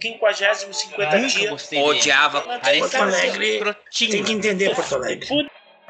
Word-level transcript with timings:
50, 0.00 0.72
50 0.72 1.16
Nunca 1.16 1.28
dias. 1.28 1.72
Odiava. 1.72 2.42
Porto 2.42 2.96
Alegre 2.96 3.76
tem 3.98 4.22
que 4.24 4.32
entender 4.32 4.74
Porto 4.74 4.94
Alegre. 4.94 5.28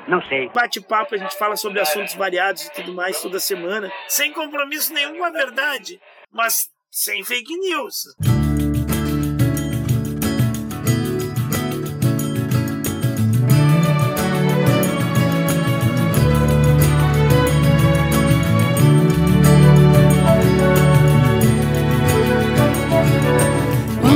Não 0.09 0.23
sei. 0.29 0.49
Bate-papo, 0.51 1.15
a 1.15 1.19
gente 1.19 1.37
fala 1.37 1.57
sobre 1.57 1.81
assuntos 1.81 2.15
variados 2.15 2.67
e 2.67 2.73
tudo 2.73 2.95
mais 2.95 3.21
toda 3.21 3.41
semana, 3.41 3.93
sem 4.09 4.33
compromisso 4.33 4.93
nenhum 4.93 5.19
com 5.19 5.25
a 5.25 5.31
verdade, 5.31 6.01
mas 6.31 6.71
sem 6.91 7.25
fake 7.25 7.57
news. 7.57 8.15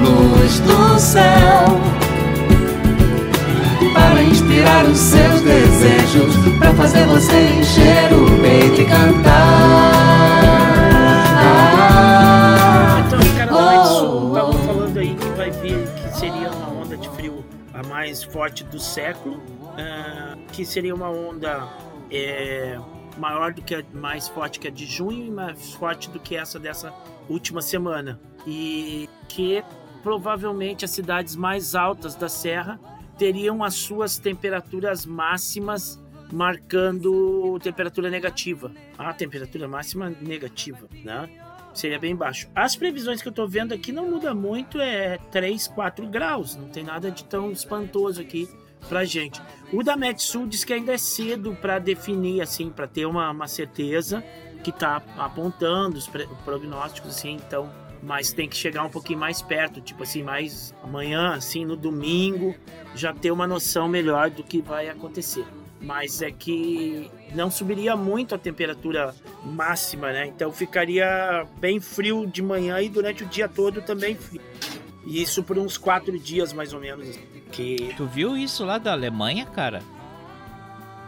luz 0.00 0.60
do 0.60 0.98
céu 0.98 1.80
para 3.92 4.22
inspirar 4.22 4.84
os 4.84 4.98
seus 4.98 5.40
desejos, 5.42 6.36
para 6.58 6.72
fazer 6.74 7.04
você 7.06 7.50
encher 7.58 8.12
o 8.12 8.40
peito 8.40 8.80
e 8.80 8.84
cantar. 8.84 9.88
Então, 13.06 13.18
lá 13.54 13.82
de 13.82 13.88
sul 13.88 14.08
Oh, 14.22 14.28
estavam 14.28 14.50
oh. 14.50 14.66
falando 14.66 14.98
aí 14.98 15.14
que 15.14 15.28
vai 15.30 15.50
vir, 15.50 15.86
que 15.94 16.18
seria 16.18 16.50
uma 16.50 16.82
onda 16.82 16.96
de 16.96 17.08
frio 17.10 17.44
a 17.74 17.82
mais 17.86 18.22
forte 18.22 18.64
do 18.64 18.78
século, 18.78 19.42
ah, 19.76 20.36
que 20.52 20.64
seria 20.64 20.94
uma 20.94 21.10
onda 21.10 21.68
é, 22.10 22.78
maior 23.18 23.52
do 23.52 23.62
que 23.62 23.74
a 23.74 23.84
mais 23.92 24.28
forte 24.28 24.58
que 24.58 24.68
a 24.68 24.70
de 24.70 24.86
junho 24.86 25.26
e 25.26 25.30
mais 25.30 25.72
forte 25.74 26.08
do 26.10 26.18
que 26.20 26.36
essa 26.36 26.58
dessa 26.58 26.92
última 27.28 27.60
semana. 27.60 28.20
E 28.46 29.08
que 29.28 29.62
provavelmente 30.02 30.84
as 30.84 30.90
cidades 30.90 31.36
mais 31.36 31.74
altas 31.74 32.14
da 32.14 32.28
Serra 32.28 32.80
teriam 33.18 33.64
as 33.64 33.74
suas 33.74 34.18
temperaturas 34.18 35.04
máximas 35.04 36.00
marcando 36.32 37.58
temperatura 37.62 38.08
negativa. 38.08 38.70
A 38.96 39.12
temperatura 39.12 39.66
máxima 39.66 40.10
negativa, 40.20 40.86
né? 41.04 41.28
Seria 41.74 41.98
bem 41.98 42.14
baixo. 42.14 42.48
As 42.54 42.74
previsões 42.74 43.22
que 43.22 43.28
eu 43.28 43.32
tô 43.32 43.46
vendo 43.46 43.72
aqui 43.72 43.92
não 43.92 44.10
muda 44.10 44.34
muito, 44.34 44.80
é 44.80 45.18
3, 45.30 45.68
4 45.68 46.06
graus. 46.08 46.56
Não 46.56 46.68
tem 46.68 46.82
nada 46.82 47.10
de 47.10 47.24
tão 47.24 47.50
espantoso 47.50 48.20
aqui 48.20 48.48
pra 48.88 49.04
gente. 49.04 49.40
O 49.72 49.82
da 49.82 49.96
Metsul 49.96 50.46
diz 50.46 50.64
que 50.64 50.72
ainda 50.72 50.94
é 50.94 50.98
cedo 50.98 51.56
para 51.60 51.78
definir, 51.78 52.40
assim, 52.40 52.70
para 52.70 52.86
ter 52.86 53.06
uma, 53.06 53.30
uma 53.30 53.48
certeza 53.48 54.24
que 54.62 54.72
tá 54.72 55.02
apontando 55.16 55.98
os 55.98 56.08
prognósticos, 56.44 57.16
assim, 57.16 57.32
então. 57.32 57.70
Mas 58.02 58.32
tem 58.32 58.48
que 58.48 58.56
chegar 58.56 58.84
um 58.84 58.88
pouquinho 58.88 59.18
mais 59.18 59.42
perto, 59.42 59.80
tipo 59.80 60.04
assim, 60.04 60.22
mais 60.22 60.72
amanhã, 60.82 61.34
assim, 61.34 61.64
no 61.64 61.76
domingo, 61.76 62.54
já 62.94 63.12
ter 63.12 63.32
uma 63.32 63.46
noção 63.46 63.88
melhor 63.88 64.30
do 64.30 64.44
que 64.44 64.62
vai 64.62 64.88
acontecer. 64.88 65.44
Mas 65.80 66.22
é 66.22 66.30
que 66.30 67.10
não 67.34 67.50
subiria 67.50 67.96
muito 67.96 68.34
a 68.34 68.38
temperatura 68.38 69.14
máxima, 69.44 70.12
né? 70.12 70.26
Então 70.26 70.52
ficaria 70.52 71.46
bem 71.58 71.80
frio 71.80 72.26
de 72.26 72.42
manhã 72.42 72.80
e 72.80 72.88
durante 72.88 73.24
o 73.24 73.26
dia 73.26 73.48
todo 73.48 73.82
também 73.82 74.14
frio. 74.14 74.40
E 75.06 75.22
isso 75.22 75.42
por 75.42 75.58
uns 75.58 75.76
quatro 75.76 76.18
dias 76.18 76.52
mais 76.52 76.72
ou 76.72 76.80
menos. 76.80 77.08
assim, 77.08 77.37
Que 77.50 77.94
Tu 77.96 78.06
viu 78.06 78.36
isso 78.36 78.64
lá 78.64 78.78
da 78.78 78.92
Alemanha, 78.92 79.46
cara? 79.46 79.82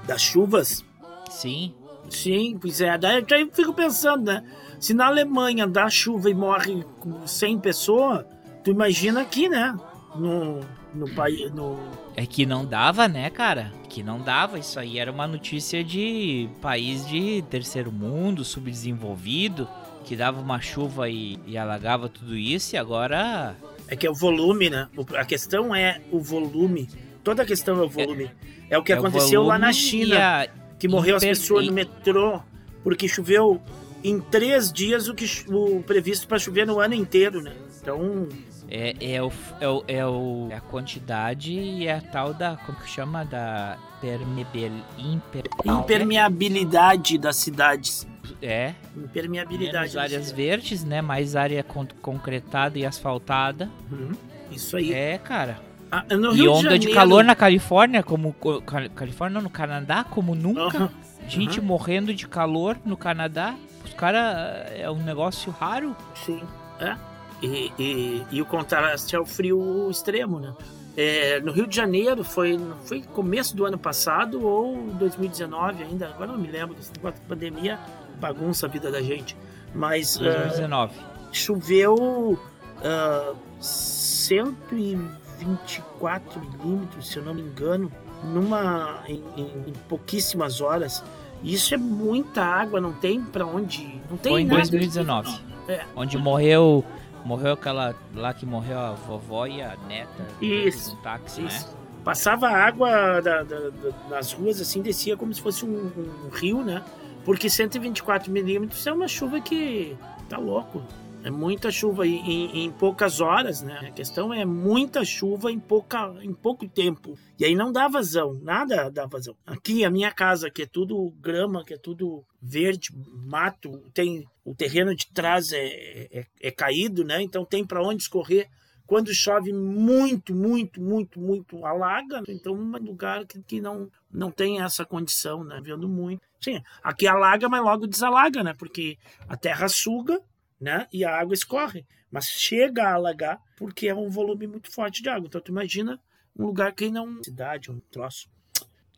das 0.07 0.23
chuvas, 0.23 0.85
Sim. 1.31 1.73
sim, 2.09 2.59
pois 2.61 2.81
é. 2.81 2.99
Daí 2.99 3.25
eu 3.31 3.51
fico 3.53 3.73
pensando, 3.73 4.25
né? 4.25 4.43
Se 4.81 4.93
na 4.95 5.07
Alemanha 5.07 5.67
dá 5.67 5.89
chuva 5.89 6.31
e 6.31 6.35
morre 6.35 6.85
com 6.99 7.27
100 7.27 7.59
pessoas, 7.61 8.25
tu 8.65 8.71
imagina 8.71 9.21
aqui, 9.21 9.49
né? 9.49 9.77
No, 10.17 10.61
no 10.95 11.09
país. 11.15 11.53
No... 11.53 11.79
É 12.17 12.27
que 12.27 12.45
não 12.45 12.65
dava, 12.65 13.07
né, 13.07 13.31
cara? 13.31 13.73
Que 13.89 14.03
não 14.03 14.21
dava. 14.21 14.59
Isso 14.59 14.81
aí 14.81 14.99
era 14.99 15.13
uma 15.13 15.27
notícia 15.29 15.85
de 15.85 16.49
país 16.61 17.07
de 17.07 17.43
terceiro 17.51 17.93
mundo, 17.93 18.43
subdesenvolvido, 18.45 19.69
que 20.05 20.17
dava 20.17 20.41
uma 20.41 20.61
chuva 20.61 21.09
e, 21.09 21.39
e 21.47 21.57
alagava 21.57 22.09
tudo 22.09 22.37
isso, 22.37 22.75
e 22.75 22.79
agora. 22.79 23.55
É 23.91 23.97
que 23.97 24.07
é 24.07 24.11
o 24.11 24.15
volume, 24.15 24.71
né? 24.71 24.89
O- 24.97 25.05
A 25.17 25.25
questão 25.25 25.75
é 25.75 26.01
o 26.13 26.21
volume. 26.21 26.89
Toda 27.25 27.43
a 27.43 27.47
questão 27.47 27.79
é 27.81 27.85
o 27.85 27.89
volume. 27.89 28.31
É, 28.71 28.79
o 28.79 28.83
que 28.83 28.93
é 28.93 28.97
o 28.97 28.99
aconteceu 29.01 29.43
lá 29.43 29.49
volume 29.57 29.67
na 29.67 29.73
China. 29.73 30.49
que 30.79 30.89
morreu 30.89 31.17
as 31.17 31.23
pessoas 31.25 31.67
no 31.67 31.73
metrô 31.73 32.41
porque 32.83 33.07
choveu 33.07 33.61
em 34.03 34.19
três 34.21 34.73
dias 34.73 35.09
o 35.09 35.15
que 35.15 35.27
o 35.49 35.83
previsto 35.83 36.27
para 36.27 36.39
chover 36.39 36.67
no 36.67 36.81
ano 36.81 36.95
inteiro, 36.95 37.43
né? 37.43 37.53
Então, 37.83 38.27
É, 38.71 38.95
é, 39.17 39.23
o, 39.23 39.31
é, 39.61 39.69
o, 39.69 39.85
é, 39.89 40.07
o, 40.07 40.47
é 40.51 40.55
a 40.55 40.61
quantidade 40.61 41.53
e 41.53 41.89
a 41.89 42.01
tal 42.01 42.33
da. 42.33 42.57
Como 42.65 42.79
que 42.79 42.89
chama? 42.89 43.25
Da 43.25 43.77
permebil, 44.01 44.73
imper, 44.97 45.43
impermeabilidade 45.67 47.19
das 47.19 47.37
cidades. 47.37 48.07
É, 48.43 48.75
Impermeabilidade. 48.97 49.73
menos 49.73 49.93
das 49.95 50.03
áreas 50.03 50.31
verdes, 50.33 50.83
né? 50.85 51.03
Mais 51.03 51.37
área 51.37 51.63
con- 51.63 51.87
concretada 52.01 52.79
e 52.79 52.87
asfaltada. 52.87 53.69
Uhum. 53.91 54.13
Isso 54.51 54.77
aí. 54.77 54.93
É, 54.93 55.19
cara. 55.19 55.59
Ah, 55.93 56.05
no 56.17 56.33
E 56.33 56.37
Rio 56.41 56.53
onda 56.53 56.79
de 56.79 56.85
Janeiro- 56.85 56.95
calor 56.95 57.25
na 57.25 57.35
Califórnia, 57.35 58.03
como. 58.03 58.33
co- 58.33 58.63
Cal- 58.63 58.89
Califórnia, 58.95 59.35
não, 59.35 59.43
no 59.43 59.51
Canadá, 59.51 60.05
como 60.05 60.35
nunca. 60.35 60.63
Aham. 60.77 60.91
Gente 61.29 61.61
Uhum. 61.61 61.67
morrendo 61.67 62.15
de 62.15 62.27
calor 62.27 62.77
no 62.85 62.97
Canadá. 62.97 63.55
Os 63.85 63.93
caras. 63.95 64.71
É 64.79 64.91
um 64.91 65.03
negócio 65.03 65.51
raro. 65.53 65.95
Sim, 66.15 66.41
é. 66.81 66.97
E, 67.43 67.73
e, 67.79 68.23
e 68.33 68.43
o 68.43 68.47
contraste 68.47 69.15
é 69.17 69.21
o 69.21 69.25
frio 69.27 69.89
extremo, 69.91 70.39
né? 70.41 70.53
É, 70.97 71.41
no 71.41 71.53
Rio 71.53 71.67
de 71.67 71.75
Janeiro 71.75 72.23
foi, 72.25 72.59
foi 72.85 73.01
começo 73.03 73.57
do 73.57 73.65
ano 73.65 73.79
passado 73.79 74.45
ou 74.47 74.77
2019 74.99 75.83
ainda, 75.85 76.09
agora 76.09 76.33
não 76.33 76.39
me 76.39 76.49
lembro, 76.49 76.75
negócio 76.97 77.21
de 77.21 77.27
pandemia 77.27 77.79
bagunça 78.21 78.67
a 78.67 78.69
vida 78.69 78.91
da 78.91 79.01
gente. 79.03 79.37
Mas 79.75 80.17
ah, 80.21 80.25
2019. 80.25 80.93
choveu 81.33 82.39
ah, 82.85 83.33
124 83.61 86.41
milímetros, 86.41 87.09
se 87.09 87.17
eu 87.19 87.25
não 87.25 87.35
me 87.35 87.43
engano, 87.43 87.91
numa 88.25 89.03
em, 89.09 89.23
em- 89.37 89.65
em 89.69 89.73
pouquíssimas 89.89 90.61
horas. 90.61 91.03
Isso 91.43 91.73
é 91.75 91.79
muita 91.79 92.43
água, 92.45 92.81
não 92.81 92.93
tem 92.93 93.23
pra 93.23 93.47
onde, 93.47 94.01
não 94.11 94.17
tem 94.19 94.33
Foi 94.33 94.43
em 94.43 94.47
nada. 94.47 94.59
2019. 94.61 95.41
É. 95.69 95.85
Onde 95.97 96.19
morreu. 96.19 96.85
Morreu 97.25 97.53
aquela 97.53 97.95
lá 98.15 98.33
que 98.33 98.47
morreu 98.47 98.79
a 98.79 98.93
vovó 98.93 99.47
e 99.47 99.61
a 99.61 99.77
neta. 99.87 100.27
Isso, 100.41 100.95
No 100.97 101.03
táxi, 101.03 101.45
Isso. 101.45 101.67
né? 101.69 101.75
Passava 102.03 102.49
água 102.49 103.21
da- 103.21 103.43
da- 103.43 103.69
da- 103.69 103.93
nas 104.09 104.33
ruas, 104.33 104.59
assim, 104.59 104.81
descia 104.81 105.19
como 105.19 105.35
se 105.35 105.43
fosse 105.43 105.67
um, 105.67 105.91
um 105.99 106.31
rio, 106.33 106.65
né? 106.65 106.83
Porque 107.31 107.49
124 107.49 108.29
milímetros 108.29 108.85
é 108.89 108.93
uma 108.93 109.07
chuva 109.07 109.41
que 109.41 109.97
tá 110.29 110.37
louco. 110.37 110.85
É 111.23 111.31
muita 111.31 111.71
chuva 111.71 112.05
em, 112.05 112.65
em- 112.65 112.73
poucas 112.73 113.21
horas, 113.21 113.63
né? 113.63 113.79
A 113.87 113.91
questão 113.93 114.35
é 114.35 114.45
muita 114.45 115.05
chuva 115.05 115.53
em, 115.53 115.61
pouca, 115.61 116.13
em 116.23 116.35
pouco 116.35 116.69
tempo. 116.69 117.17
E 117.39 117.45
aí 117.45 117.55
não 117.55 117.71
dá 117.71 117.87
vazão, 117.87 118.35
nada 118.43 118.91
dá 118.91 119.07
vazão. 119.07 119.37
Aqui, 119.47 119.85
a 119.85 119.91
minha 119.93 120.11
casa, 120.11 120.51
que 120.51 120.63
é 120.63 120.67
tudo 120.67 121.15
grama, 121.21 121.65
que 121.65 121.75
é 121.75 121.79
tudo 121.79 122.25
verde, 122.43 122.89
mato, 123.29 123.81
tem 123.95 124.25
o 124.45 124.53
terreno 124.53 124.93
de 124.93 125.07
trás 125.13 125.53
é, 125.53 126.09
é, 126.11 126.27
é 126.43 126.51
caído, 126.51 127.05
né? 127.05 127.23
Então 127.23 127.45
tem 127.45 127.65
para 127.65 127.81
onde 127.81 128.03
escorrer. 128.03 128.49
Quando 128.91 129.15
chove 129.15 129.53
muito, 129.53 130.35
muito, 130.35 130.83
muito, 130.83 131.21
muito, 131.21 131.65
alaga. 131.65 132.25
Então, 132.27 132.53
um 132.53 132.73
lugar 132.73 133.25
que, 133.25 133.41
que 133.41 133.61
não, 133.61 133.89
não 134.11 134.33
tem 134.33 134.61
essa 134.61 134.85
condição, 134.85 135.45
né? 135.45 135.61
Vendo 135.63 135.89
muito. 135.89 136.21
Sim, 136.41 136.61
aqui 136.83 137.07
alaga, 137.07 137.49
mas 137.49 137.63
logo 137.63 137.87
desalaga, 137.87 138.43
né? 138.43 138.53
Porque 138.53 138.99
a 139.29 139.37
terra 139.37 139.69
suga, 139.69 140.21
né? 140.61 140.89
E 140.93 141.05
a 141.05 141.17
água 141.17 141.35
escorre. 141.35 141.87
Mas 142.11 142.25
chega 142.25 142.83
a 142.83 142.95
alagar 142.95 143.41
porque 143.57 143.87
é 143.87 143.95
um 143.95 144.11
volume 144.11 144.49
muito 144.49 144.75
forte 144.75 145.05
de 145.05 145.09
água. 145.09 145.29
Então, 145.29 145.41
tu 145.41 145.53
imagina 145.53 145.97
um 146.37 146.47
lugar 146.47 146.73
que 146.73 146.91
não... 146.91 147.23
Cidade, 147.23 147.71
um 147.71 147.79
troço. 147.93 148.29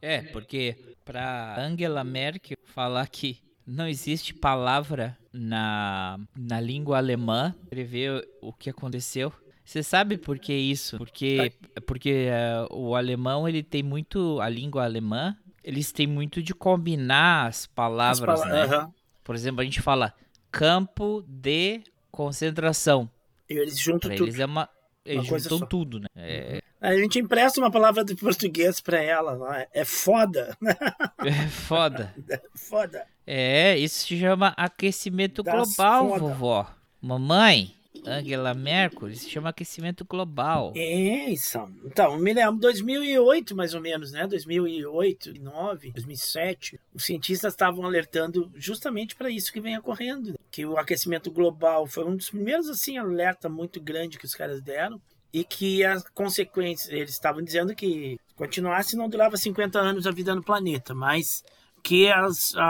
É, 0.00 0.22
porque 0.22 0.74
pra 1.04 1.54
Angela 1.60 2.02
Merkel 2.02 2.56
falar 2.64 3.06
que 3.08 3.42
não 3.66 3.86
existe 3.86 4.32
palavra 4.32 5.18
na, 5.30 6.18
na 6.34 6.58
língua 6.60 6.96
alemã 6.96 7.54
escrever 7.64 8.26
o 8.40 8.54
que 8.54 8.70
aconteceu. 8.70 9.30
Você 9.64 9.82
sabe 9.82 10.16
por 10.18 10.38
que 10.38 10.52
isso? 10.52 10.98
Porque, 10.98 11.52
porque 11.86 12.28
uh, 12.70 12.74
o 12.76 12.94
alemão 12.96 13.48
ele 13.48 13.62
tem 13.62 13.82
muito 13.82 14.40
a 14.40 14.48
língua 14.48 14.84
alemã. 14.84 15.36
Eles 15.62 15.92
têm 15.92 16.06
muito 16.06 16.42
de 16.42 16.52
combinar 16.52 17.46
as 17.46 17.66
palavras, 17.66 18.42
As 18.42 18.48
né? 18.70 18.88
Por 19.22 19.34
exemplo, 19.34 19.60
a 19.60 19.64
gente 19.64 19.80
fala 19.80 20.12
campo 20.50 21.24
de 21.26 21.82
concentração. 22.10 23.08
E 23.48 23.54
eles 23.54 23.78
juntam 23.78 24.08
Pra 24.10 24.16
tudo. 24.16 24.26
eles 24.28 24.40
é 24.40 24.46
uma 24.46 24.68
eles 25.04 25.28
coisa 25.28 25.48
juntam 25.48 25.68
tudo, 25.68 26.00
né? 26.00 26.06
É, 26.16 26.62
A 26.80 26.94
gente 26.96 27.18
empresta 27.20 27.60
uma 27.60 27.70
palavra 27.70 28.04
de 28.04 28.14
português 28.16 28.80
pra 28.80 29.00
ela. 29.00 29.32
lá. 29.32 29.66
É 29.72 29.84
foda. 29.84 30.56
é 31.24 31.32
foda. 31.48 32.12
foda. 32.54 33.06
É, 33.26 33.78
isso 33.78 34.06
se 34.06 34.18
chama 34.18 34.52
aquecimento 34.56 35.42
Das 35.44 35.54
global, 35.76 36.08
foda. 36.08 36.20
vovó. 36.20 36.70
Mamãe, 37.00 37.74
Angela 38.04 38.52
Merkel, 38.54 39.14
se 39.14 39.30
chama 39.30 39.50
aquecimento 39.50 40.04
global. 40.04 40.72
É, 40.76 41.30
isso. 41.30 41.58
Então, 41.84 42.18
me 42.18 42.32
lembro, 42.32 42.60
2008 42.60 43.54
mais 43.54 43.74
ou 43.74 43.80
menos, 43.80 44.12
né? 44.12 44.26
2008, 44.26 45.32
2009, 45.32 45.92
2007. 45.92 46.80
Os 46.94 47.04
cientistas 47.04 47.52
estavam 47.52 47.84
alertando 47.84 48.50
justamente 48.56 49.14
para 49.14 49.30
isso 49.30 49.52
que 49.52 49.60
vem 49.60 49.78
ocorrendo. 49.78 50.30
né? 50.30 50.36
Que 50.50 50.66
o 50.66 50.76
aquecimento 50.76 51.30
global 51.30 51.86
foi 51.86 52.04
um 52.04 52.16
dos 52.16 52.30
primeiros, 52.30 52.68
assim, 52.68 52.98
alerta 52.98 53.48
muito 53.48 53.80
grande 53.80 54.18
que 54.18 54.26
os 54.26 54.34
caras 54.34 54.60
deram. 54.60 55.00
E 55.32 55.44
que 55.44 55.82
as 55.82 56.02
consequências, 56.10 56.92
eles 56.92 57.10
estavam 57.12 57.42
dizendo 57.42 57.74
que 57.74 58.18
continuasse 58.36 58.96
não 58.96 59.08
durava 59.08 59.36
50 59.36 59.78
anos 59.78 60.06
a 60.06 60.10
vida 60.10 60.34
no 60.34 60.42
planeta, 60.42 60.94
mas 60.94 61.42
que 61.82 62.10
as, 62.10 62.54
a, 62.54 62.62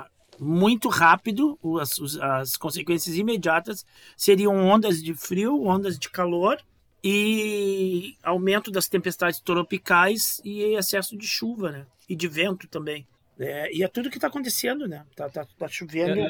a- 0.00 0.06
muito 0.38 0.88
rápido 0.88 1.58
as, 1.80 1.98
as 2.20 2.56
consequências 2.56 3.16
imediatas 3.16 3.84
seriam 4.16 4.56
ondas 4.56 5.02
de 5.02 5.14
frio, 5.14 5.64
ondas 5.64 5.98
de 5.98 6.08
calor 6.10 6.58
e 7.02 8.16
aumento 8.22 8.70
das 8.70 8.88
tempestades 8.88 9.40
tropicais 9.40 10.40
e 10.44 10.74
excesso 10.76 11.16
de 11.16 11.26
chuva, 11.26 11.70
né? 11.70 11.86
E 12.08 12.16
de 12.16 12.26
vento 12.26 12.66
também. 12.68 13.06
É, 13.38 13.72
e 13.72 13.82
é 13.82 13.88
tudo 13.88 14.10
que 14.10 14.16
está 14.16 14.28
acontecendo, 14.28 14.88
né? 14.88 15.04
Tá, 15.14 15.28
tá, 15.28 15.46
tá 15.58 15.68
chovendo. 15.68 16.28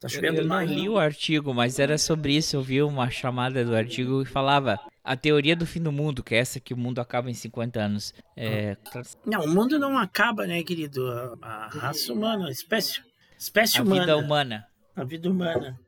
Tá 0.00 0.08
chovendo 0.08 0.38
Eu 0.38 0.42
não 0.42 0.48
mais. 0.48 0.70
li 0.70 0.88
o 0.88 0.98
artigo, 0.98 1.54
mas 1.54 1.78
era 1.78 1.96
sobre 1.96 2.36
isso. 2.36 2.56
Eu 2.56 2.62
vi 2.62 2.82
uma 2.82 3.08
chamada 3.08 3.64
do 3.64 3.74
artigo 3.74 4.24
que 4.24 4.30
falava 4.30 4.78
a 5.02 5.16
teoria 5.16 5.56
do 5.56 5.64
fim 5.64 5.80
do 5.80 5.92
mundo, 5.92 6.22
que 6.22 6.34
é 6.34 6.38
essa 6.38 6.60
que 6.60 6.74
o 6.74 6.76
mundo 6.76 7.00
acaba 7.00 7.30
em 7.30 7.34
50 7.34 7.80
anos. 7.80 8.12
É, 8.36 8.76
Não, 9.24 9.44
o 9.44 9.48
mundo 9.48 9.78
não 9.78 9.96
acaba, 9.96 10.46
né, 10.46 10.62
querido? 10.62 11.08
A, 11.10 11.36
a 11.40 11.68
raça 11.68 12.12
humana, 12.12 12.48
a 12.48 12.50
espécie, 12.50 13.00
espécie 13.38 13.78
a 13.78 13.82
humana, 13.82 14.00
vida 14.00 14.16
humana. 14.16 14.66
a 14.94 15.04
vida 15.04 15.30
humana. 15.30 15.80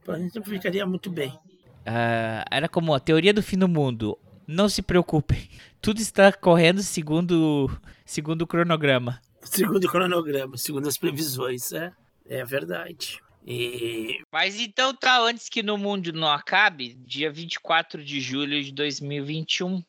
O 0.00 0.04
planeta 0.04 0.42
ficaria 0.42 0.86
muito 0.86 1.10
bem. 1.10 1.38
Ah, 1.86 2.44
era 2.50 2.68
como 2.68 2.94
a 2.94 3.00
teoria 3.00 3.32
do 3.32 3.42
fim 3.42 3.58
do 3.58 3.68
mundo. 3.68 4.18
Não 4.46 4.68
se 4.68 4.82
preocupem. 4.82 5.48
Tudo 5.80 6.00
está 6.00 6.32
correndo 6.32 6.82
segundo, 6.82 7.70
segundo 8.04 8.42
o 8.42 8.46
cronograma. 8.46 9.20
Segundo 9.42 9.84
o 9.84 9.90
cronograma, 9.90 10.56
segundo 10.56 10.88
as 10.88 10.96
previsões, 10.96 11.72
é, 11.72 11.92
é 12.26 12.44
verdade. 12.44 13.20
E 13.46 14.22
Mas 14.32 14.58
então 14.58 14.94
tá, 14.94 15.20
antes 15.20 15.50
que 15.50 15.62
no 15.62 15.76
mundo 15.76 16.12
não 16.12 16.28
acabe, 16.28 16.94
dia 16.94 17.30
24 17.30 18.02
de 18.02 18.20
julho 18.20 18.62
de 18.62 18.72
2021. 18.72 19.82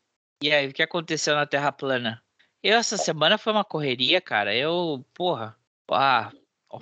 E 0.43 0.51
aí, 0.51 0.67
o 0.67 0.73
que 0.73 0.83
aconteceu 0.83 1.33
na 1.35 1.45
Terra 1.45 1.71
plana? 1.71 2.21
Eu, 2.61 2.77
essa 2.77 2.97
semana 2.97 3.37
foi 3.37 3.53
uma 3.53 3.63
correria, 3.63 4.19
cara. 4.19 4.53
Eu, 4.53 5.05
porra, 5.13 5.55
ah, 5.89 6.31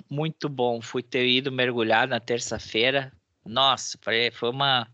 muito 0.08 0.48
bom. 0.48 0.80
Fui 0.80 1.02
ter 1.02 1.26
ido 1.26 1.50
mergulhar 1.52 2.06
na 2.08 2.20
terça-feira. 2.20 3.12
Nossa, 3.44 3.98
foi 4.32 4.48
uma, 4.50 4.88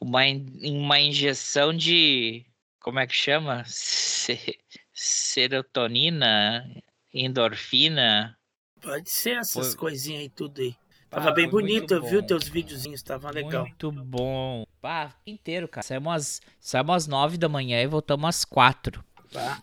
uma, 0.00 0.20
uma 0.62 1.00
injeção 1.00 1.72
de. 1.74 2.44
Como 2.80 2.98
é 2.98 3.06
que 3.06 3.14
chama? 3.14 3.62
Se- 3.66 4.58
serotonina, 4.92 6.64
endorfina. 7.12 8.36
pode 8.80 9.10
ser 9.10 9.38
essas 9.38 9.68
Foi- 9.68 9.76
coisinhas 9.76 10.22
aí 10.22 10.28
tudo 10.28 10.60
aí. 10.60 10.74
Tava 11.08 11.30
Ah, 11.30 11.32
bem 11.32 11.48
bonito, 11.48 11.92
eu 11.92 12.02
vi 12.04 12.20
bom. 12.20 12.26
teus 12.26 12.46
videozinhos, 12.48 13.02
tava 13.02 13.30
legal. 13.32 13.64
Muito 13.64 13.90
bom. 13.90 14.64
Ah, 14.80 15.10
inteiro, 15.26 15.66
cara. 15.66 15.84
Saímos 15.84 16.12
às, 16.14 16.40
saímos 16.60 16.94
às 16.94 17.06
9 17.08 17.36
da 17.36 17.48
manhã 17.48 17.82
e 17.82 17.86
voltamos 17.88 18.28
às 18.28 18.44
4. 18.44 19.04
Tá? 19.32 19.60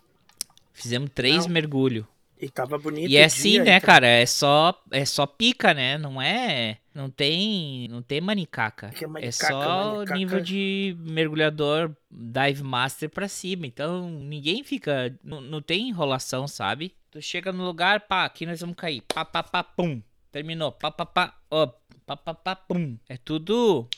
Fizemos 0.74 1.10
três 1.14 1.46
mergulhos. 1.46 2.04
E 2.40 2.48
tava 2.48 2.78
bonito. 2.78 3.10
E 3.10 3.16
é 3.16 3.24
assim, 3.24 3.52
dia, 3.52 3.64
né, 3.64 3.76
então. 3.76 3.86
cara? 3.86 4.06
É 4.06 4.24
só, 4.24 4.72
é 4.92 5.04
só 5.04 5.26
pica, 5.26 5.74
né? 5.74 5.98
Não 5.98 6.22
é. 6.22 6.78
Não 6.94 7.10
tem. 7.10 7.88
Não 7.88 8.00
tem 8.00 8.20
manicaca. 8.20 8.90
É 8.94 9.04
é 9.04 9.06
manicaca, 9.06 9.46
só 9.52 9.94
manicaca. 9.96 10.14
nível 10.16 10.40
de 10.40 10.96
mergulhador 11.00 11.94
dive 12.10 12.62
master 12.62 13.10
pra 13.10 13.26
cima. 13.26 13.66
Então 13.66 14.08
ninguém 14.08 14.62
fica. 14.62 15.18
Não, 15.22 15.40
não 15.40 15.60
tem 15.60 15.88
enrolação, 15.88 16.46
sabe? 16.46 16.94
Tu 17.10 17.20
chega 17.20 17.52
no 17.52 17.64
lugar, 17.64 18.00
pá, 18.06 18.24
aqui 18.24 18.46
nós 18.46 18.60
vamos 18.60 18.76
cair. 18.76 19.02
Pá, 19.02 19.24
pá, 19.24 19.42
pá, 19.42 19.64
pum. 19.64 20.00
Terminou. 20.30 20.70
Pá, 20.70 20.90
pá, 20.92 21.06
pá, 21.06 21.34
ó. 21.50 21.66
Pá, 22.06 22.16
pá, 22.16 22.34
pá, 22.34 22.54
pum. 22.54 22.96
É 23.08 23.16
tudo. 23.16 23.88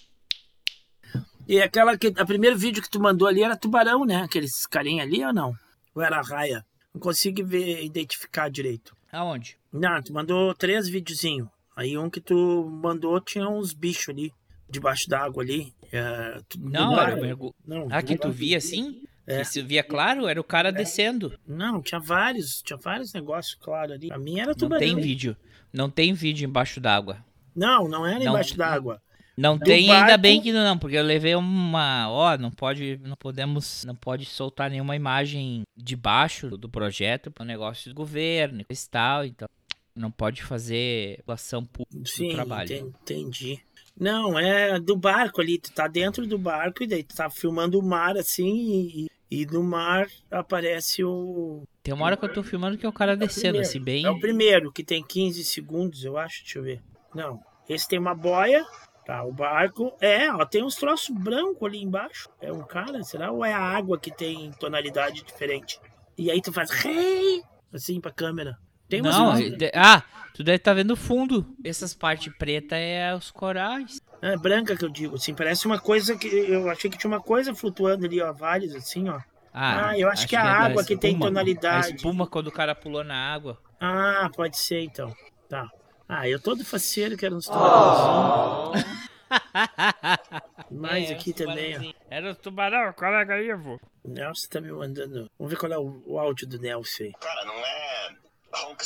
E 1.47 1.61
aquela 1.61 1.99
que. 1.99 2.15
A 2.17 2.25
primeiro 2.25 2.57
vídeo 2.57 2.83
que 2.83 2.89
tu 2.89 3.01
mandou 3.01 3.29
ali 3.29 3.43
era 3.43 3.57
tubarão, 3.57 4.07
né? 4.07 4.23
Aqueles 4.23 4.65
carinha 4.67 5.03
ali 5.03 5.23
ou 5.25 5.33
não? 5.33 5.55
Ou 5.95 6.03
era 6.03 6.23
raia? 6.23 6.65
Não 6.95 7.01
consigo 7.01 7.45
ver, 7.45 7.85
identificar 7.85 8.49
direito. 8.51 8.95
Aonde? 9.13 9.57
Não, 9.73 10.03
tu 10.03 10.13
mandou 10.13 10.55
três 10.55 10.89
videozinhos. 10.89 11.49
Aí 11.77 11.97
um 11.97 12.11
que 12.11 12.21
tu 12.21 12.69
mandou 12.83 13.21
tinha 13.21 13.49
uns 13.49 13.73
bichos 13.73 14.09
ali, 14.11 14.33
debaixo 14.69 15.09
d'água 15.09 15.43
ali. 15.43 15.73
É, 15.93 16.41
Não, 16.59 17.01
era 17.01 17.17
mergu... 17.17 17.55
Não, 17.67 17.89
Ah, 17.91 18.03
que 18.03 18.17
tu 18.17 18.31
via 18.31 18.59
assim? 18.59 19.03
É. 19.27 19.39
Que 19.39 19.45
se 19.45 19.63
via 19.63 19.83
claro, 19.83 20.27
era 20.27 20.41
o 20.41 20.45
cara 20.45 20.73
descendo. 20.73 21.39
Não, 21.47 21.81
tinha 21.81 22.01
vários, 22.01 22.61
tinha 22.63 22.77
vários 22.77 23.13
negócios, 23.13 23.55
claro, 23.55 23.93
ali. 23.93 24.11
A 24.13 24.19
minha 24.19 24.43
era 24.43 24.51
Não 24.53 24.59
tubarão. 24.59 24.81
tem 24.81 24.97
vídeo. 24.97 25.37
Não 25.73 25.89
tem 25.89 26.13
vídeo 26.13 26.45
embaixo 26.47 26.81
d'água. 26.81 27.25
Não, 27.55 27.89
não 27.89 28.05
era 28.07 28.19
Não. 28.25 28.33
embaixo 28.33 28.57
d'água. 28.57 29.01
Não 29.41 29.57
Do 29.57 29.65
tem, 29.65 29.91
ainda 29.91 30.07
barco- 30.09 30.21
bem 30.23 30.41
que 30.43 30.53
não, 30.53 30.77
porque 30.79 30.97
eu 30.97 31.03
levei 31.03 31.35
uma, 31.35 32.11
ó, 32.11 32.37
não 32.37 32.51
pode, 32.51 32.99
não 33.03 33.17
podemos, 33.17 33.85
não 33.87 33.95
pode 33.95 34.27
soltar 34.27 34.69
nenhuma 34.71 34.95
imagem 34.95 35.63
de 35.77 35.97
baixo 35.97 36.57
do 36.59 36.69
projeto 36.69 37.31
para 37.31 37.45
negócio 37.47 37.91
do 37.91 37.95
governo 37.95 38.61
e 38.61 38.77
tal, 38.91 39.25
então 39.25 39.49
não 39.97 40.11
pode 40.11 40.43
fazer 40.43 41.23
doação 41.27 41.65
pública 41.65 42.01
do 42.03 42.09
Sim, 42.09 42.29
trabalho. 42.31 42.73
enten- 42.73 42.93
entendi. 43.03 43.61
Não, 43.99 44.39
é 44.39 44.79
do 44.79 44.97
barco 44.97 45.41
ali, 45.41 45.59
tu 45.59 45.73
tá 45.73 45.87
dentro 45.89 46.27
do 46.27 46.39
barco 46.39 46.83
e 46.83 46.87
daí 46.87 47.03
tu 47.03 47.15
tá 47.17 47.29
filmando 47.31 47.79
o 47.79 47.83
mar 47.83 48.17
assim 48.17 48.49
e, 48.51 49.07
e 49.31 49.47
no 49.47 49.63
mar 49.63 50.07
aparece 50.31 51.03
o. 51.05 51.63
Tem 51.83 51.93
uma 51.95 52.05
hora 52.07 52.17
que 52.17 52.25
eu 52.25 52.33
tô 52.33 52.43
filmando 52.43 52.79
que 52.79 52.85
é 52.87 52.89
o 52.89 52.93
cara 52.93 53.17
descendo 53.17 53.55
primeiro. 53.59 53.67
assim 53.69 53.81
bem. 53.81 54.05
É 54.05 54.11
o 54.11 54.19
primeiro, 54.21 54.73
que 54.73 54.85
tem 54.85 55.03
15 55.03 55.45
segundos, 55.45 56.05
eu 56.05 56.17
acho. 56.17 56.43
Deixa 56.45 56.59
eu 56.59 56.63
ver. 56.63 56.81
Não, 57.15 57.41
esse 57.69 57.87
tem 57.89 57.99
uma 57.99 58.15
boia. 58.15 58.65
Tá, 59.11 59.25
o 59.25 59.33
barco. 59.33 59.93
É, 60.01 60.31
ó, 60.33 60.45
tem 60.47 60.63
uns 60.63 60.77
troços 60.77 61.09
brancos 61.13 61.67
ali 61.67 61.83
embaixo. 61.83 62.29
É 62.41 62.53
um 62.53 62.63
cara, 62.63 63.03
será? 63.03 63.33
Ou 63.33 63.45
é 63.45 63.53
a 63.53 63.59
água 63.59 63.99
que 63.99 64.09
tem 64.09 64.53
tonalidade 64.53 65.25
diferente? 65.25 65.81
E 66.17 66.31
aí 66.31 66.41
tu 66.41 66.53
faz 66.53 66.71
rei 66.71 67.43
assim 67.75 68.01
pra 68.01 68.13
câmera. 68.13 68.57
Tem 68.89 69.01
umas 69.01 69.17
Não, 69.17 69.25
umas- 69.31 69.41
de- 69.59 69.73
ah, 69.75 70.01
tu 70.33 70.45
deve 70.45 70.59
estar 70.59 70.75
vendo 70.75 70.93
o 70.93 70.97
fundo. 70.97 71.45
Essas 71.65 71.93
partes 71.93 72.33
preta 72.39 72.77
é 72.77 73.13
os 73.13 73.33
corais. 73.33 74.01
É 74.23 74.37
branca 74.37 74.77
que 74.77 74.85
eu 74.85 74.89
digo, 74.89 75.17
assim, 75.17 75.35
parece 75.35 75.67
uma 75.67 75.81
coisa 75.81 76.17
que 76.17 76.29
eu 76.29 76.71
achei 76.71 76.89
que 76.89 76.97
tinha 76.97 77.11
uma 77.11 77.21
coisa 77.21 77.53
flutuando 77.53 78.07
ali, 78.07 78.23
ó, 78.23 78.33
vários 78.33 78.77
assim, 78.77 79.09
ó. 79.09 79.19
Ah, 79.53 79.99
eu 79.99 80.09
acho 80.09 80.29
que 80.29 80.37
a 80.37 80.41
é 80.45 80.47
água 80.47 80.85
que 80.85 80.97
tem 80.97 81.11
espuma. 81.11 81.27
tonalidade. 81.27 81.93
A 81.93 81.97
espuma 81.97 82.29
quando 82.29 82.47
o 82.47 82.53
cara 82.53 82.77
pulou 82.77 83.03
na 83.03 83.17
água. 83.17 83.59
Ah, 83.81 84.31
pode 84.37 84.57
ser 84.57 84.83
então. 84.85 85.13
Tá. 85.49 85.69
Ah, 86.13 86.29
eu 86.29 86.41
todo 86.41 86.65
faceiro 86.65 87.17
quero 87.17 87.37
uns 87.37 87.47
tubarãozinhos. 87.47 88.85
Mais 90.69 91.09
É, 91.09 91.15
aqui 91.15 91.33
também, 91.33 91.79
ó. 91.79 91.93
Era 92.11 92.33
o 92.33 92.35
tubarão, 92.35 92.93
colega 92.95 93.35
aí, 93.35 93.55
vô. 93.55 93.79
O 94.03 94.09
Nelson 94.09 94.49
tá 94.49 94.61
me 94.61 94.73
mandando. 94.73 95.31
Vamos 95.39 95.53
ver 95.53 95.57
qual 95.57 95.71
é 95.71 95.79
o, 95.79 96.03
o 96.05 96.19
áudio 96.19 96.49
do 96.49 96.59
Nelson 96.59 97.05
aí. 97.05 97.13
Cara, 97.13 97.45
não 97.45 97.55
é 97.55 98.17
Honka 98.53 98.85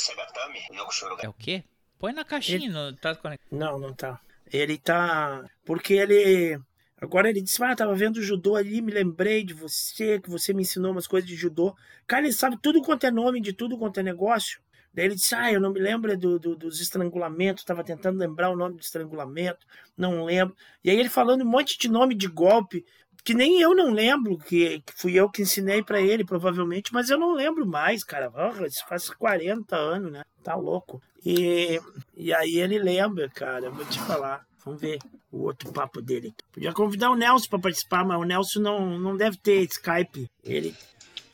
choro. 0.91 1.17
É 1.19 1.27
o 1.27 1.33
quê? 1.33 1.63
Põe 1.97 2.13
na 2.13 2.23
caixinha, 2.23 2.69
não 2.69 2.95
tá 2.95 3.15
conectado. 3.15 3.57
Não, 3.57 3.79
não 3.79 3.91
tá. 3.91 4.19
Ele 4.53 4.77
tá. 4.77 5.43
Porque 5.65 5.95
ele. 5.95 6.59
Agora 7.01 7.27
ele 7.27 7.41
disse: 7.41 7.63
Ah, 7.63 7.75
tava 7.75 7.95
vendo 7.95 8.21
judô 8.21 8.55
ali, 8.55 8.83
me 8.83 8.91
lembrei 8.91 9.43
de 9.43 9.55
você, 9.55 10.19
que 10.19 10.29
você 10.29 10.53
me 10.53 10.61
ensinou 10.61 10.91
umas 10.91 11.07
coisas 11.07 11.27
de 11.27 11.35
judô. 11.35 11.75
Cara, 12.05 12.23
ele 12.25 12.33
sabe 12.33 12.55
tudo 12.61 12.83
quanto 12.83 13.07
é 13.07 13.09
nome 13.09 13.41
de 13.41 13.51
tudo 13.51 13.79
quanto 13.79 13.99
é 13.99 14.03
negócio. 14.03 14.61
Daí 14.95 15.05
ele 15.05 15.15
disse: 15.15 15.35
Ah, 15.35 15.51
eu 15.51 15.59
não 15.59 15.71
me 15.71 15.79
lembro 15.79 16.17
do, 16.17 16.39
do- 16.39 16.55
dos 16.55 16.79
estrangulamentos, 16.81 17.63
tava 17.63 17.83
tentando 17.83 18.17
lembrar 18.17 18.49
o 18.49 18.55
nome 18.55 18.75
do 18.75 18.81
estrangulamento, 18.81 19.65
não 19.97 20.23
lembro. 20.25 20.55
E 20.83 20.89
aí 20.89 20.97
ele 20.99 21.09
falando 21.09 21.41
um 21.43 21.49
monte 21.49 21.77
de 21.77 21.89
nome 21.89 22.15
de 22.15 22.27
golpe. 22.27 22.85
que 23.23 23.33
nem 23.33 23.59
eu 23.59 23.75
não 23.75 23.91
lembro, 23.91 24.37
que, 24.37 24.81
que 24.81 24.93
fui 24.95 25.13
eu 25.15 25.29
que 25.29 25.41
ensinei 25.41 25.81
para 25.83 25.99
ele, 25.99 26.23
provavelmente, 26.23 26.93
mas 26.93 27.09
eu 27.09 27.17
não 27.17 27.33
lembro 27.33 27.65
mais, 27.65 28.03
cara. 28.03 28.31
Oh, 28.33 28.63
isso 28.65 28.85
faz 28.87 29.09
40 29.09 29.75
anos, 29.75 30.11
né? 30.11 30.23
Tá 30.43 30.55
louco. 30.55 31.01
E, 31.25 31.79
e 32.15 32.31
aí 32.33 32.57
ele 32.59 32.77
lembra, 32.77 33.27
cara, 33.29 33.69
vou 33.71 33.83
te 33.85 33.99
falar. 34.01 34.45
Vamos 34.63 34.79
ver 34.81 34.99
o 35.31 35.43
outro 35.43 35.71
papo 35.71 36.01
dele. 36.01 36.33
Podia 36.51 36.71
convidar 36.73 37.09
o 37.11 37.15
Nelson 37.15 37.49
para 37.49 37.59
participar, 37.59 38.05
mas 38.05 38.19
o 38.19 38.23
Nelson 38.23 38.59
não, 38.59 38.99
não 38.99 39.17
deve 39.17 39.37
ter 39.37 39.61
Skype. 39.63 40.29
Ele. 40.43 40.75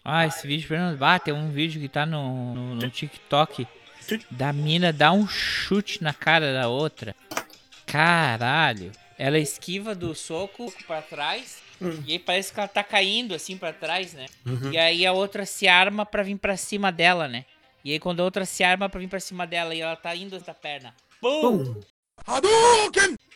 Ah, 0.03 0.25
esse 0.25 0.45
vídeo, 0.47 0.67
Fernando. 0.67 1.01
Ah, 1.01 1.19
tem 1.19 1.33
um 1.33 1.51
vídeo 1.51 1.79
que 1.79 1.87
tá 1.87 2.05
no, 2.05 2.53
no, 2.53 2.75
no 2.75 2.89
TikTok 2.89 3.67
da 4.29 4.51
mina 4.51 4.91
dá 4.91 5.11
um 5.11 5.27
chute 5.27 6.03
na 6.03 6.13
cara 6.13 6.53
da 6.53 6.67
outra. 6.67 7.15
Caralho. 7.85 8.91
Ela 9.17 9.37
esquiva 9.37 9.93
do 9.93 10.15
soco 10.15 10.73
para 10.87 11.01
trás. 11.01 11.61
Hum. 11.81 12.03
E 12.05 12.13
aí 12.13 12.19
parece 12.19 12.53
que 12.53 12.59
ela 12.59 12.67
tá 12.67 12.83
caindo 12.83 13.33
assim 13.33 13.57
para 13.57 13.73
trás, 13.73 14.13
né? 14.13 14.25
Uhum. 14.45 14.71
E 14.71 14.77
aí 14.77 15.05
a 15.05 15.13
outra 15.13 15.45
se 15.45 15.67
arma 15.67 16.05
para 16.05 16.23
vir 16.23 16.37
para 16.37 16.57
cima 16.57 16.91
dela, 16.91 17.27
né? 17.27 17.45
E 17.83 17.91
aí 17.91 17.99
quando 17.99 18.19
a 18.19 18.23
outra 18.23 18.45
se 18.45 18.63
arma 18.63 18.89
para 18.89 18.99
vir 18.99 19.07
para 19.07 19.19
cima 19.19 19.45
dela 19.47 19.73
e 19.73 19.81
ela 19.81 19.95
tá 19.95 20.15
indo 20.15 20.35
essa 20.35 20.53
perna. 20.53 20.93
Pum! 21.19 21.73
Pum. 21.73 21.81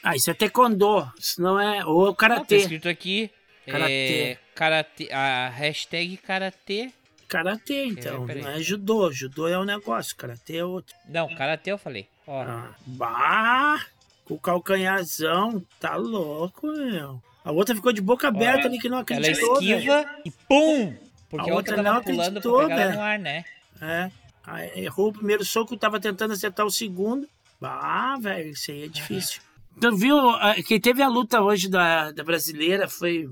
Ah, 0.03 0.15
isso 0.15 0.29
é 0.29 0.33
taekwondo. 0.33 1.11
Isso 1.17 1.41
não 1.41 1.59
é. 1.59 1.83
Ou 1.85 2.05
Não, 2.05 2.13
tá 2.13 2.19
karatê. 2.19 2.57
escrito 2.57 2.87
aqui. 2.87 3.31
Karatê. 3.65 3.91
É, 3.91 4.37
karatê. 4.55 5.11
A 5.11 5.49
hashtag 5.49 6.17
karatê. 6.17 6.91
Karatê, 7.27 7.85
então. 7.85 8.25
peraí. 8.25 8.41
não 8.43 8.51
é 8.51 8.59
judô. 8.61 9.11
Judô 9.11 9.47
é 9.47 9.57
um 9.59 9.63
negócio. 9.65 10.15
Karatê 10.15 10.57
é 10.57 10.65
outro. 10.65 10.95
Não, 11.07 11.27
karatê 11.35 11.71
eu 11.71 11.77
falei. 11.77 12.07
Ó. 12.25 12.41
Ah, 12.41 12.73
bah! 12.85 13.85
Com 14.25 14.35
o 14.35 14.39
calcanharzão. 14.39 15.63
Tá 15.79 15.95
louco, 15.95 16.67
meu. 16.67 17.21
A 17.43 17.51
outra 17.51 17.75
ficou 17.75 17.91
de 17.93 18.01
boca 18.01 18.27
aberta 18.27 18.61
Ela- 18.61 18.67
ali 18.69 18.79
que 18.79 18.89
não 18.89 18.97
Ela 18.97 19.03
acreditou. 19.03 19.59
velho. 19.59 19.75
esquiva 19.77 20.05
e 20.25 20.31
pum! 20.31 20.95
Porque 21.29 21.49
A 21.49 21.53
a, 21.53 21.55
outra 21.55 21.75
outra 21.75 21.77
não 21.77 22.01
pra 22.01 22.13
acreditou, 22.13 22.59
pegar 22.61 22.75
ela 22.81 22.89
né? 22.89 22.95
no 22.95 23.01
ar, 23.01 23.19
né? 23.19 23.45
É. 23.81 24.11
Aí 24.43 24.83
errou 24.85 25.09
o 25.09 25.13
primeiro 25.13 25.43
soco, 25.43 25.75
tava 25.77 25.99
tentando 25.99 26.33
acertar 26.33 26.65
o 26.65 26.71
segundo. 26.71 27.27
Ah, 27.61 28.15
velho, 28.19 28.49
isso 28.51 28.71
aí 28.71 28.83
é 28.85 28.87
difícil. 28.87 29.41
Tu 29.81 29.95
viu, 29.95 30.17
ah, 30.29 30.55
quem 30.67 30.79
teve 30.79 31.01
a 31.01 31.07
luta 31.07 31.41
hoje 31.41 31.67
da, 31.69 32.11
da 32.11 32.23
brasileira 32.23 32.87
foi 32.87 33.29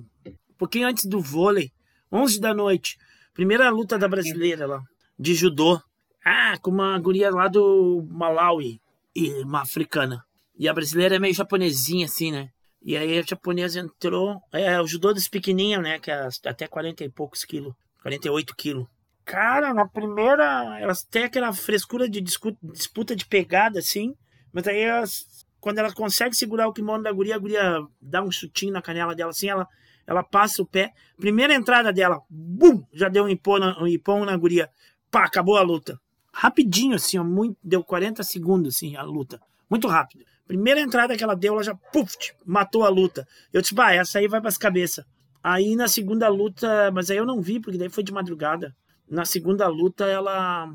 pouquinho 0.63 0.88
antes 0.88 1.05
do 1.05 1.20
vôlei, 1.20 1.72
11 2.10 2.39
da 2.39 2.53
noite. 2.53 2.96
Primeira 3.34 3.70
luta 3.70 4.00
da 4.00 4.08
brasileira 4.08 4.65
lá, 4.65 4.82
de 5.20 5.36
judô. 5.36 5.77
Ah, 6.25 6.58
com 6.62 6.72
uma 6.72 6.98
guria 7.00 7.29
lá 7.29 7.50
do 7.50 8.08
Malawi, 8.10 8.79
e 9.13 9.29
uma 9.43 9.62
africana. 9.62 10.24
E 10.58 10.70
a 10.70 10.74
brasileira 10.74 11.17
é 11.17 11.20
meio 11.20 11.34
japonesinha 11.34 12.05
assim, 12.05 12.32
né? 12.32 12.48
E 12.82 12.96
aí 12.96 13.20
a 13.20 13.22
japonesa 13.24 13.82
entrou. 13.82 14.39
É, 14.53 14.79
o 14.79 14.88
judô 14.88 15.13
dos 15.13 15.27
pequenininhos, 15.27 15.84
né? 15.84 16.00
Que 16.00 16.12
é 16.12 16.29
até 16.46 16.65
40 16.65 17.03
e 17.03 17.10
poucos 17.10 17.43
quilos. 17.43 17.74
48 18.01 18.55
quilos. 18.55 18.88
Cara, 19.25 19.74
na 19.74 19.86
primeira, 19.86 20.79
elas 20.79 21.03
têm 21.03 21.25
aquela 21.25 21.51
frescura 21.51 22.08
de 22.08 22.22
disputa 22.22 23.15
de 23.15 23.25
pegada, 23.25 23.79
assim. 23.79 24.13
Mas 24.53 24.65
aí, 24.67 24.79
elas, 24.79 25.25
quando 25.60 25.79
ela 25.79 25.93
consegue 25.93 26.36
segurar 26.36 26.67
o 26.67 26.74
kimono 26.74 27.03
da 27.03 27.12
guria, 27.12 27.36
a 27.36 27.39
guria 27.39 27.82
dá 28.01 28.22
um 28.22 28.32
chutinho 28.32 28.72
na 28.74 28.82
canela 28.82 29.13
dela, 29.13 29.32
assim, 29.32 29.50
ela, 29.50 29.67
ela 30.05 30.24
passa 30.24 30.62
o 30.62 30.65
pé. 30.65 30.93
Primeira 31.17 31.53
entrada 31.53 31.91
dela, 31.91 32.22
bum! 32.29 32.83
Já 32.93 33.10
deu 33.10 33.25
um 33.25 33.29
ipom 33.29 33.60
na, 33.60 33.77
um 33.81 34.25
na 34.25 34.38
guria. 34.38 34.69
Pá, 35.10 35.25
acabou 35.25 35.57
a 35.57 35.62
luta. 35.62 36.00
Rapidinho, 36.31 36.95
assim, 36.95 37.17
ó, 37.17 37.24
muito, 37.24 37.57
deu 37.63 37.83
40 37.83 38.24
segundos, 38.24 38.75
assim, 38.75 38.95
a 38.95 39.03
luta. 39.03 39.39
Muito 39.69 39.88
rápido. 39.88 40.25
Primeira 40.48 40.81
entrada 40.81 41.15
que 41.15 41.24
ela 41.24 41.36
deu, 41.36 41.53
ela 41.53 41.63
já, 41.63 41.75
puf, 41.75 42.15
matou 42.45 42.83
a 42.83 42.89
luta. 42.89 43.27
Eu 43.51 43.62
disse, 43.62 43.74
bah, 43.74 43.93
essa 43.93 44.19
aí 44.19 44.27
vai 44.27 44.41
pras 44.41 44.57
cabeças. 44.57 45.05
Aí 45.43 45.75
na 45.75 45.88
segunda 45.88 46.27
luta, 46.29 46.91
mas 46.91 47.12
aí 47.12 47.17
eu 47.17 47.25
não 47.25 47.41
vi, 47.41 47.60
porque 47.60 47.77
daí 47.77 47.89
foi 47.89 48.03
de 48.03 48.12
madrugada. 48.12 48.75
Na 49.10 49.25
segunda 49.25 49.67
luta, 49.67 50.05
ela 50.05 50.74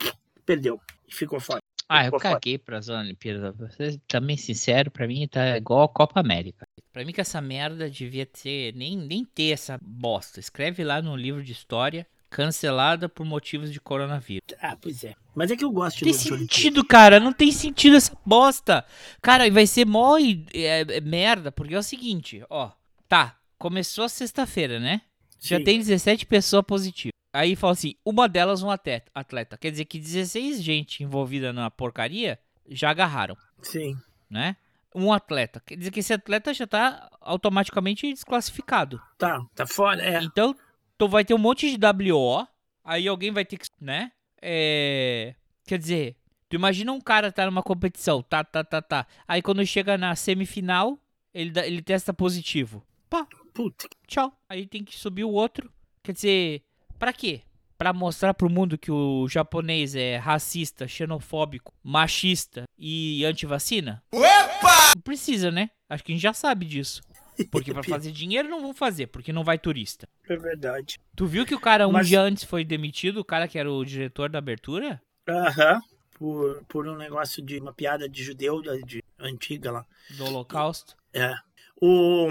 perdeu 0.44 0.80
e 1.06 1.14
ficou 1.14 1.38
fora. 1.38 1.60
Ah, 1.94 2.06
eu 2.06 2.12
caguei 2.18 2.58
pras 2.58 2.88
Olimpíadas. 2.88 3.54
Pra 3.56 3.70
ser 3.70 4.00
também 4.08 4.36
sincero, 4.36 4.90
pra 4.90 5.06
mim 5.06 5.26
tá 5.28 5.56
igual 5.56 5.82
a 5.82 5.88
Copa 5.88 6.20
América. 6.20 6.66
Pra 6.92 7.04
mim 7.04 7.12
que 7.12 7.20
essa 7.20 7.40
merda 7.40 7.90
devia 7.90 8.24
ter, 8.26 8.74
nem, 8.74 8.96
nem 8.96 9.24
ter 9.24 9.50
essa 9.52 9.78
bosta. 9.82 10.38
Escreve 10.40 10.84
lá 10.84 11.02
no 11.02 11.16
livro 11.16 11.42
de 11.42 11.52
história, 11.52 12.06
cancelada 12.30 13.08
por 13.08 13.24
motivos 13.24 13.72
de 13.72 13.80
coronavírus. 13.80 14.42
Ah, 14.60 14.76
pois 14.80 15.02
é. 15.04 15.14
Mas 15.34 15.50
é 15.50 15.56
que 15.56 15.64
eu 15.64 15.70
gosto 15.70 16.04
Não 16.04 16.10
tem 16.12 16.18
de 16.18 16.24
luta 16.24 16.34
olímpica. 16.34 16.54
sentido, 16.56 16.84
cara. 16.84 17.18
Não 17.20 17.32
tem 17.32 17.50
sentido 17.50 17.96
essa 17.96 18.16
bosta. 18.24 18.84
Cara, 19.22 19.46
e 19.46 19.50
vai 19.50 19.66
ser 19.66 19.84
mó 19.86 20.16
e- 20.18 20.44
é, 20.54 20.80
é 20.82 21.00
merda, 21.00 21.50
porque 21.50 21.74
é 21.74 21.78
o 21.78 21.82
seguinte, 21.82 22.42
ó. 22.50 22.70
Tá, 23.08 23.36
começou 23.58 24.08
sexta-feira, 24.08 24.78
né? 24.78 25.00
Já 25.40 25.58
Sim. 25.58 25.64
tem 25.64 25.78
17 25.78 26.26
pessoas 26.26 26.64
positivas. 26.66 27.12
Aí 27.34 27.56
fala 27.56 27.72
assim, 27.72 27.96
uma 28.04 28.28
delas 28.28 28.62
um 28.62 28.70
atleta. 28.70 29.10
atleta. 29.12 29.58
Quer 29.58 29.72
dizer 29.72 29.86
que 29.86 29.98
16 29.98 30.62
gente 30.62 31.02
envolvida 31.02 31.52
na 31.52 31.68
porcaria 31.68 32.38
já 32.68 32.90
agarraram, 32.90 33.36
Sim. 33.60 33.96
né? 34.30 34.56
Um 34.94 35.12
atleta. 35.12 35.60
Quer 35.66 35.76
dizer 35.76 35.90
que 35.90 35.98
esse 35.98 36.12
atleta 36.12 36.54
já 36.54 36.64
tá 36.64 37.10
automaticamente 37.20 38.06
desclassificado. 38.12 39.02
Tá, 39.18 39.44
tá 39.52 39.66
fora. 39.66 40.00
É. 40.00 40.22
Então, 40.22 40.54
tu 40.96 41.08
vai 41.08 41.24
ter 41.24 41.34
um 41.34 41.38
monte 41.38 41.68
de 41.76 42.12
WO, 42.12 42.46
aí 42.84 43.08
alguém 43.08 43.32
vai 43.32 43.44
ter 43.44 43.58
que, 43.58 43.66
né? 43.80 44.12
É, 44.40 45.34
quer 45.66 45.78
dizer, 45.78 46.16
tu 46.48 46.54
imagina 46.54 46.92
um 46.92 47.00
cara 47.00 47.32
tá 47.32 47.44
numa 47.46 47.64
competição, 47.64 48.22
tá, 48.22 48.44
tá, 48.44 48.62
tá, 48.62 48.80
tá. 48.80 49.06
Aí 49.26 49.42
quando 49.42 49.66
chega 49.66 49.98
na 49.98 50.14
semifinal, 50.14 50.96
ele, 51.34 51.50
dá- 51.50 51.66
ele 51.66 51.82
testa 51.82 52.14
positivo. 52.14 52.86
Pá, 53.10 53.26
Puta. 53.52 53.88
tchau. 54.06 54.32
Aí 54.48 54.66
tem 54.68 54.84
que 54.84 54.96
subir 54.96 55.24
o 55.24 55.30
outro. 55.32 55.68
Quer 56.02 56.12
dizer, 56.12 56.62
pra 57.04 57.12
quê? 57.12 57.42
Pra 57.76 57.92
mostrar 57.92 58.32
pro 58.32 58.48
mundo 58.48 58.78
que 58.78 58.90
o 58.90 59.28
japonês 59.28 59.94
é 59.94 60.16
racista, 60.16 60.88
xenofóbico, 60.88 61.74
machista 61.82 62.64
e 62.78 63.22
anti-vacina? 63.26 64.02
Não 64.10 65.02
precisa, 65.02 65.50
né? 65.50 65.68
Acho 65.88 66.02
que 66.02 66.12
a 66.12 66.14
gente 66.14 66.22
já 66.22 66.32
sabe 66.32 66.64
disso. 66.64 67.02
Porque 67.50 67.74
pra 67.74 67.82
fazer 67.84 68.10
dinheiro 68.10 68.48
não 68.48 68.62
vão 68.62 68.72
fazer, 68.72 69.08
porque 69.08 69.32
não 69.34 69.44
vai 69.44 69.58
turista. 69.58 70.08
É 70.26 70.34
verdade. 70.36 70.98
Tu 71.14 71.26
viu 71.26 71.44
que 71.44 71.54
o 71.54 71.60
cara 71.60 71.86
um 71.86 71.92
Mas- 71.92 72.08
dia 72.08 72.22
antes 72.22 72.44
foi 72.44 72.64
demitido, 72.64 73.18
o 73.18 73.24
cara 73.24 73.46
que 73.46 73.58
era 73.58 73.70
o 73.70 73.84
diretor 73.84 74.30
da 74.30 74.38
abertura? 74.38 75.02
Aham. 75.28 75.80
Por, 76.16 76.64
por 76.68 76.86
um 76.88 76.96
negócio 76.96 77.44
de 77.44 77.58
uma 77.58 77.72
piada 77.74 78.08
de 78.08 78.22
judeu 78.22 78.62
da- 78.62 78.76
de, 78.76 79.02
antiga 79.18 79.70
lá. 79.72 79.84
Do 80.16 80.24
Holocausto? 80.24 80.96
É. 81.12 81.34
O... 81.82 82.28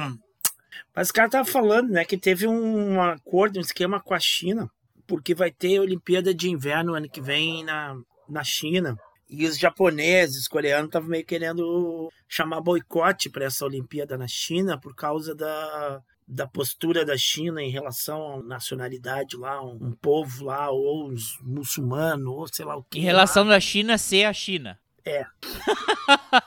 Mas 0.96 1.10
o 1.10 1.14
cara 1.14 1.30
tava 1.30 1.46
falando, 1.46 1.90
né, 1.90 2.06
que 2.06 2.18
teve 2.18 2.48
um 2.48 3.02
acordo, 3.02 3.58
um 3.58 3.62
esquema 3.62 4.00
com 4.00 4.14
a 4.14 4.20
China, 4.20 4.70
porque 5.08 5.34
vai 5.34 5.52
ter 5.52 5.80
Olimpíada 5.80 6.34
de 6.34 6.50
Inverno 6.50 6.94
ano 6.94 7.10
que 7.10 7.22
vem 7.22 7.64
na, 7.64 7.96
na 8.30 8.44
China. 8.44 8.98
E 9.30 9.46
os 9.48 9.58
japoneses, 9.58 10.42
os 10.42 10.48
coreanos, 10.48 10.88
estavam 10.88 11.10
meio 11.10 11.26
querendo 11.26 12.12
chamar 12.28 12.62
boicote 12.62 13.30
para 13.30 13.46
essa 13.46 13.66
Olimpíada 13.66 14.18
na 14.18 14.28
China 14.28 14.80
por 14.80 14.94
causa 14.96 15.34
da, 15.34 16.02
da 16.28 16.46
postura 16.48 17.04
da 17.04 17.18
China 17.18 17.62
em 17.62 17.72
relação 17.72 18.36
à 18.40 18.44
nacionalidade 18.44 19.36
lá, 19.36 19.64
um, 19.64 19.78
um 19.82 19.92
povo 19.92 20.46
lá, 20.46 20.70
ou 20.70 21.08
os 21.08 21.40
muçulmanos, 21.42 22.28
ou 22.28 22.48
sei 22.48 22.66
lá 22.66 22.76
o 22.76 22.84
que. 22.84 23.00
Em 23.00 23.02
relação 23.02 23.46
da 23.48 23.60
China 23.60 23.98
ser 23.98 24.26
a 24.26 24.34
China. 24.34 24.80
É. 25.06 25.26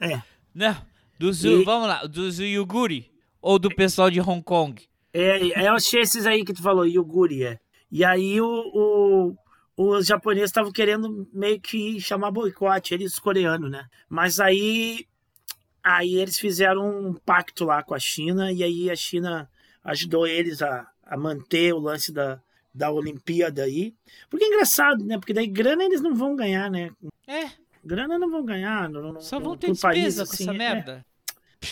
É. 0.00 0.22
Não, 0.54 0.76
dos, 1.18 1.44
E- 1.44 1.64
vamos 1.64 1.88
lá, 1.88 2.06
dos 2.06 2.38
Yuguri 2.38 3.10
ou 3.40 3.58
do 3.58 3.68
pessoal 3.74 4.10
de 4.10 4.20
Hong 4.20 4.42
Kong? 4.42 4.82
É, 5.12 5.48
é, 5.62 5.68
eu 5.68 5.72
achei 5.74 6.00
esses 6.00 6.26
aí 6.26 6.44
que 6.44 6.52
tu 6.52 6.62
falou, 6.62 6.86
Yuguri, 6.86 7.44
é. 7.44 7.58
E 7.90 8.04
aí 8.04 8.40
o, 8.40 8.46
o- 8.46 9.36
os 9.76 10.06
japoneses 10.06 10.50
estavam 10.50 10.72
querendo 10.72 11.26
meio 11.32 11.60
que 11.60 12.00
chamar 12.00 12.30
boicote, 12.30 12.92
eles 12.94 13.14
os 13.14 13.18
coreanos, 13.18 13.70
né? 13.70 13.86
Mas 14.08 14.38
aí, 14.40 15.06
aí 15.82 16.16
eles 16.16 16.38
fizeram 16.38 17.08
um 17.08 17.14
pacto 17.14 17.64
lá 17.64 17.82
com 17.82 17.94
a 17.94 17.98
China 17.98 18.52
e 18.52 18.62
aí 18.62 18.90
a 18.90 18.96
China 18.96 19.48
ajudou 19.84 20.26
eles 20.26 20.60
a, 20.60 20.86
a 21.04 21.16
manter 21.16 21.72
o 21.72 21.78
lance 21.78 22.12
da, 22.12 22.40
da 22.74 22.90
Olimpíada 22.90 23.62
aí. 23.62 23.94
Porque 24.28 24.44
é 24.44 24.48
engraçado, 24.48 25.04
né? 25.04 25.16
Porque 25.16 25.32
daí 25.32 25.46
grana 25.46 25.84
eles 25.84 26.00
não 26.00 26.14
vão 26.14 26.36
ganhar, 26.36 26.70
né? 26.70 26.90
É, 27.26 27.48
Grana 27.84 28.18
não 28.18 28.30
vão 28.30 28.44
ganhar. 28.44 28.88
No, 28.88 29.12
no, 29.14 29.20
só 29.20 29.38
vão 29.40 29.56
ter 29.56 29.74
país, 29.78 30.14
despesa 30.16 30.26
com 30.26 30.32
assim, 30.32 30.44
essa 30.44 30.52
é. 30.52 30.58
merda. 30.58 31.06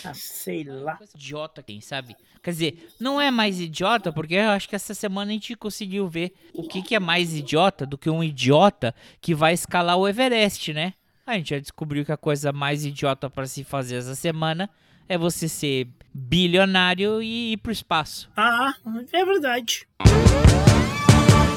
Ah, 0.03 0.13
sei 0.13 0.63
lá. 0.63 0.99
Idiota, 1.15 1.63
quem 1.63 1.81
sabe? 1.81 2.15
Quer 2.43 2.51
dizer, 2.51 2.89
não 2.99 3.19
é 3.19 3.31
mais 3.31 3.59
idiota, 3.59 4.11
porque 4.11 4.35
eu 4.35 4.49
acho 4.49 4.67
que 4.67 4.75
essa 4.75 4.93
semana 4.93 5.31
a 5.31 5.33
gente 5.33 5.55
conseguiu 5.55 6.07
ver 6.07 6.33
o 6.53 6.67
que, 6.67 6.81
que 6.81 6.95
é 6.95 6.99
mais 6.99 7.33
idiota 7.33 7.85
do 7.85 7.97
que 7.97 8.09
um 8.09 8.23
idiota 8.23 8.93
que 9.21 9.33
vai 9.33 9.53
escalar 9.53 9.97
o 9.97 10.07
Everest, 10.07 10.73
né? 10.73 10.93
A 11.25 11.35
gente 11.35 11.49
já 11.49 11.59
descobriu 11.59 12.05
que 12.05 12.11
a 12.11 12.17
coisa 12.17 12.53
mais 12.53 12.85
idiota 12.85 13.29
pra 13.29 13.45
se 13.45 13.63
fazer 13.63 13.97
essa 13.97 14.15
semana 14.15 14.69
é 15.09 15.17
você 15.17 15.47
ser 15.47 15.87
bilionário 16.13 17.21
e 17.21 17.53
ir 17.53 17.57
pro 17.57 17.71
espaço. 17.71 18.29
Ah, 18.35 18.73
é 19.11 19.25
verdade. 19.25 19.87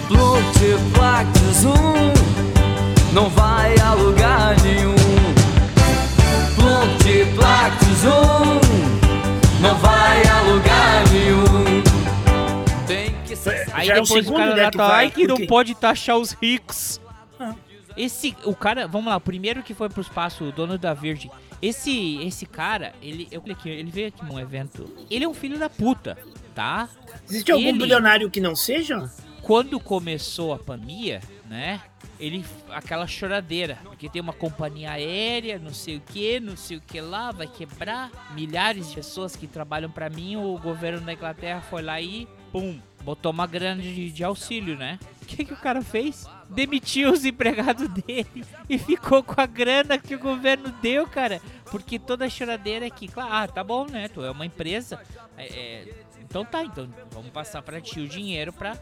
Multiplactus 0.08 1.64
um 1.64 3.14
não 3.14 3.28
vai 3.30 3.76
a 3.78 3.94
lugar 3.94 4.56
nenhum 4.62 5.00
mais 8.00 8.04
um 8.04 9.60
não 9.60 9.74
vai 9.76 10.22
a 10.22 10.40
lugar 10.42 11.04
nenhum. 11.12 11.82
Tem 12.86 13.14
que 13.24 13.36
ser. 13.36 13.50
É, 13.50 13.62
é 13.62 13.66
Aí 13.72 13.86
Já 13.88 13.94
depois 13.94 14.26
é 14.26 14.30
o, 14.30 14.32
o 14.32 14.36
cara 14.36 14.54
né, 14.54 14.70
que, 14.70 14.78
tá, 14.78 14.88
vai, 14.88 15.04
ai, 15.04 15.10
que 15.10 15.26
não 15.26 15.46
pode 15.46 15.74
taxar 15.74 16.16
os 16.16 16.32
ricos. 16.32 17.00
Ah. 17.38 17.54
Esse, 17.96 18.34
o 18.44 18.54
cara, 18.54 18.88
vamos 18.88 19.08
lá, 19.08 19.16
o 19.16 19.20
primeiro 19.20 19.62
que 19.62 19.74
foi 19.74 19.90
pro 19.90 20.00
espaço, 20.00 20.44
o 20.44 20.52
dono 20.52 20.78
da 20.78 20.94
Virgem. 20.94 21.30
Esse, 21.60 22.16
esse 22.22 22.46
cara, 22.46 22.94
ele, 23.02 23.28
eu 23.30 23.42
cliquei, 23.42 23.72
ele 23.72 23.90
veio 23.90 24.08
aqui 24.08 24.24
num 24.24 24.40
evento. 24.40 24.90
Ele 25.10 25.24
é 25.24 25.28
um 25.28 25.34
filho 25.34 25.58
da 25.58 25.68
puta, 25.68 26.16
tá? 26.54 26.88
Existe 27.28 27.52
ele, 27.52 27.66
algum 27.66 27.78
bilionário 27.78 28.30
que 28.30 28.40
não 28.40 28.56
seja? 28.56 29.10
Quando 29.42 29.78
começou 29.78 30.54
a 30.54 30.58
pandemia, 30.58 31.20
né? 31.50 31.80
Ele, 32.20 32.44
aquela 32.68 33.06
choradeira, 33.06 33.78
porque 33.82 34.08
tem 34.08 34.20
uma 34.20 34.32
companhia 34.32 34.92
aérea, 34.92 35.58
não 35.58 35.72
sei 35.72 35.96
o 35.96 36.00
que, 36.00 36.38
não 36.38 36.56
sei 36.56 36.76
o 36.76 36.80
que 36.80 37.00
lá, 37.00 37.32
vai 37.32 37.46
quebrar. 37.46 38.10
Milhares 38.34 38.90
de 38.90 38.96
pessoas 38.96 39.34
que 39.34 39.46
trabalham 39.46 39.90
pra 39.90 40.10
mim, 40.10 40.36
o 40.36 40.58
governo 40.58 41.00
da 41.00 41.14
Inglaterra 41.14 41.62
foi 41.62 41.80
lá 41.80 41.98
e, 42.00 42.28
pum, 42.52 42.78
botou 43.02 43.32
uma 43.32 43.46
grana 43.46 43.80
de, 43.80 44.10
de 44.10 44.22
auxílio, 44.22 44.76
né? 44.76 44.98
O 45.22 45.26
que, 45.26 45.44
que 45.46 45.52
o 45.54 45.56
cara 45.56 45.80
fez? 45.80 46.28
Demitiu 46.50 47.10
os 47.10 47.24
empregados 47.24 47.88
dele 48.04 48.44
e 48.68 48.76
ficou 48.76 49.22
com 49.22 49.40
a 49.40 49.46
grana 49.46 49.96
que 49.96 50.14
o 50.14 50.18
governo 50.18 50.70
deu, 50.82 51.06
cara. 51.06 51.40
Porque 51.70 51.98
toda 51.98 52.28
choradeira 52.28 52.86
é 52.86 52.90
que, 52.90 53.08
claro, 53.08 53.30
ah, 53.32 53.48
tá 53.48 53.64
bom, 53.64 53.86
né? 53.86 54.08
Tu 54.08 54.22
é 54.22 54.30
uma 54.30 54.44
empresa. 54.44 55.00
é, 55.38 55.46
é, 55.46 55.94
então 56.30 56.44
tá, 56.44 56.62
então 56.62 56.88
vamos 57.10 57.30
passar 57.30 57.60
pra 57.60 57.80
ti 57.80 58.00
o 58.00 58.08
dinheiro 58.08 58.52
pra, 58.52 58.76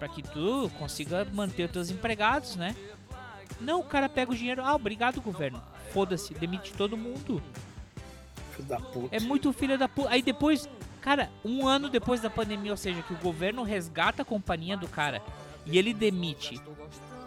pra 0.00 0.08
que 0.08 0.22
tu 0.22 0.70
consiga 0.78 1.26
manter 1.30 1.66
os 1.66 1.70
teus 1.70 1.90
empregados, 1.90 2.56
né? 2.56 2.74
Não, 3.60 3.80
o 3.80 3.84
cara 3.84 4.08
pega 4.08 4.32
o 4.32 4.34
dinheiro. 4.34 4.62
Ah, 4.64 4.74
obrigado, 4.74 5.20
governo. 5.20 5.62
Foda-se, 5.92 6.32
demite 6.32 6.72
todo 6.72 6.96
mundo. 6.96 7.42
Filho 8.56 8.66
da 8.66 8.80
puta. 8.80 9.14
É 9.14 9.20
muito 9.20 9.52
filho 9.52 9.78
da 9.78 9.86
puta. 9.86 10.08
Aí 10.08 10.22
depois, 10.22 10.66
cara, 11.02 11.30
um 11.44 11.68
ano 11.68 11.90
depois 11.90 12.22
da 12.22 12.30
pandemia, 12.30 12.70
ou 12.70 12.78
seja, 12.78 13.02
que 13.02 13.12
o 13.12 13.18
governo 13.18 13.62
resgata 13.62 14.22
a 14.22 14.24
companhia 14.24 14.74
do 14.74 14.88
cara 14.88 15.22
e 15.66 15.76
ele 15.76 15.92
demite 15.92 16.58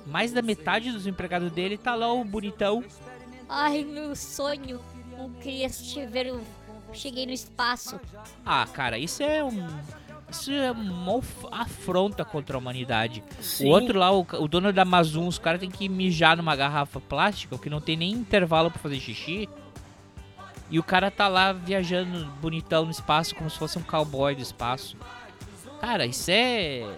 mais 0.07 0.31
da 0.31 0.41
metade 0.41 0.91
dos 0.91 1.05
empregados 1.05 1.51
dele, 1.51 1.77
tá 1.77 1.93
lá 1.93 2.11
o 2.11 2.25
bonitão. 2.25 2.83
Ai, 3.47 3.83
meu 3.83 4.15
sonho. 4.15 4.81
Não 5.15 5.29
queria 5.33 5.69
ver 6.09 6.33
o. 6.33 6.41
Cheguei 6.91 7.27
no 7.27 7.31
espaço. 7.31 7.99
Ah, 8.43 8.65
cara, 8.65 8.97
isso 8.97 9.21
é 9.21 9.43
um. 9.43 9.67
Isso 10.33 10.51
é 10.51 10.71
uma 10.71 11.21
afronta 11.51 12.25
contra 12.25 12.57
a 12.57 12.59
humanidade. 12.59 13.23
Sim. 13.39 13.67
O 13.67 13.69
outro 13.69 13.99
lá, 13.99 14.11
o, 14.11 14.25
o 14.39 14.47
dono 14.47 14.73
da 14.73 14.81
Amazon, 14.81 15.27
os 15.27 15.37
caras 15.37 15.59
tem 15.61 15.69
que 15.69 15.87
mijar 15.87 16.35
numa 16.35 16.55
garrafa 16.55 16.99
plástica, 16.99 17.55
que 17.55 17.69
não 17.69 17.79
tem 17.79 17.95
nem 17.95 18.11
intervalo 18.11 18.71
pra 18.71 18.79
fazer 18.81 18.99
xixi. 18.99 19.47
E 20.71 20.79
o 20.79 20.83
cara 20.83 21.11
tá 21.11 21.27
lá 21.27 21.53
viajando 21.53 22.25
bonitão 22.41 22.83
no 22.83 22.89
espaço, 22.89 23.35
como 23.35 23.47
se 23.47 23.59
fosse 23.59 23.77
um 23.77 23.83
cowboy 23.83 24.33
do 24.33 24.41
espaço. 24.41 24.97
Cara, 25.79 26.03
isso 26.03 26.31
é. 26.31 26.97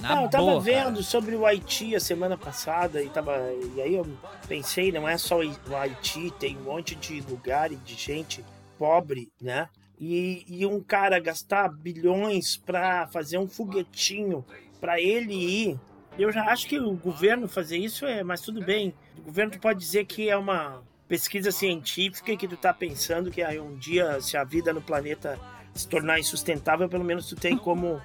Na 0.00 0.14
Não, 0.14 0.22
eu 0.22 0.30
tava 0.30 0.44
boa, 0.44 0.60
vendo 0.60 0.92
cara. 0.92 1.02
sobre 1.02 1.34
o 1.34 1.44
Haiti 1.44 1.94
a 1.94 2.00
semana 2.00 2.38
passada 2.38 3.02
e, 3.02 3.10
tava, 3.10 3.36
e 3.76 3.82
aí 3.82 3.94
eu 3.96 4.06
pensei, 4.48 4.90
não 4.90 5.06
é 5.06 5.18
só 5.18 5.40
o 5.40 5.76
Haiti, 5.76 6.30
tem 6.38 6.56
um 6.56 6.62
monte 6.62 6.94
de 6.94 7.20
lugar 7.20 7.70
e 7.70 7.76
de 7.76 7.94
gente 7.96 8.42
pobre, 8.78 9.30
né? 9.38 9.68
E, 10.00 10.44
e 10.48 10.64
um 10.64 10.80
cara 10.80 11.18
gastar 11.18 11.68
bilhões 11.68 12.56
pra 12.56 13.08
fazer 13.08 13.38
um 13.38 13.48
foguetinho 13.48 14.44
pra 14.80 15.00
ele 15.00 15.34
ir. 15.34 15.80
Eu 16.18 16.32
já 16.32 16.44
acho 16.44 16.68
que 16.68 16.78
o 16.78 16.94
governo 16.94 17.48
fazer 17.48 17.78
isso 17.78 18.06
é, 18.06 18.22
mas 18.22 18.40
tudo 18.40 18.64
bem. 18.64 18.94
O 19.18 19.22
governo 19.22 19.52
tu 19.52 19.58
pode 19.58 19.78
dizer 19.78 20.04
que 20.04 20.28
é 20.28 20.36
uma 20.36 20.82
pesquisa 21.08 21.50
científica 21.50 22.32
e 22.32 22.36
que 22.36 22.46
tu 22.46 22.56
tá 22.56 22.72
pensando 22.72 23.30
que 23.30 23.42
aí 23.42 23.58
um 23.58 23.76
dia, 23.76 24.20
se 24.20 24.36
a 24.36 24.44
vida 24.44 24.72
no 24.72 24.82
planeta 24.82 25.38
se 25.74 25.88
tornar 25.88 26.18
insustentável, 26.18 26.88
pelo 26.88 27.04
menos 27.04 27.28
tu 27.28 27.36
tem 27.36 27.56
como 27.56 28.00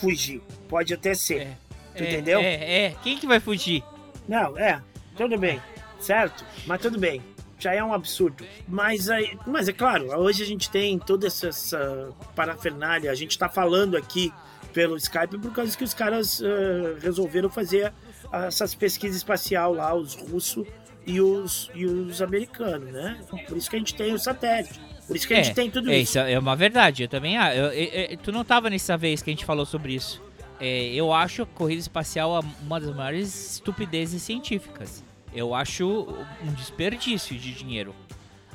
fugir. 0.00 0.42
Pode 0.68 0.92
até 0.92 1.14
ser. 1.14 1.42
É, 1.42 1.56
Tu 1.94 2.04
é, 2.04 2.12
entendeu? 2.12 2.40
É, 2.40 2.84
é. 2.84 2.96
Quem 3.02 3.18
que 3.18 3.26
vai 3.26 3.40
fugir? 3.40 3.82
Não, 4.28 4.56
é, 4.56 4.80
tudo 5.16 5.36
bem, 5.38 5.60
certo? 5.98 6.44
Mas 6.66 6.80
tudo 6.80 6.98
bem, 6.98 7.20
já 7.60 7.74
é 7.74 7.84
um 7.84 7.92
absurdo. 7.92 8.44
Mas, 8.66 9.08
aí, 9.10 9.38
mas 9.46 9.68
é 9.68 9.72
claro, 9.72 10.06
hoje 10.18 10.42
a 10.42 10.46
gente 10.46 10.68
tem 10.70 10.98
toda 10.98 11.26
essa, 11.26 11.48
essa 11.48 12.08
parafernália, 12.34 13.10
a 13.10 13.14
gente 13.14 13.38
tá 13.38 13.48
falando 13.48 13.96
aqui 13.96 14.32
pelo 14.72 14.96
Skype 14.96 15.38
por 15.38 15.52
causa 15.52 15.76
que 15.76 15.84
os 15.84 15.92
caras 15.94 16.40
eh, 16.42 16.96
resolveram 17.02 17.50
fazer 17.50 17.92
essas 18.32 18.74
pesquisas 18.74 19.16
espacial 19.18 19.74
lá, 19.74 19.94
os 19.94 20.14
russos 20.14 20.66
e 21.06 21.20
os, 21.20 21.70
e 21.74 21.84
os 21.86 22.22
americanos, 22.22 22.92
né? 22.92 23.20
Por 23.48 23.56
isso 23.56 23.68
que 23.68 23.76
a 23.76 23.78
gente 23.78 23.94
tem 23.94 24.12
o 24.14 24.18
satélite, 24.18 24.80
por 25.06 25.16
isso 25.16 25.26
que 25.26 25.34
a 25.34 25.36
gente 25.38 25.50
É, 25.50 25.54
tem 25.54 25.70
tudo 25.70 25.90
É, 25.90 25.98
isso. 25.98 26.12
isso 26.12 26.18
é 26.20 26.38
uma 26.38 26.54
verdade. 26.54 27.02
Eu 27.02 27.08
também. 27.08 27.36
Ah, 27.36 27.52
eu- 27.54 27.72
eu- 27.72 28.10
eu- 28.12 28.16
tu 28.18 28.30
não 28.30 28.44
tava 28.44 28.70
nessa 28.70 28.96
vez 28.96 29.20
que 29.22 29.30
a 29.30 29.32
gente 29.32 29.44
falou 29.44 29.66
sobre 29.66 29.94
isso. 29.94 30.22
É, 30.60 30.92
eu 30.94 31.12
acho 31.12 31.42
a 31.42 31.46
corrida 31.46 31.80
espacial 31.80 32.44
uma 32.62 32.78
das 32.78 32.94
maiores 32.94 33.54
estupidezes 33.54 34.22
científicas. 34.22 35.02
Eu 35.34 35.54
acho 35.54 36.08
um 36.42 36.52
desperdício 36.52 37.38
de 37.38 37.52
dinheiro. 37.52 37.94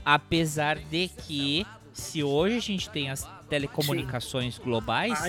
Apesar 0.04 0.78
de 0.78 1.08
que, 1.26 1.66
se 1.94 2.24
hoje 2.24 2.58
a 2.58 2.62
gente 2.62 2.90
tem 2.90 3.10
as 3.10 3.28
telecomunicações 3.50 4.58
globais, 4.58 5.18
Ah, 5.22 5.28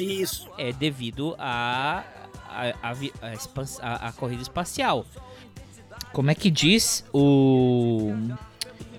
é 0.58 0.72
devido 0.72 1.34
à 1.38 2.02
a, 2.48 2.72
a, 3.82 4.08
a 4.08 4.12
corrida 4.12 4.42
espacial. 4.42 5.04
Como 6.12 6.30
é 6.30 6.34
que 6.34 6.50
diz 6.50 7.04
o 7.12 8.12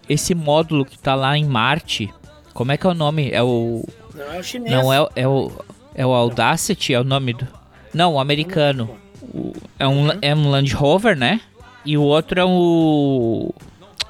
esse 0.07 0.33
módulo 0.35 0.85
que 0.85 0.97
tá 0.97 1.15
lá 1.15 1.37
em 1.37 1.45
Marte? 1.45 2.13
Como 2.53 2.71
é 2.71 2.77
que 2.77 2.85
é 2.87 2.89
o 2.89 2.93
nome? 2.93 3.29
É 3.31 3.41
o 3.43 3.83
Não 4.13 4.31
é 4.33 4.39
o 4.39 4.43
chinês. 4.43 4.71
não 4.71 4.93
é, 4.93 5.01
o- 5.01 5.09
é 5.15 5.27
o 5.27 5.51
é 5.95 6.05
o 6.05 6.11
Audacity, 6.13 6.93
é 6.93 6.99
o 6.99 7.03
nome 7.03 7.33
do 7.33 7.47
Não, 7.93 8.13
o 8.13 8.19
americano. 8.19 8.97
O- 9.33 9.53
é 9.79 9.87
um 9.87 10.07
é 10.21 10.35
um 10.35 10.49
Land 10.49 10.73
Rover, 10.75 11.17
né? 11.17 11.41
E 11.87 11.97
o 11.97 12.03
outro 12.03 12.37
é 12.37 12.43
o 12.45 13.53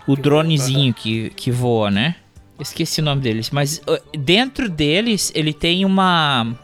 o 0.08 0.16
dronezinho 0.16 0.94
que, 0.94 1.30
que 1.32 1.52
voa, 1.52 1.92
né? 1.92 2.16
Esqueci 2.60 3.02
o 3.02 3.04
nome 3.04 3.22
deles, 3.22 3.52
mas 3.52 3.80
dentro 4.18 4.68
deles 4.68 5.32
ele 5.36 5.54
tem 5.54 5.86
uma 5.86 6.56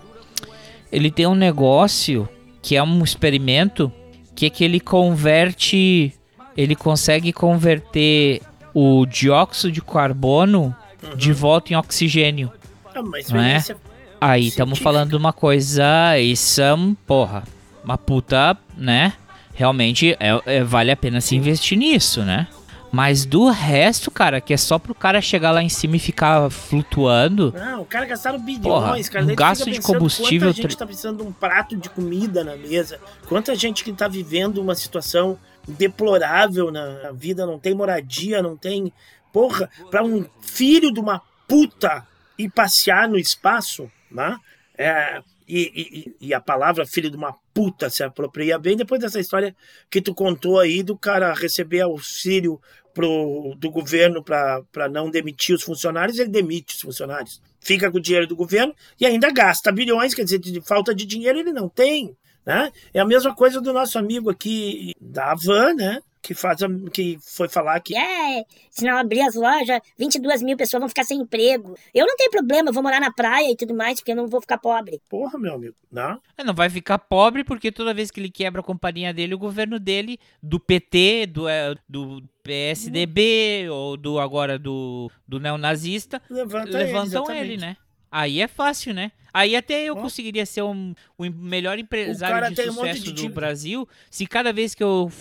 ele 0.91 1.11
tem 1.11 1.27
um 1.27 1.35
negócio 1.35 2.27
que 2.63 2.75
é 2.75 2.81
um 2.81 3.03
experimento 3.03 3.91
que 4.35 4.47
é 4.47 4.49
que 4.49 4.63
ele 4.63 4.79
converte 4.79 6.13
ele 6.57 6.75
consegue 6.75 7.31
converter 7.31 8.41
o 8.73 9.05
dióxido 9.05 9.71
de 9.71 9.81
carbono 9.81 10.75
de 11.15 11.31
volta 11.31 11.73
em 11.73 11.75
oxigênio. 11.75 12.51
É 12.95 12.99
uma 12.99 13.09
Não 13.09 13.17
é? 13.17 13.19
experiência 13.19 13.77
Aí 14.25 14.47
estamos 14.47 14.79
falando 14.79 15.09
de 15.09 15.15
uma 15.17 15.33
coisa, 15.33 16.17
isso 16.17 16.61
é, 16.61 16.73
porra, 17.05 17.43
uma 17.83 17.97
puta, 17.97 18.57
né? 18.77 19.11
Realmente 19.53 20.17
é, 20.19 20.41
é- 20.45 20.63
vale 20.63 20.91
a 20.91 20.97
pena 20.97 21.21
se 21.21 21.35
investir 21.35 21.77
nisso, 21.77 22.21
né? 22.23 22.47
Mas 22.91 23.25
do 23.25 23.49
resto, 23.49 24.11
cara, 24.11 24.39
que 24.39 24.53
é 24.53 24.57
só 24.57 24.77
pro 24.77 24.93
cara 24.93 25.19
chegar 25.19 25.49
lá 25.49 25.63
em 25.63 25.69
cima 25.69 25.95
e 25.95 25.99
ficar 25.99 26.47
flutuando, 26.51 27.51
Não, 27.57 27.81
o 27.81 27.85
cara 27.85 28.05
gastaram 28.05 28.37
bilhões, 28.39 29.09
cara. 29.09 29.25
tu 29.25 29.35
gasto 29.35 29.71
de 29.71 29.81
combustível 29.81 30.49
Quanta 30.49 30.61
gente 30.61 30.77
tá 30.77 30.85
precisando 30.85 31.23
de 31.23 31.27
um 31.27 31.31
prato 31.31 31.75
de 31.75 31.89
comida 31.89 32.43
na 32.43 32.55
mesa. 32.55 32.99
Quanta 33.27 33.55
gente 33.55 33.83
que 33.83 33.91
tá 33.91 34.07
vivendo 34.07 34.59
uma 34.59 34.75
situação 34.75 35.39
deplorável 35.67 36.69
na 36.71 37.11
vida, 37.11 37.47
não 37.47 37.57
tem 37.57 37.73
moradia, 37.73 38.43
não 38.43 38.55
tem. 38.55 38.93
Porra, 39.31 39.69
pra 39.89 40.03
um 40.03 40.25
filho 40.41 40.93
de 40.93 40.99
uma 40.99 41.19
puta 41.47 42.05
ir 42.37 42.49
passear 42.49 43.07
no 43.07 43.17
espaço, 43.17 43.89
né? 44.11 44.37
É, 44.77 45.21
e, 45.47 45.61
e- 45.75 46.27
e 46.27 46.33
a 46.33 46.39
palavra 46.39 46.85
filho 46.85 47.09
de 47.09 47.17
uma 47.17 47.33
puta 47.53 47.89
se 47.89 48.03
apropria 48.03 48.57
bem 48.57 48.75
depois 48.75 48.99
dessa 49.01 49.19
história 49.19 49.55
que 49.89 50.01
tu 50.01 50.13
contou 50.13 50.59
aí 50.59 50.81
do 50.83 50.97
cara 50.97 51.33
receber 51.33 51.81
auxílio 51.81 52.59
pro, 52.93 53.53
do 53.57 53.71
governo 53.71 54.23
para 54.23 54.89
não 54.89 55.09
demitir 55.09 55.55
os 55.55 55.63
funcionários, 55.63 56.19
ele 56.19 56.29
demite 56.29 56.75
os 56.75 56.81
funcionários. 56.81 57.41
Fica 57.59 57.89
com 57.91 57.97
o 57.97 58.01
dinheiro 58.01 58.27
do 58.27 58.35
governo 58.35 58.73
e 58.99 59.05
ainda 59.05 59.31
gasta 59.31 59.71
bilhões, 59.71 60.13
quer 60.13 60.23
dizer, 60.23 60.39
de 60.39 60.61
falta 60.61 60.93
de 60.93 61.05
dinheiro 61.05 61.39
ele 61.39 61.51
não 61.51 61.67
tem. 61.69 62.15
Né? 62.45 62.71
É 62.93 62.99
a 62.99 63.05
mesma 63.05 63.33
coisa 63.33 63.61
do 63.61 63.71
nosso 63.71 63.97
amigo 63.97 64.29
aqui 64.29 64.93
da 64.99 65.31
Havan, 65.31 65.73
né? 65.75 66.01
Que, 66.23 66.33
faz 66.33 66.63
a- 66.63 66.69
que 66.93 67.17
foi 67.21 67.49
falar 67.49 67.81
que 67.81 67.95
É, 67.97 68.45
se 68.71 68.85
não 68.85 68.97
abrir 68.97 69.21
as 69.21 69.35
lojas, 69.35 69.81
22 69.97 70.41
mil 70.41 70.55
pessoas 70.55 70.79
vão 70.79 70.87
ficar 70.87 71.03
sem 71.03 71.19
emprego. 71.19 71.75
Eu 71.93 72.07
não 72.07 72.15
tenho 72.15 72.31
problema, 72.31 72.69
eu 72.69 72.73
vou 72.73 72.81
morar 72.81 73.01
na 73.01 73.11
praia 73.11 73.51
e 73.51 73.57
tudo 73.57 73.75
mais, 73.75 73.99
porque 73.99 74.13
eu 74.13 74.15
não 74.15 74.27
vou 74.27 74.39
ficar 74.39 74.57
pobre. 74.57 75.01
Porra, 75.09 75.37
meu 75.37 75.53
amigo, 75.53 75.75
né? 75.91 76.17
ele 76.37 76.47
não 76.47 76.53
vai 76.53 76.69
ficar 76.69 76.97
pobre 76.97 77.43
porque 77.43 77.71
toda 77.73 77.93
vez 77.93 78.09
que 78.09 78.21
ele 78.21 78.31
quebra 78.31 78.61
a 78.61 78.63
companhia 78.63 79.13
dele, 79.13 79.35
o 79.35 79.37
governo 79.37 79.77
dele, 79.77 80.17
do 80.41 80.59
PT, 80.59 81.27
do, 81.27 81.47
é, 81.47 81.75
do 81.89 82.23
PSDB 82.41 83.67
ou 83.69 83.97
do 83.97 84.19
agora 84.19 84.57
do, 84.57 85.11
do 85.27 85.39
neonazista, 85.39 86.21
Levanta 86.29 86.77
levantam 86.77 87.29
ele, 87.31 87.53
ele, 87.53 87.57
né? 87.57 87.77
Aí 88.13 88.41
é 88.41 88.47
fácil, 88.47 88.93
né? 88.93 89.11
Aí 89.33 89.55
até 89.55 89.85
eu 89.85 89.95
conseguiria 89.95 90.45
ser 90.45 90.61
um, 90.61 90.93
o 91.17 91.23
melhor 91.31 91.79
empresário 91.79 92.47
de 92.49 92.55
tem 92.55 92.69
um 92.69 92.73
sucesso 92.73 93.11
de 93.11 93.27
do. 93.27 93.33
Brasil 93.33 93.89
se 94.11 94.27
cada 94.27 94.53
vez 94.53 94.75
que 94.75 94.83
eu 94.83 95.11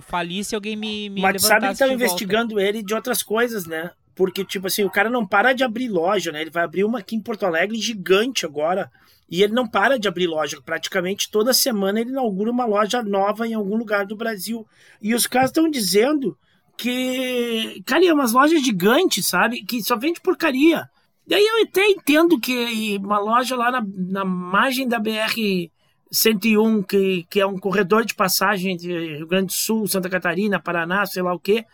falisse 0.00 0.54
alguém 0.54 0.74
me, 0.74 1.10
me 1.10 1.20
Mas 1.20 1.42
sabe 1.42 1.66
que 1.66 1.72
estão 1.72 1.88
volta. 1.88 2.02
investigando 2.02 2.58
ele 2.58 2.82
de 2.82 2.94
outras 2.94 3.22
coisas, 3.22 3.66
né? 3.66 3.90
Porque, 4.14 4.46
tipo 4.46 4.66
assim, 4.66 4.82
o 4.82 4.90
cara 4.90 5.10
não 5.10 5.26
para 5.26 5.52
de 5.52 5.62
abrir 5.62 5.88
loja, 5.88 6.32
né? 6.32 6.40
Ele 6.40 6.50
vai 6.50 6.64
abrir 6.64 6.84
uma 6.84 7.00
aqui 7.00 7.14
em 7.14 7.20
Porto 7.20 7.44
Alegre 7.44 7.78
gigante 7.78 8.46
agora. 8.46 8.90
E 9.30 9.42
ele 9.42 9.52
não 9.52 9.68
para 9.68 9.98
de 9.98 10.08
abrir 10.08 10.26
loja. 10.26 10.58
Praticamente 10.64 11.30
toda 11.30 11.52
semana 11.52 12.00
ele 12.00 12.10
inaugura 12.10 12.50
uma 12.50 12.64
loja 12.64 13.02
nova 13.02 13.46
em 13.46 13.52
algum 13.52 13.76
lugar 13.76 14.06
do 14.06 14.16
Brasil. 14.16 14.66
E 15.02 15.14
os 15.14 15.26
caras 15.26 15.50
estão 15.50 15.68
dizendo 15.68 16.34
que. 16.78 17.82
Cara, 17.84 18.06
é 18.06 18.12
umas 18.12 18.32
lojas 18.32 18.64
gigantes, 18.64 19.26
sabe? 19.26 19.62
Que 19.62 19.82
só 19.82 19.98
vende 19.98 20.20
porcaria. 20.22 20.88
Daí 21.28 21.46
eu 21.46 21.62
até 21.62 21.86
entendo 21.86 22.40
que 22.40 22.96
uma 22.96 23.18
loja 23.18 23.54
lá 23.54 23.70
na, 23.70 23.86
na 23.96 24.24
margem 24.24 24.88
da 24.88 24.98
BR 24.98 25.70
101, 26.10 26.82
que, 26.82 27.26
que 27.28 27.38
é 27.38 27.46
um 27.46 27.58
corredor 27.58 28.02
de 28.06 28.14
passagem 28.14 28.74
de 28.74 29.16
Rio 29.16 29.26
Grande 29.26 29.48
do 29.48 29.52
Sul, 29.52 29.86
Santa 29.86 30.08
Catarina, 30.08 30.58
Paraná, 30.58 31.04
sei 31.04 31.22
lá 31.22 31.34
o 31.34 31.38
quê, 31.38 31.66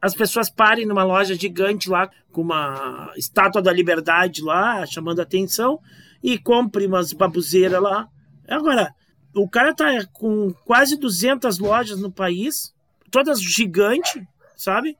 as 0.00 0.14
pessoas 0.14 0.48
parem 0.48 0.86
numa 0.86 1.04
loja 1.04 1.34
gigante 1.34 1.90
lá, 1.90 2.10
com 2.32 2.40
uma 2.40 3.12
estátua 3.14 3.60
da 3.60 3.70
liberdade 3.70 4.42
lá, 4.42 4.86
chamando 4.86 5.20
atenção, 5.20 5.78
e 6.22 6.38
comprem 6.38 6.88
umas 6.88 7.12
babuzeiras 7.12 7.82
lá. 7.82 8.08
Agora, 8.48 8.94
o 9.34 9.46
cara 9.46 9.74
tá 9.74 9.90
com 10.14 10.54
quase 10.64 10.98
200 10.98 11.58
lojas 11.58 12.00
no 12.00 12.10
país, 12.10 12.74
todas 13.10 13.42
gigantes, 13.42 14.22
sabe? 14.56 14.96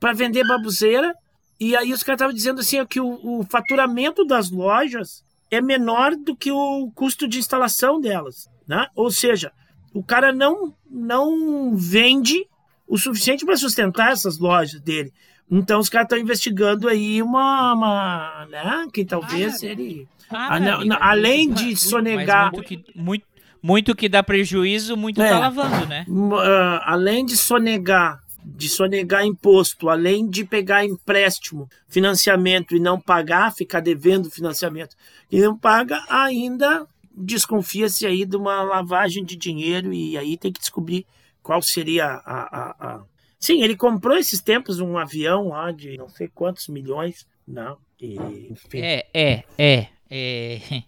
Para 0.00 0.14
vender 0.14 0.46
babuzeira. 0.46 1.14
E 1.60 1.76
aí 1.76 1.92
os 1.92 2.02
caras 2.02 2.18
estavam 2.18 2.34
dizendo 2.34 2.60
assim 2.60 2.84
que 2.86 2.98
o, 2.98 3.40
o, 3.40 3.44
faturamento 3.44 4.24
das 4.24 4.50
lojas 4.50 5.22
é 5.50 5.60
menor 5.60 6.16
do 6.16 6.34
que 6.34 6.50
o 6.50 6.90
custo 6.94 7.28
de 7.28 7.38
instalação 7.38 8.00
delas, 8.00 8.48
né? 8.66 8.86
Ou 8.94 9.10
seja, 9.10 9.52
o 9.92 10.02
cara 10.02 10.32
não 10.32 10.74
não 10.90 11.76
vende 11.76 12.46
o 12.88 12.96
suficiente 12.96 13.44
para 13.44 13.56
sustentar 13.56 14.12
essas 14.12 14.38
lojas 14.38 14.80
dele. 14.80 15.12
Então 15.50 15.80
os 15.80 15.88
caras 15.88 16.06
estão 16.06 16.18
investigando 16.18 16.88
aí 16.88 17.22
uma, 17.22 17.74
uma 17.74 18.46
né? 18.50 18.86
Que 18.92 19.04
talvez 19.04 19.62
ah, 19.62 19.66
ele 19.66 20.08
ah, 20.30 20.58
não, 20.60 20.96
além 21.00 21.52
de 21.52 21.76
sonegar 21.76 22.52
muito 22.52 22.66
que, 22.66 22.84
muito, 22.94 23.26
muito 23.62 23.94
que 23.94 24.08
dá 24.08 24.22
prejuízo, 24.22 24.96
muito 24.96 25.20
é, 25.20 25.28
tá 25.28 25.38
lavando, 25.40 25.86
né? 25.86 26.06
Uh, 26.08 26.80
além 26.84 27.26
de 27.26 27.36
sonegar 27.36 28.20
de 28.56 28.68
sonegar 28.68 29.24
imposto, 29.24 29.88
além 29.88 30.28
de 30.28 30.44
pegar 30.44 30.84
empréstimo, 30.84 31.68
financiamento 31.88 32.74
e 32.74 32.80
não 32.80 33.00
pagar, 33.00 33.54
ficar 33.54 33.80
devendo 33.80 34.30
financiamento 34.30 34.96
e 35.30 35.40
não 35.40 35.56
paga, 35.56 36.02
ainda 36.08 36.86
desconfia-se 37.14 38.06
aí 38.06 38.24
de 38.24 38.36
uma 38.36 38.62
lavagem 38.62 39.24
de 39.24 39.36
dinheiro 39.36 39.92
e 39.92 40.16
aí 40.16 40.36
tem 40.36 40.52
que 40.52 40.60
descobrir 40.60 41.06
qual 41.42 41.62
seria 41.62 42.06
a, 42.06 42.14
a, 42.14 42.70
a... 42.80 43.02
Sim, 43.38 43.62
ele 43.62 43.76
comprou 43.76 44.16
esses 44.16 44.40
tempos 44.40 44.80
um 44.80 44.98
avião 44.98 45.48
lá 45.48 45.70
de 45.70 45.96
não 45.96 46.08
sei 46.08 46.28
quantos 46.28 46.68
milhões, 46.68 47.26
não, 47.46 47.78
e, 48.00 48.16
enfim. 48.50 48.80
É, 48.80 49.06
é, 49.14 49.44
é, 49.58 49.88
é... 50.10 50.82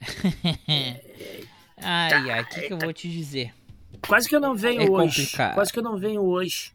ai, 1.78 2.30
ai, 2.30 2.42
o 2.42 2.48
que, 2.48 2.60
que 2.62 2.72
eu 2.72 2.78
vou 2.78 2.92
te 2.92 3.08
dizer? 3.08 3.52
Quase 4.06 4.28
que 4.28 4.36
eu 4.36 4.40
não 4.40 4.54
venho 4.54 4.82
é 4.82 4.90
hoje. 4.90 5.22
Complicado. 5.22 5.54
Quase 5.54 5.72
que 5.72 5.78
eu 5.78 5.82
não 5.82 5.96
venho 5.96 6.22
hoje. 6.22 6.72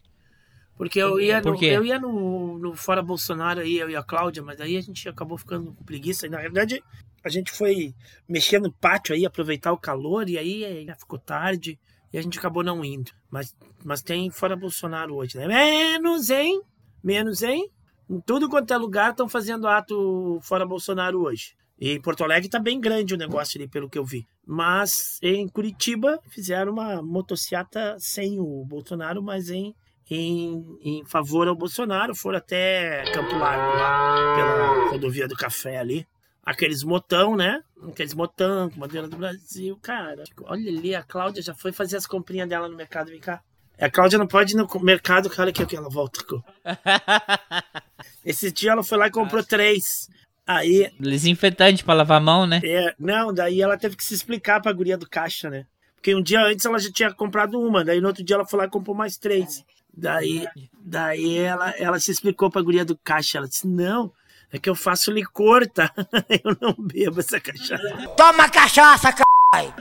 Porque 0.76 0.98
eu 0.98 1.20
ia, 1.20 1.40
no, 1.40 1.62
eu 1.62 1.84
ia 1.84 2.00
no, 2.00 2.58
no 2.58 2.74
Fora 2.74 3.00
Bolsonaro 3.00 3.60
aí, 3.60 3.78
eu 3.78 3.88
e 3.88 3.94
a 3.94 4.02
Cláudia, 4.02 4.42
mas 4.42 4.60
aí 4.60 4.76
a 4.76 4.80
gente 4.80 5.08
acabou 5.08 5.38
ficando 5.38 5.72
com 5.72 5.84
preguiça. 5.84 6.26
E 6.26 6.30
na 6.30 6.38
verdade, 6.38 6.82
a 7.22 7.28
gente 7.28 7.52
foi 7.52 7.94
mexer 8.28 8.60
no 8.60 8.72
pátio 8.72 9.14
aí, 9.14 9.24
aproveitar 9.24 9.72
o 9.72 9.78
calor, 9.78 10.28
e 10.28 10.36
aí 10.36 10.86
ficou 10.98 11.18
tarde, 11.18 11.78
e 12.12 12.18
a 12.18 12.22
gente 12.22 12.38
acabou 12.38 12.64
não 12.64 12.84
indo. 12.84 13.12
Mas, 13.30 13.56
mas 13.84 14.02
tem 14.02 14.30
Fora 14.30 14.56
Bolsonaro 14.56 15.14
hoje, 15.14 15.38
né? 15.38 15.46
Menos, 15.46 16.28
hein? 16.28 16.60
Menos, 17.02 17.42
hein? 17.42 17.70
Em 18.10 18.20
tudo 18.20 18.48
quanto 18.48 18.74
é 18.74 18.76
lugar 18.76 19.12
estão 19.12 19.28
fazendo 19.28 19.68
ato 19.68 20.40
Fora 20.42 20.66
Bolsonaro 20.66 21.22
hoje. 21.22 21.54
E 21.78 21.92
em 21.92 22.00
Porto 22.00 22.22
Alegre 22.22 22.48
tá 22.48 22.58
bem 22.58 22.80
grande 22.80 23.14
o 23.14 23.18
negócio 23.18 23.58
ali, 23.58 23.68
pelo 23.68 23.88
que 23.88 23.98
eu 23.98 24.04
vi. 24.04 24.26
Mas 24.46 25.18
em 25.22 25.48
Curitiba 25.48 26.20
fizeram 26.28 26.72
uma 26.72 27.02
motociata 27.02 27.96
sem 27.98 28.38
o 28.38 28.64
Bolsonaro, 28.64 29.22
mas 29.22 29.50
em, 29.50 29.74
em, 30.10 30.78
em 30.82 31.04
favor 31.04 31.48
ao 31.48 31.56
Bolsonaro. 31.56 32.14
Foram 32.14 32.38
até 32.38 33.04
Campo 33.12 33.36
Largo, 33.36 33.78
lá 33.78 34.34
pela 34.36 34.90
rodovia 34.90 35.26
do 35.26 35.36
Café 35.36 35.78
ali. 35.78 36.06
Aqueles 36.44 36.84
motão, 36.84 37.36
né? 37.36 37.60
Aqueles 37.88 38.12
motão 38.12 38.68
com 38.70 38.78
bandeira 38.78 39.08
do 39.08 39.16
Brasil. 39.16 39.78
Cara, 39.82 40.24
olha 40.42 40.70
ali, 40.70 40.94
a 40.94 41.02
Cláudia 41.02 41.42
já 41.42 41.54
foi 41.54 41.72
fazer 41.72 41.96
as 41.96 42.06
comprinhas 42.06 42.48
dela 42.48 42.68
no 42.68 42.76
mercado. 42.76 43.10
Vem 43.10 43.20
cá. 43.20 43.42
A 43.78 43.90
Cláudia 43.90 44.18
não 44.18 44.26
pode 44.26 44.54
ir 44.54 44.56
no 44.56 44.68
mercado, 44.80 45.28
cara, 45.28 45.52
que, 45.52 45.64
que 45.66 45.76
ela 45.76 45.88
volta. 45.88 46.22
Esse 48.24 48.52
dia 48.52 48.72
ela 48.72 48.84
foi 48.84 48.98
lá 48.98 49.08
e 49.08 49.10
comprou 49.10 49.42
três. 49.42 50.08
Aí. 50.46 50.90
Desinfetante 51.00 51.82
pra 51.82 51.94
lavar 51.94 52.18
a 52.18 52.24
mão, 52.24 52.46
né? 52.46 52.60
É, 52.64 52.94
não, 52.98 53.32
daí 53.32 53.62
ela 53.62 53.78
teve 53.78 53.96
que 53.96 54.04
se 54.04 54.14
explicar 54.14 54.60
pra 54.60 54.72
guria 54.72 54.96
do 54.96 55.08
caixa, 55.08 55.48
né? 55.48 55.66
Porque 55.96 56.14
um 56.14 56.22
dia 56.22 56.42
antes 56.42 56.66
ela 56.66 56.78
já 56.78 56.92
tinha 56.92 57.12
comprado 57.12 57.58
uma, 57.58 57.82
daí 57.82 58.00
no 58.00 58.08
outro 58.08 58.22
dia 58.22 58.36
ela 58.36 58.44
foi 58.44 58.58
lá 58.58 58.66
e 58.66 58.70
comprou 58.70 58.94
mais 58.94 59.16
três. 59.16 59.64
Daí, 59.96 60.46
daí 60.78 61.38
ela, 61.38 61.70
ela 61.78 61.98
se 61.98 62.10
explicou 62.10 62.50
pra 62.50 62.60
guria 62.60 62.84
do 62.84 62.96
caixa. 62.96 63.38
Ela 63.38 63.48
disse: 63.48 63.66
Não, 63.66 64.12
é 64.52 64.58
que 64.58 64.68
eu 64.68 64.74
faço 64.74 65.10
licor, 65.10 65.66
tá? 65.66 65.90
Eu 66.44 66.56
não 66.60 66.74
bebo 66.78 67.20
essa 67.20 67.40
cachaça. 67.40 68.08
Toma 68.16 68.48
cachaça, 68.50 69.12
caralho! 69.12 69.74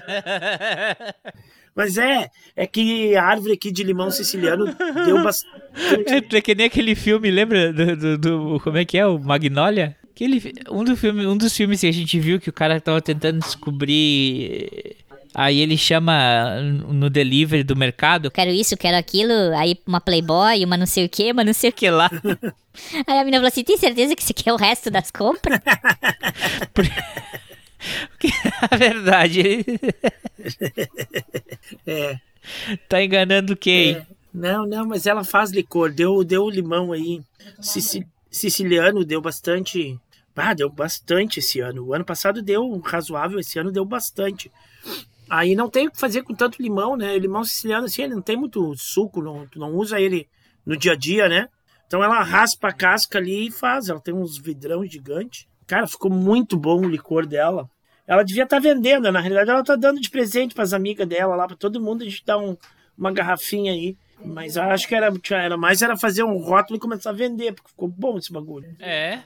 Mas 1.75 1.97
é, 1.97 2.29
é 2.55 2.67
que 2.67 3.15
a 3.15 3.23
árvore 3.25 3.53
aqui 3.53 3.71
de 3.71 3.83
limão 3.83 4.11
siciliano 4.11 4.65
deu 5.05 5.23
bastante. 5.23 5.63
É, 6.05 6.37
é 6.37 6.41
que 6.41 6.53
nem 6.53 6.67
aquele 6.67 6.93
filme, 6.93 7.31
lembra 7.31 7.73
do, 7.73 7.95
do, 7.95 8.17
do, 8.17 8.59
Como 8.59 8.77
é 8.77 8.85
que 8.85 8.95
é? 8.95 9.07
O 9.07 9.17
Magnolia? 9.17 9.97
Aquele, 10.13 10.53
um, 10.69 10.83
do 10.83 10.95
filme, 10.95 11.25
um 11.25 11.35
dos 11.35 11.55
filmes 11.55 11.81
que 11.81 11.87
a 11.87 11.91
gente 11.91 12.19
viu 12.19 12.39
que 12.39 12.49
o 12.49 12.53
cara 12.53 12.79
tava 12.79 13.01
tentando 13.01 13.39
descobrir. 13.39 14.95
Aí 15.33 15.59
ele 15.59 15.75
chama 15.75 16.61
no 16.61 17.09
delivery 17.09 17.63
do 17.63 17.75
mercado. 17.75 18.29
Quero 18.29 18.51
isso, 18.51 18.77
quero 18.77 18.95
aquilo. 18.95 19.33
Aí 19.57 19.75
uma 19.87 19.99
Playboy, 19.99 20.63
uma 20.63 20.77
não 20.77 20.85
sei 20.85 21.05
o 21.05 21.09
que, 21.09 21.31
uma 21.31 21.43
não 21.43 21.53
sei 21.53 21.71
o 21.71 21.73
que 21.73 21.89
lá. 21.89 22.11
Aí 23.07 23.17
a 23.17 23.23
menina 23.23 23.37
falou 23.37 23.47
assim: 23.47 23.63
tem 23.63 23.77
certeza 23.77 24.15
que 24.15 24.23
você 24.23 24.33
quer 24.33 24.53
o 24.53 24.57
resto 24.57 24.91
das 24.91 25.09
compras? 25.09 25.59
Porque, 28.11 28.27
a 28.69 28.75
verdade. 28.77 29.65
é. 31.85 32.19
Tá 32.87 33.03
enganando 33.03 33.55
quem? 33.55 33.95
É. 33.95 34.05
Não, 34.33 34.65
não, 34.65 34.85
mas 34.87 35.05
ela 35.05 35.23
faz 35.23 35.51
licor. 35.51 35.91
Deu, 35.91 36.23
deu 36.23 36.49
limão 36.49 36.91
aí. 36.91 37.21
siciliano 38.31 39.05
deu 39.05 39.21
bastante. 39.21 39.99
Ah, 40.35 40.53
deu 40.53 40.69
bastante 40.69 41.39
esse 41.39 41.59
ano. 41.59 41.85
O 41.85 41.93
ano 41.93 42.03
passado 42.03 42.41
deu 42.41 42.77
razoável, 42.79 43.39
esse 43.39 43.59
ano 43.59 43.71
deu 43.71 43.85
bastante. 43.85 44.51
Aí 45.29 45.55
não 45.55 45.69
tem 45.69 45.87
o 45.87 45.91
que 45.91 45.99
fazer 45.99 46.23
com 46.23 46.33
tanto 46.33 46.61
limão, 46.61 46.97
né? 46.97 47.13
O 47.13 47.19
limão 47.19 47.43
siciliano, 47.43 47.85
assim, 47.85 48.03
ele 48.03 48.15
não 48.15 48.21
tem 48.21 48.35
muito 48.35 48.75
suco, 48.75 49.21
não, 49.21 49.47
não 49.55 49.73
usa 49.75 49.99
ele 49.99 50.27
no 50.65 50.75
dia 50.75 50.93
a 50.93 50.95
dia, 50.95 51.29
né? 51.29 51.47
Então 51.87 52.03
ela 52.03 52.21
raspa 52.23 52.69
a 52.69 52.73
casca 52.73 53.19
ali 53.19 53.47
e 53.47 53.51
faz. 53.51 53.89
Ela 53.89 53.99
tem 53.99 54.13
uns 54.13 54.37
vidrão 54.37 54.85
gigante. 54.85 55.47
Cara, 55.67 55.87
ficou 55.87 56.11
muito 56.11 56.57
bom 56.57 56.81
o 56.81 56.89
licor 56.89 57.25
dela. 57.25 57.69
Ela 58.05 58.23
devia 58.23 58.43
estar 58.43 58.57
tá 58.57 58.61
vendendo, 58.61 59.11
na 59.11 59.19
realidade 59.19 59.49
ela 59.49 59.61
está 59.61 59.75
dando 59.75 60.01
de 60.01 60.09
presente 60.09 60.53
para 60.53 60.63
as 60.63 60.73
amigas 60.73 61.07
dela 61.07 61.35
lá, 61.35 61.47
para 61.47 61.55
todo 61.55 61.81
mundo 61.81 62.01
a 62.01 62.05
gente 62.05 62.23
dá 62.25 62.37
um, 62.37 62.57
uma 62.97 63.11
garrafinha 63.11 63.71
aí. 63.71 63.95
Mas 64.25 64.55
eu 64.55 64.63
acho 64.63 64.87
que 64.87 64.95
era, 64.95 65.11
era 65.31 65.57
mais 65.57 65.81
era 65.81 65.97
fazer 65.97 66.23
um 66.23 66.37
rótulo 66.37 66.77
e 66.77 66.79
começar 66.79 67.09
a 67.09 67.13
vender, 67.13 67.53
porque 67.53 67.69
ficou 67.69 67.87
bom 67.87 68.17
esse 68.17 68.31
bagulho. 68.31 68.75
É, 68.79 69.21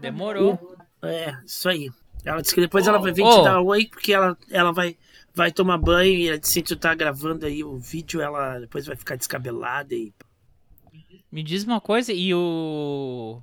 demorou. 0.00 0.76
É, 1.02 1.36
isso 1.44 1.68
aí. 1.68 1.90
Ela 2.24 2.42
disse 2.42 2.54
que 2.54 2.60
depois 2.60 2.86
ela 2.86 2.98
vai 2.98 3.12
vir 3.12 3.24
oh. 3.24 3.38
te 3.38 3.44
dar 3.44 3.60
oi, 3.60 3.86
porque 3.86 4.12
ela, 4.12 4.36
ela 4.50 4.72
vai, 4.72 4.96
vai 5.34 5.50
tomar 5.50 5.78
banho 5.78 6.12
e 6.12 6.28
ela 6.28 6.38
disse 6.38 6.62
que 6.62 6.68
tu 6.68 6.76
tá 6.76 6.94
gravando 6.94 7.46
aí 7.46 7.64
o 7.64 7.78
vídeo, 7.78 8.20
ela 8.20 8.58
depois 8.58 8.86
vai 8.86 8.96
ficar 8.96 9.16
descabelada 9.16 9.94
e. 9.94 10.12
Me 11.32 11.42
diz 11.42 11.64
uma 11.64 11.80
coisa, 11.80 12.12
e 12.12 12.34
o. 12.34 13.40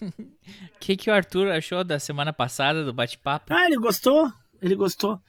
que, 0.80 0.96
que 0.96 1.10
o 1.10 1.14
Arthur 1.14 1.48
achou 1.48 1.84
da 1.84 1.98
semana 1.98 2.32
passada 2.32 2.84
do 2.84 2.92
bate-papo? 2.92 3.52
Ah, 3.52 3.66
ele 3.66 3.76
gostou. 3.76 4.32
Ele 4.62 4.74
gostou. 4.74 5.20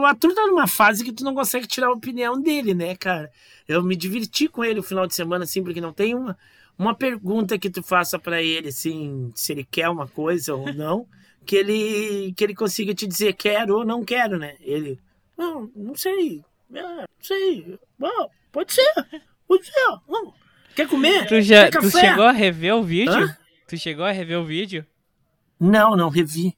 O 0.00 0.04
Arthur 0.04 0.34
tá 0.34 0.46
numa 0.46 0.66
fase 0.66 1.04
que 1.04 1.12
tu 1.12 1.24
não 1.24 1.34
consegue 1.34 1.66
tirar 1.66 1.88
a 1.88 1.92
opinião 1.92 2.40
dele, 2.40 2.74
né, 2.74 2.96
cara? 2.96 3.30
Eu 3.68 3.82
me 3.82 3.94
diverti 3.94 4.48
com 4.48 4.64
ele 4.64 4.80
o 4.80 4.82
final 4.82 5.06
de 5.06 5.14
semana, 5.14 5.44
assim, 5.44 5.62
porque 5.62 5.80
não 5.80 5.92
tem 5.92 6.14
uma, 6.14 6.36
uma 6.78 6.94
pergunta 6.94 7.58
que 7.58 7.70
tu 7.70 7.82
faça 7.82 8.18
para 8.18 8.42
ele, 8.42 8.68
assim, 8.68 9.30
se 9.34 9.52
ele 9.52 9.64
quer 9.64 9.88
uma 9.88 10.08
coisa 10.08 10.54
ou 10.54 10.72
não, 10.74 11.06
que 11.44 11.56
ele, 11.56 12.32
que 12.36 12.44
ele 12.44 12.54
consiga 12.54 12.94
te 12.94 13.06
dizer 13.06 13.34
quero 13.34 13.76
ou 13.76 13.84
não 13.84 14.04
quero, 14.04 14.38
né? 14.38 14.56
Ele, 14.60 14.98
não, 15.36 15.70
não 15.74 15.94
sei, 15.94 16.44
é, 16.74 16.82
não 16.82 17.06
sei, 17.20 17.78
Bom, 17.98 18.30
pode 18.50 18.72
ser, 18.72 18.92
pode 19.46 19.64
ser, 19.64 19.72
não. 20.08 20.34
Quer 20.74 20.88
comer? 20.88 21.26
Tu, 21.26 21.40
já, 21.40 21.70
tu 21.70 21.90
chegou 21.90 22.24
a 22.24 22.32
rever 22.32 22.74
o 22.74 22.82
vídeo? 22.82 23.12
Hã? 23.12 23.36
Tu 23.66 23.78
chegou 23.78 24.04
a 24.04 24.10
rever 24.10 24.38
o 24.38 24.44
vídeo? 24.44 24.84
Não, 25.58 25.96
não 25.96 26.10
revi. 26.10 26.54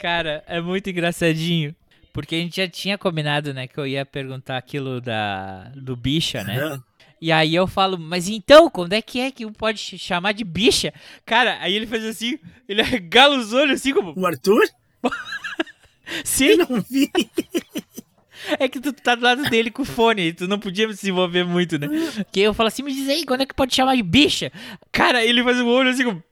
Cara, 0.00 0.42
é 0.46 0.60
muito 0.60 0.88
engraçadinho. 0.90 1.74
Porque 2.12 2.34
a 2.34 2.38
gente 2.38 2.56
já 2.56 2.68
tinha 2.68 2.98
combinado, 2.98 3.52
né, 3.54 3.66
que 3.68 3.78
eu 3.78 3.86
ia 3.86 4.04
perguntar 4.04 4.56
aquilo 4.56 5.00
da 5.00 5.70
do 5.76 5.94
bicha, 5.94 6.42
né? 6.42 6.80
E 7.20 7.30
aí 7.32 7.54
eu 7.54 7.66
falo, 7.66 7.98
mas 7.98 8.28
então, 8.28 8.70
quando 8.70 8.92
é 8.92 9.02
que 9.02 9.20
é 9.20 9.30
que 9.30 9.44
um 9.44 9.52
pode 9.52 9.78
ch- 9.78 9.98
chamar 10.00 10.32
de 10.32 10.44
bicha? 10.44 10.92
Cara, 11.26 11.58
aí 11.60 11.74
ele 11.74 11.86
faz 11.86 12.04
assim, 12.04 12.38
ele 12.68 12.80
arregala 12.80 13.36
os 13.36 13.52
olhos 13.52 13.80
assim 13.80 13.92
como. 13.92 14.14
O 14.16 14.26
Arthur? 14.26 14.62
Sim, 16.24 16.46
Eu 16.50 16.58
não 16.68 16.80
vi. 16.80 17.10
é 18.58 18.68
que 18.68 18.80
tu 18.80 18.92
tá 18.92 19.14
do 19.14 19.22
lado 19.22 19.42
dele 19.50 19.70
com 19.70 19.82
o 19.82 19.84
fone, 19.84 20.32
tu 20.32 20.46
não 20.48 20.58
podia 20.58 20.90
se 20.94 21.10
envolver 21.10 21.44
muito, 21.44 21.78
né? 21.78 21.88
Que 22.32 22.40
eu 22.40 22.54
falo 22.54 22.68
assim, 22.68 22.82
me 22.82 22.92
diz 22.94 23.08
aí, 23.08 23.24
quando 23.26 23.42
é 23.42 23.46
que 23.46 23.54
pode 23.54 23.74
chamar 23.74 23.94
de 23.96 24.02
bicha? 24.02 24.50
Cara, 24.90 25.24
ele 25.24 25.42
faz 25.44 25.60
o 25.60 25.66
olho 25.66 25.90
assim 25.90 26.04
como. 26.04 26.22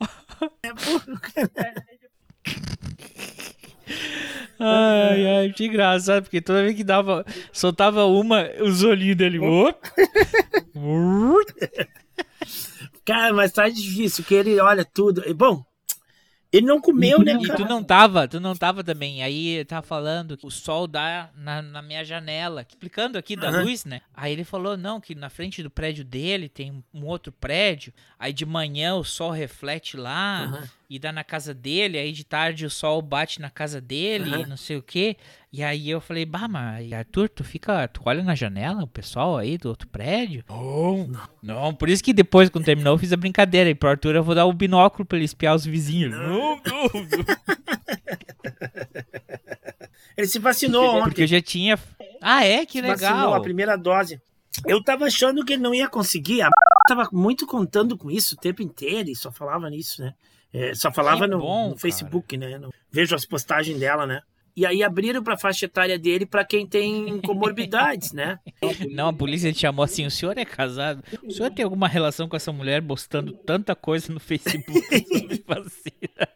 Ai, 4.58 5.26
ai, 5.26 5.52
que 5.52 5.64
engraçado, 5.64 6.24
porque 6.24 6.40
toda 6.40 6.62
vez 6.62 6.76
que 6.76 6.84
dava, 6.84 7.24
soltava 7.52 8.04
uma, 8.04 8.46
os 8.60 8.82
olhinhos 8.82 9.16
dele. 9.16 9.38
Cara, 13.04 13.32
mas 13.32 13.52
tá 13.52 13.68
difícil, 13.68 14.22
que 14.24 14.34
ele 14.34 14.60
olha 14.60 14.84
tudo. 14.84 15.22
Bom, 15.34 15.64
ele 16.52 16.66
não 16.66 16.80
comeu, 16.80 17.22
né, 17.22 17.32
E 17.40 17.48
tu 17.48 17.64
não 17.64 17.82
tava, 17.82 18.28
tu 18.28 18.38
não 18.38 18.54
tava 18.54 18.84
também. 18.84 19.22
Aí 19.22 19.64
tava 19.64 19.86
falando 19.86 20.36
que 20.36 20.46
o 20.46 20.50
sol 20.50 20.86
dá 20.86 21.30
na, 21.34 21.62
na 21.62 21.80
minha 21.80 22.04
janela, 22.04 22.66
explicando 22.68 23.16
aqui 23.16 23.36
da 23.36 23.48
Aham. 23.48 23.62
luz, 23.62 23.84
né? 23.84 24.02
Aí 24.12 24.32
ele 24.32 24.44
falou, 24.44 24.76
não, 24.76 25.00
que 25.00 25.14
na 25.14 25.30
frente 25.30 25.62
do 25.62 25.70
prédio 25.70 26.04
dele 26.04 26.48
tem 26.48 26.84
um 26.92 27.06
outro 27.06 27.32
prédio. 27.32 27.92
Aí 28.18 28.32
de 28.32 28.44
manhã 28.44 28.96
o 28.96 29.04
sol 29.04 29.30
reflete 29.30 29.96
lá 29.96 30.44
Aham. 30.44 30.68
E 30.90 30.98
dá 30.98 31.12
na 31.12 31.22
casa 31.22 31.54
dele. 31.54 31.96
Aí 31.96 32.10
de 32.10 32.24
tarde 32.24 32.66
o 32.66 32.70
sol 32.70 33.00
bate 33.00 33.40
na 33.40 33.48
casa 33.48 33.80
dele, 33.80 34.42
e 34.42 34.46
não 34.46 34.56
sei 34.56 34.76
o 34.76 34.82
quê. 34.82 35.16
E 35.52 35.62
aí 35.62 35.88
eu 35.88 36.00
falei, 36.00 36.26
bah, 36.26 36.48
mas 36.48 36.92
Arthur, 36.92 37.28
tu 37.28 37.44
fica, 37.44 37.86
tu 37.86 38.02
olha 38.04 38.24
na 38.24 38.34
janela, 38.34 38.82
o 38.82 38.88
pessoal 38.88 39.38
aí 39.38 39.56
do 39.56 39.68
outro 39.68 39.86
prédio? 39.86 40.44
Não, 40.48 41.08
não, 41.40 41.72
por 41.72 41.88
isso 41.88 42.02
que 42.02 42.12
depois, 42.12 42.50
quando 42.50 42.64
terminou, 42.64 42.94
eu 42.94 42.98
fiz 42.98 43.12
a 43.12 43.16
brincadeira. 43.16 43.70
E 43.70 43.74
pro 43.74 43.88
Arthur 43.88 44.16
eu 44.16 44.24
vou 44.24 44.34
dar 44.34 44.46
o 44.46 44.52
binóculo 44.52 45.06
pra 45.06 45.16
ele 45.16 45.24
espiar 45.24 45.54
os 45.54 45.64
vizinhos. 45.64 46.10
Não, 46.10 46.56
não, 46.56 46.60
não. 46.92 47.24
Ele 50.16 50.26
se 50.26 50.40
vacinou 50.40 50.96
ontem. 50.96 51.04
Porque 51.04 51.22
eu 51.22 51.26
já 51.28 51.40
tinha. 51.40 51.78
Ah, 52.20 52.44
é? 52.44 52.66
Que 52.66 52.80
se 52.80 52.86
vacinou 52.86 53.14
legal. 53.14 53.34
a 53.34 53.40
primeira 53.40 53.76
dose. 53.76 54.20
Eu 54.66 54.82
tava 54.82 55.04
achando 55.04 55.44
que 55.44 55.52
ele 55.52 55.62
não 55.62 55.72
ia 55.72 55.88
conseguir. 55.88 56.42
A 56.42 56.50
tava 56.88 57.08
muito 57.12 57.46
contando 57.46 57.96
com 57.96 58.10
isso 58.10 58.34
o 58.34 58.38
tempo 58.38 58.60
inteiro 58.62 59.08
e 59.08 59.14
só 59.14 59.30
falava 59.30 59.70
nisso, 59.70 60.02
né? 60.02 60.12
É, 60.52 60.74
só 60.74 60.90
falava 60.92 61.26
no, 61.26 61.38
bom, 61.38 61.62
no 61.64 61.68
cara. 61.70 61.80
Facebook, 61.80 62.36
né? 62.36 62.58
No- 62.58 62.72
vejo 62.90 63.14
as 63.14 63.24
postagens 63.24 63.78
dela, 63.78 64.06
né? 64.06 64.20
E 64.56 64.66
aí 64.66 64.82
abriram 64.82 65.22
pra 65.22 65.38
faixa 65.38 65.66
etária 65.66 65.96
dele 65.96 66.26
pra 66.26 66.44
quem 66.44 66.66
tem 66.66 67.20
comorbidades, 67.22 68.12
né? 68.12 68.38
Não, 68.90 69.08
a 69.08 69.12
polícia 69.12 69.52
te 69.52 69.60
chamou 69.60 69.84
assim: 69.84 70.04
o 70.06 70.10
senhor 70.10 70.36
é 70.36 70.44
casado? 70.44 71.04
O 71.22 71.30
senhor 71.30 71.50
tem 71.52 71.64
alguma 71.64 71.86
relação 71.86 72.28
com 72.28 72.36
essa 72.36 72.52
mulher 72.52 72.82
postando 72.82 73.32
tanta 73.32 73.76
coisa 73.76 74.12
no 74.12 74.18
Facebook 74.18 74.72
sobre 74.82 75.42
vacina? 75.46 76.28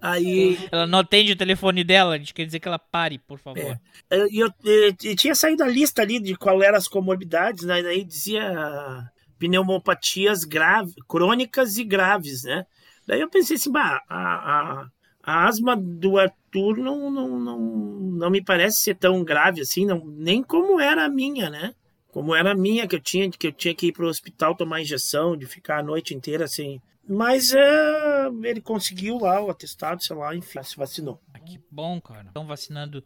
Aí 0.00 0.58
Ela 0.70 0.86
não 0.86 1.00
atende 1.00 1.32
o 1.32 1.36
telefone 1.36 1.84
dela, 1.84 2.14
a 2.14 2.18
gente 2.18 2.34
quer 2.34 2.44
dizer 2.44 2.58
que 2.60 2.68
ela 2.68 2.78
pare, 2.78 3.18
por 3.18 3.38
favor. 3.38 3.60
É. 3.60 3.78
eu, 4.10 4.26
eu, 4.32 4.50
eu- 4.64 4.94
eu 5.04 5.16
tinha 5.16 5.34
saído 5.34 5.62
a 5.62 5.68
lista 5.68 6.02
ali 6.02 6.20
de 6.20 6.34
qual 6.36 6.62
eram 6.62 6.76
as 6.78 6.88
comorbidades, 6.88 7.64
né? 7.64 7.82
Daí 7.82 8.04
dizia 8.04 9.08
pneumopatias 9.38 10.44
graves, 10.44 10.94
crônicas 11.06 11.78
e 11.78 11.84
graves, 11.84 12.44
né? 12.44 12.66
Daí 13.06 13.20
eu 13.20 13.30
pensei 13.30 13.56
assim, 13.56 13.72
bah, 13.72 14.02
a, 14.08 14.18
a, 14.18 14.88
a 15.22 15.46
asma 15.46 15.76
do 15.76 16.18
Arthur 16.18 16.76
não, 16.76 17.10
não, 17.10 17.38
não, 17.38 17.58
não 17.58 18.30
me 18.30 18.42
parece 18.42 18.80
ser 18.80 18.96
tão 18.96 19.24
grave 19.24 19.60
assim, 19.60 19.86
não, 19.86 20.04
nem 20.04 20.42
como 20.42 20.80
era 20.80 21.04
a 21.04 21.08
minha, 21.08 21.48
né? 21.48 21.74
Como 22.10 22.34
era 22.34 22.52
a 22.52 22.54
minha, 22.54 22.86
que 22.86 22.96
eu 22.96 23.00
tinha, 23.00 23.30
que 23.30 23.46
eu 23.46 23.52
tinha 23.52 23.74
que 23.74 23.88
ir 23.88 23.92
pro 23.92 24.08
hospital 24.08 24.54
tomar 24.54 24.80
injeção, 24.80 25.36
de 25.36 25.46
ficar 25.46 25.78
a 25.78 25.82
noite 25.82 26.14
inteira 26.14 26.44
assim. 26.44 26.80
Mas 27.08 27.54
é, 27.54 28.26
ele 28.44 28.60
conseguiu 28.60 29.18
lá 29.18 29.40
o 29.40 29.50
atestado, 29.50 30.02
sei 30.02 30.14
lá, 30.14 30.34
enfim, 30.34 30.62
se 30.62 30.76
vacinou. 30.76 31.18
Ah, 31.32 31.38
que 31.38 31.58
bom, 31.70 31.98
cara. 32.00 32.26
Estão 32.26 32.46
vacinando 32.46 33.02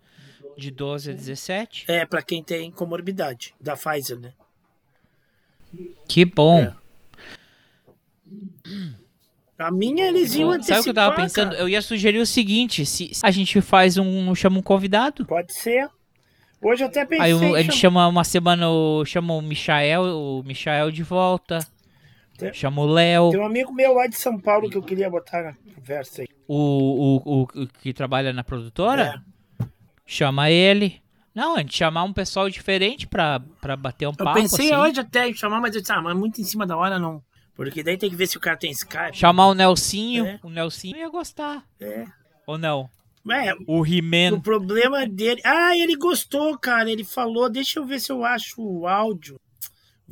de 0.56 0.70
12 0.70 1.10
a 1.10 1.14
17? 1.14 1.84
É, 1.88 2.04
pra 2.04 2.22
quem 2.22 2.42
tem 2.42 2.70
comorbidade, 2.72 3.54
da 3.60 3.76
Pfizer, 3.76 4.18
né? 4.18 4.32
Que 6.08 6.24
bom. 6.24 6.60
É. 6.60 6.74
A 9.58 9.70
minha 9.70 10.06
eles 10.08 10.34
iam 10.34 10.50
Sabe 10.62 10.80
o 10.80 10.82
que 10.82 10.90
eu 10.90 10.94
tava 10.94 11.12
antecipar, 11.12 11.16
pensando? 11.16 11.50
cara. 11.50 11.62
Eu 11.62 11.68
ia 11.68 11.80
sugerir 11.82 12.18
o 12.18 12.26
seguinte: 12.26 12.84
se 12.84 13.12
a 13.22 13.30
gente 13.30 13.60
faz 13.60 13.96
um. 13.96 14.34
chama 14.34 14.58
um 14.58 14.62
convidado. 14.62 15.24
Pode 15.26 15.52
ser. 15.54 15.88
Hoje 16.60 16.82
eu 16.84 16.88
até 16.88 17.04
pensei. 17.04 17.24
Aí 17.24 17.32
em 17.32 17.56
a 17.56 17.62
gente 17.62 17.76
chama 17.76 18.06
uma 18.06 18.24
semana, 18.24 18.68
o, 18.70 19.04
chama 19.04 19.34
o 19.34 19.42
Michael, 19.42 20.02
o 20.04 20.42
Michael 20.44 20.90
de 20.90 21.02
volta. 21.02 21.58
Tem- 22.38 22.52
Chama 22.54 22.80
o 22.82 22.86
Léo, 22.86 23.30
Tem 23.30 23.38
um 23.38 23.44
amigo 23.44 23.72
meu 23.72 23.92
lá 23.92 24.06
de 24.06 24.16
São 24.16 24.40
Paulo 24.40 24.68
que 24.70 24.76
eu 24.76 24.82
queria 24.82 25.08
botar 25.10 25.42
na 25.42 25.52
conversa 25.74 26.22
aí. 26.22 26.28
o, 26.48 26.56
o, 26.56 27.22
o, 27.24 27.42
o 27.42 27.66
que 27.80 27.92
trabalha 27.92 28.32
na 28.32 28.42
produtora. 28.42 29.22
É. 29.60 29.66
Chama 30.06 30.50
ele. 30.50 31.01
Não, 31.34 31.54
a 31.56 31.60
gente 31.60 31.76
chamar 31.76 32.04
um 32.04 32.12
pessoal 32.12 32.48
diferente 32.50 33.06
pra, 33.06 33.40
pra 33.60 33.76
bater 33.76 34.06
um 34.06 34.10
Eu 34.10 34.16
papo. 34.24 34.34
pensei 34.40 34.72
assim. 34.72 34.76
hoje 34.90 35.00
até 35.00 35.28
em 35.28 35.34
chamar, 35.34 35.60
mas 35.60 35.74
eu 35.74 35.80
disse, 35.80 35.92
ah, 35.92 36.02
mas 36.02 36.16
muito 36.16 36.40
em 36.40 36.44
cima 36.44 36.66
da 36.66 36.76
hora 36.76 36.98
não. 36.98 37.22
Porque 37.54 37.82
daí 37.82 37.96
tem 37.98 38.10
que 38.10 38.16
ver 38.16 38.26
se 38.26 38.36
o 38.36 38.40
cara 38.40 38.56
tem 38.56 38.70
Skype. 38.70 39.14
Chamar 39.16 39.46
o 39.48 39.54
Nelsinho. 39.54 40.26
É. 40.26 40.40
O 40.42 40.48
Nelsinho 40.50 40.96
ia 40.96 41.08
gostar. 41.08 41.62
É. 41.80 42.04
Ou 42.46 42.56
não? 42.58 42.88
É, 43.30 43.52
O 43.68 43.80
o 43.80 43.86
He-Man. 43.86 44.40
problema 44.40 45.06
dele. 45.06 45.40
Ah, 45.44 45.76
ele 45.76 45.94
gostou, 45.96 46.58
cara. 46.58 46.90
Ele 46.90 47.04
falou. 47.04 47.48
Deixa 47.48 47.78
eu 47.78 47.84
ver 47.86 48.00
se 48.00 48.10
eu 48.10 48.24
acho 48.24 48.60
o 48.60 48.86
áudio. 48.88 49.38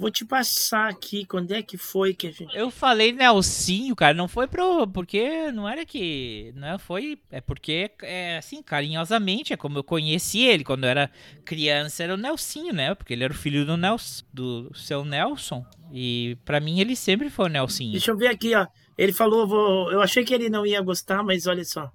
Vou 0.01 0.11
te 0.11 0.25
passar 0.25 0.89
aqui. 0.89 1.27
Quando 1.27 1.53
é 1.53 1.63
que 1.63 1.77
foi 1.77 2.15
que 2.15 2.29
a 2.29 2.31
gente. 2.33 2.57
Eu 2.57 2.71
falei 2.71 3.13
Nelsinho, 3.13 3.95
cara, 3.95 4.15
não 4.15 4.27
foi 4.27 4.47
pro. 4.47 4.89
Porque 4.89 5.53
não 5.53 5.69
era 5.69 5.85
que. 5.85 6.55
Não 6.57 6.79
foi. 6.79 7.21
É 7.31 7.39
porque, 7.39 7.91
é 8.01 8.39
assim, 8.39 8.63
carinhosamente, 8.63 9.53
é 9.53 9.59
como 9.59 9.77
eu 9.77 9.85
conheci 9.85 10.41
ele. 10.41 10.65
Quando 10.65 10.85
eu 10.85 10.91
era 10.91 11.11
criança, 11.45 12.03
era 12.03 12.15
o 12.15 12.17
Nelsinho, 12.17 12.73
né? 12.73 12.95
Porque 12.95 13.13
ele 13.13 13.25
era 13.25 13.33
o 13.33 13.37
filho 13.37 13.67
do, 13.67 13.77
Nels, 13.77 14.25
do 14.33 14.75
seu 14.75 15.05
Nelson. 15.05 15.67
E 15.93 16.39
pra 16.47 16.61
mim 16.61 16.81
ele 16.81 16.97
sempre 16.97 17.29
foi 17.29 17.45
o 17.45 17.49
Nelsinho. 17.49 17.93
Deixa 17.93 18.11
eu 18.11 18.17
ver 18.17 18.29
aqui, 18.29 18.55
ó. 18.55 18.67
Ele 18.97 19.13
falou, 19.13 19.47
vou... 19.47 19.93
eu 19.93 20.01
achei 20.01 20.25
que 20.25 20.33
ele 20.33 20.49
não 20.49 20.65
ia 20.65 20.81
gostar, 20.81 21.23
mas 21.23 21.47
olha 21.47 21.65
só. 21.65 21.93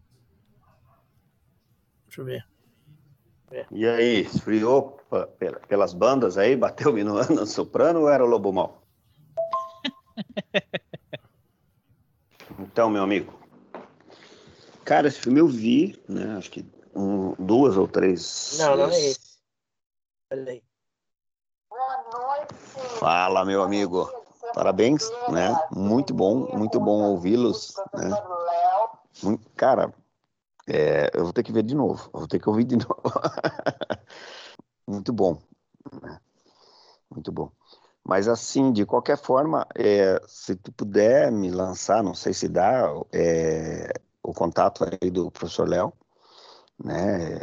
Deixa 2.06 2.22
eu 2.22 2.26
ver. 2.26 2.46
E 3.72 3.88
aí, 3.88 4.22
esfriou 4.22 5.00
pelas 5.68 5.94
bandas 5.94 6.38
aí? 6.38 6.56
Bateu 6.56 6.92
minuano 6.94 7.34
no 7.36 7.46
soprano 7.46 8.02
ou 8.02 8.10
era 8.10 8.24
o 8.24 8.28
Lobo 8.28 8.52
Mal? 8.52 8.82
Então, 12.60 12.90
meu 12.90 13.04
amigo. 13.04 13.34
Cara, 14.86 15.08
esse 15.08 15.20
filme 15.20 15.40
eu 15.40 15.48
vi, 15.48 16.02
né? 16.08 16.36
Acho 16.38 16.52
que 16.52 16.66
um, 16.96 17.34
duas 17.40 17.76
ou 17.76 17.88
três. 17.88 18.58
vezes. 18.88 19.40
é 20.30 20.36
Olha 20.36 20.52
aí. 20.52 20.64
Fala, 23.00 23.44
meu 23.44 23.62
amigo. 23.64 24.10
Parabéns, 24.54 25.10
né? 25.30 25.60
Muito 25.72 26.14
bom, 26.14 26.48
muito 26.56 26.80
bom 26.80 27.04
ouvi-los, 27.04 27.74
né? 27.94 29.38
Cara, 29.56 29.94
é, 30.68 31.10
eu 31.14 31.24
vou 31.24 31.34
ter 31.34 31.44
que 31.44 31.52
ver 31.52 31.64
de 31.64 31.76
novo. 31.76 32.10
Eu 32.14 32.20
vou 32.20 32.28
ter 32.28 32.40
que 32.40 32.48
ouvir 32.48 32.64
de 32.64 32.78
novo. 32.88 33.02
Muito 34.88 35.12
bom, 35.12 35.42
né? 36.02 36.20
Muito 37.10 37.32
bom. 37.32 37.52
Mas 38.04 38.28
assim, 38.28 38.72
de 38.72 38.86
qualquer 38.86 39.18
forma, 39.18 39.66
é, 39.76 40.22
se 40.28 40.56
tu 40.56 40.72
puder 40.72 41.32
me 41.32 41.50
lançar, 41.50 42.04
não 42.04 42.14
sei 42.14 42.34
se 42.34 42.48
dá, 42.48 42.86
é, 43.12 43.92
o 44.22 44.34
contato 44.34 44.86
aí 44.86 45.10
do 45.10 45.32
professor 45.32 45.68
Léo, 45.68 45.92
né? 46.84 47.40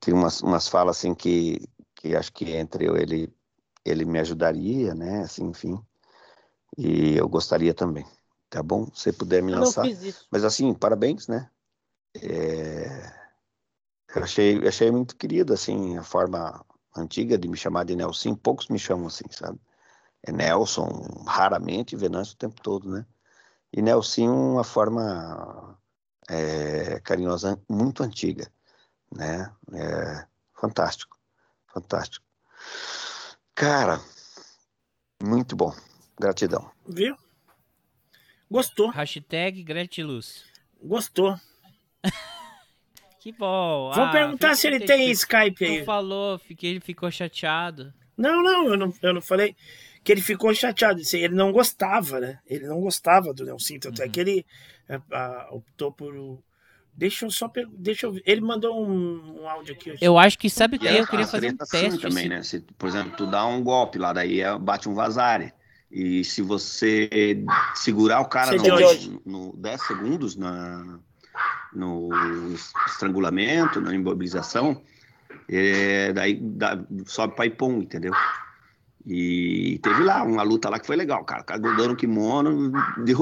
Tem 0.00 0.12
umas, 0.14 0.40
umas 0.40 0.66
falas 0.66 0.96
assim 0.96 1.14
que, 1.14 1.68
que 1.94 2.16
acho 2.16 2.32
que 2.32 2.50
entre 2.50 2.86
eu 2.86 2.96
ele 2.96 3.32
ele 3.84 4.04
me 4.04 4.18
ajudaria, 4.18 4.94
né? 4.94 5.22
Assim, 5.22 5.44
enfim. 5.46 5.80
E 6.76 7.16
eu 7.16 7.28
gostaria 7.28 7.74
também, 7.74 8.06
tá 8.48 8.62
bom? 8.62 8.86
Se 8.94 9.12
puder 9.12 9.42
me 9.42 9.52
lançar. 9.52 9.84
fiz 9.84 10.02
isso. 10.02 10.26
Mas 10.30 10.44
assim, 10.44 10.72
parabéns, 10.74 11.28
né? 11.28 11.50
É, 12.14 13.19
Eu 14.14 14.24
achei, 14.24 14.66
achei 14.66 14.90
muito 14.90 15.16
querido, 15.16 15.52
assim, 15.52 15.96
a 15.96 16.02
forma 16.02 16.64
antiga 16.96 17.38
de 17.38 17.48
me 17.48 17.56
chamar 17.56 17.84
de 17.84 17.94
Nelson. 17.94 18.34
Poucos 18.34 18.68
me 18.68 18.78
chamam 18.78 19.06
assim, 19.06 19.24
sabe? 19.30 19.58
É 20.22 20.32
Nelson, 20.32 21.24
raramente, 21.26 21.96
Venâncio 21.96 22.34
o 22.34 22.38
tempo 22.38 22.60
todo, 22.60 22.90
né? 22.90 23.06
E 23.72 23.80
Nelson, 23.80 24.28
uma 24.52 24.64
forma 24.64 25.78
é, 26.28 27.00
carinhosa 27.00 27.60
muito 27.68 28.02
antiga, 28.02 28.50
né? 29.14 29.50
É, 29.72 30.26
fantástico, 30.54 31.16
fantástico. 31.72 32.26
Cara, 33.54 34.00
muito 35.22 35.54
bom. 35.54 35.72
Gratidão. 36.18 36.70
Viu? 36.86 37.16
Gostou, 38.50 38.90
Hashtag 38.90 39.62
Gratiluz. 39.62 40.44
gostou. 40.82 41.38
Que 43.20 43.32
bom. 43.32 43.90
Vamos 43.94 44.08
Ah, 44.08 44.12
perguntar 44.12 44.54
se 44.56 44.66
ele 44.66 44.80
tem 44.80 45.10
Skype 45.10 45.64
aí. 45.64 45.78
Tu 45.80 45.84
falou, 45.84 46.38
fiquei, 46.38 46.70
ele 46.70 46.80
ficou 46.80 47.10
chateado. 47.10 47.92
Não, 48.16 48.42
não 48.42 48.68
eu, 48.68 48.76
não, 48.76 48.94
eu 49.02 49.14
não 49.14 49.20
falei 49.20 49.54
que 50.02 50.10
ele 50.10 50.20
ficou 50.22 50.52
chateado. 50.54 51.00
Ele 51.12 51.34
não 51.34 51.52
gostava, 51.52 52.18
né? 52.18 52.38
Ele 52.46 52.66
não 52.66 52.80
gostava 52.80 53.32
do 53.34 53.44
Nelson, 53.44 53.78
tanto 53.78 54.00
é 54.02 54.06
Uhum. 54.06 54.10
que 54.10 54.20
ele 54.20 54.46
ah, 55.12 55.48
optou 55.52 55.92
por. 55.92 56.42
Deixa 56.94 57.24
eu 57.26 57.30
só. 57.30 57.46
per- 57.48 57.68
Deixa 57.72 58.06
eu 58.06 58.12
ver. 58.12 58.22
Ele 58.26 58.40
mandou 58.40 58.82
um, 58.84 59.42
um 59.42 59.48
áudio 59.48 59.74
aqui. 59.74 59.94
Eu 60.00 60.18
acho 60.18 60.38
que 60.38 60.48
sabe 60.50 60.76
o 60.76 60.80
que? 60.80 60.86
E 60.88 60.96
Eu 60.98 61.06
queria 61.06 61.26
fazer 61.26 61.46
um 61.52 61.56
tretas 61.56 61.68
sim 61.68 61.80
teste. 61.80 62.00
também, 62.00 62.24
assim. 62.24 62.28
né? 62.28 62.42
Se, 62.42 62.60
por 62.76 62.88
exemplo, 62.88 63.12
tu 63.16 63.26
dá 63.26 63.46
um 63.46 63.62
golpe 63.62 63.98
lá, 63.98 64.12
daí 64.12 64.40
é- 64.40 64.58
bate 64.58 64.88
um 64.88 64.94
vazare. 64.94 65.52
E 65.90 66.24
se 66.24 66.40
você 66.40 67.08
segurar 67.74 68.20
o 68.20 68.28
cara 68.28 68.54
é 68.54 68.58
no, 68.58 69.22
no 69.26 69.56
10 69.56 69.82
segundos 69.86 70.36
na, 70.36 70.98
no 71.74 72.08
estrangulamento, 72.86 73.80
na 73.80 73.94
imobilização, 73.94 74.82
é, 75.48 76.12
daí 76.12 76.34
dá- 76.40 76.78
sobe 77.06 77.34
para 77.36 77.46
Ipom, 77.46 77.80
entendeu? 77.82 78.12
E 79.06 79.80
teve 79.82 80.02
lá 80.02 80.22
uma 80.22 80.42
luta 80.42 80.68
lá 80.68 80.78
que 80.78 80.86
foi 80.86 80.96
legal, 80.96 81.24
cara. 81.24 81.40
O 81.42 81.44
cara 81.44 81.58
grudou 81.60 81.88
no 81.88 81.96
kimono, 81.96 82.70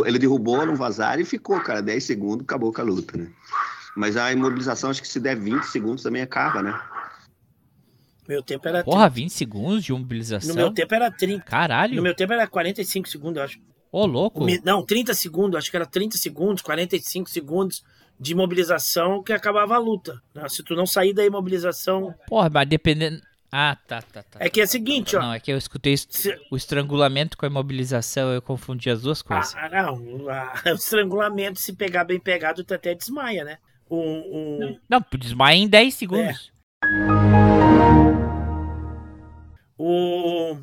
ele 0.05 0.19
derrubou 0.19 0.67
no 0.67 0.75
vazar 0.75 1.21
e 1.21 1.25
ficou, 1.25 1.61
cara. 1.61 1.81
10 1.81 2.03
segundos, 2.03 2.43
acabou 2.45 2.73
com 2.73 2.81
a 2.81 2.85
luta, 2.85 3.17
né? 3.17 3.31
Mas 3.97 4.17
a 4.17 4.33
imobilização, 4.33 4.91
acho 4.91 5.01
que 5.01 5.09
se 5.09 5.21
der 5.21 5.37
20 5.37 5.63
segundos 5.65 6.03
também 6.03 6.21
acaba, 6.23 6.63
né? 6.63 6.79
Meu 8.29 8.43
tempo 8.43 8.69
era 8.69 8.85
Porra, 8.85 9.05
30. 9.11 9.15
20 9.15 9.31
segundos 9.33 9.85
de 9.85 9.93
No 9.93 9.99
mobilização? 9.99 10.55
meu 10.57 10.71
tempo 10.75 10.95
era 10.95 11.11
30. 11.11 11.39
No 11.39 11.45
Caralho. 11.51 12.03
meu 12.03 12.15
tempo 12.15 12.33
era 12.33 12.47
45 12.47 13.09
segundos, 13.09 13.39
eu 13.39 13.45
acho. 13.45 13.59
Ô, 13.91 14.05
louco. 14.05 14.45
Não, 14.65 14.85
30 14.85 15.15
segundos, 15.15 15.57
acho 15.57 15.71
que 15.71 15.77
era 15.77 15.87
30 15.87 16.19
segundos, 16.19 16.61
45 16.63 17.31
segundos 17.31 17.83
de 18.21 18.33
imobilização 18.33 19.23
que 19.23 19.33
acabava 19.33 19.75
a 19.75 19.79
luta. 19.79 20.21
né? 20.35 20.49
Se 20.49 20.63
tu 20.63 20.75
não 20.75 20.87
sair 20.87 21.13
da 21.13 21.25
imobilização. 21.25 22.15
Porra, 22.27 22.51
mas 22.53 22.69
dependendo... 22.69 23.21
Ah, 23.51 23.79
tá, 23.87 24.03
tá, 24.03 24.23
tá. 24.23 24.39
É 24.43 24.51
que 24.51 24.61
é 24.61 24.65
o 24.65 24.69
seguinte, 24.69 25.17
ó. 25.17 25.21
Não, 25.21 25.33
é 25.33 25.41
que 25.41 25.51
eu 25.51 25.57
escutei 25.57 25.97
Se- 25.97 26.39
o 26.51 26.57
estrangulamento 26.57 27.35
com 27.39 27.47
a 27.47 27.49
imobilização, 27.49 28.31
eu 28.31 28.43
confundi 28.43 28.91
as 28.91 29.01
duas 29.01 29.23
coisas. 29.23 29.55
Ah, 29.57 29.69
não. 29.71 30.29
a- 30.29 30.53
o 30.71 30.75
estrangulamento, 30.75 31.59
se 31.59 31.73
pegar 31.75 32.05
bem 32.05 32.21
pegado, 32.21 32.63
tu 32.63 32.75
até 32.75 32.95
desmaia, 32.95 33.45
né? 33.45 33.57
O, 33.89 33.97
o, 33.97 34.79
Não, 34.87 35.01
tu 35.01 35.17
desmaia 35.17 35.57
em 35.57 35.67
10 35.67 35.95
segundos. 35.95 36.53
o, 39.79 40.59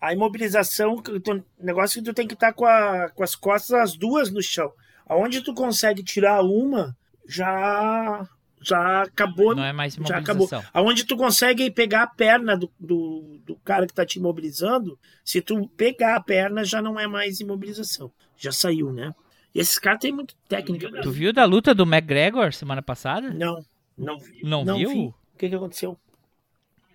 a 0.00 0.12
imobilização, 0.12 0.94
o 0.96 1.64
negócio 1.64 1.98
é 1.98 2.02
que 2.02 2.10
tu 2.10 2.14
tem 2.14 2.28
que 2.28 2.34
estar 2.34 2.52
com, 2.52 2.64
a- 2.64 3.08
com 3.14 3.22
as 3.24 3.34
costas 3.34 3.72
as 3.76 3.96
duas 3.96 4.30
no 4.30 4.42
chão. 4.42 4.72
Aonde 5.08 5.40
tu 5.40 5.54
consegue 5.54 6.02
tirar 6.02 6.42
uma, 6.42 6.96
já, 7.26 8.28
já 8.60 9.02
acabou. 9.02 9.54
Não 9.54 9.64
é 9.64 9.72
mais 9.72 9.94
já 9.94 10.18
acabou. 10.18 10.48
Aonde 10.72 11.04
tu 11.04 11.16
consegue 11.16 11.70
pegar 11.70 12.02
a 12.02 12.06
perna 12.06 12.56
do, 12.56 12.70
do, 12.78 13.40
do 13.46 13.56
cara 13.56 13.86
que 13.86 13.94
tá 13.94 14.04
te 14.04 14.18
imobilizando, 14.18 14.98
se 15.24 15.40
tu 15.40 15.68
pegar 15.76 16.16
a 16.16 16.22
perna, 16.22 16.64
já 16.64 16.82
não 16.82 16.98
é 16.98 17.06
mais 17.06 17.40
imobilização. 17.40 18.10
Já 18.36 18.52
saiu, 18.52 18.92
né? 18.92 19.14
E 19.54 19.60
esses 19.60 19.78
caras 19.78 20.00
têm 20.00 20.12
muita 20.12 20.34
técnica. 20.48 20.90
Tu 21.00 21.10
viu 21.10 21.32
da 21.32 21.44
luta 21.44 21.74
do 21.74 21.84
McGregor 21.84 22.52
semana 22.52 22.82
passada? 22.82 23.30
Não, 23.30 23.64
não 23.96 24.18
vi. 24.18 24.40
Não, 24.44 24.64
viu? 24.76 24.90
vi. 24.90 25.06
O 25.06 25.14
que, 25.38 25.48
que 25.48 25.54
aconteceu? 25.54 25.98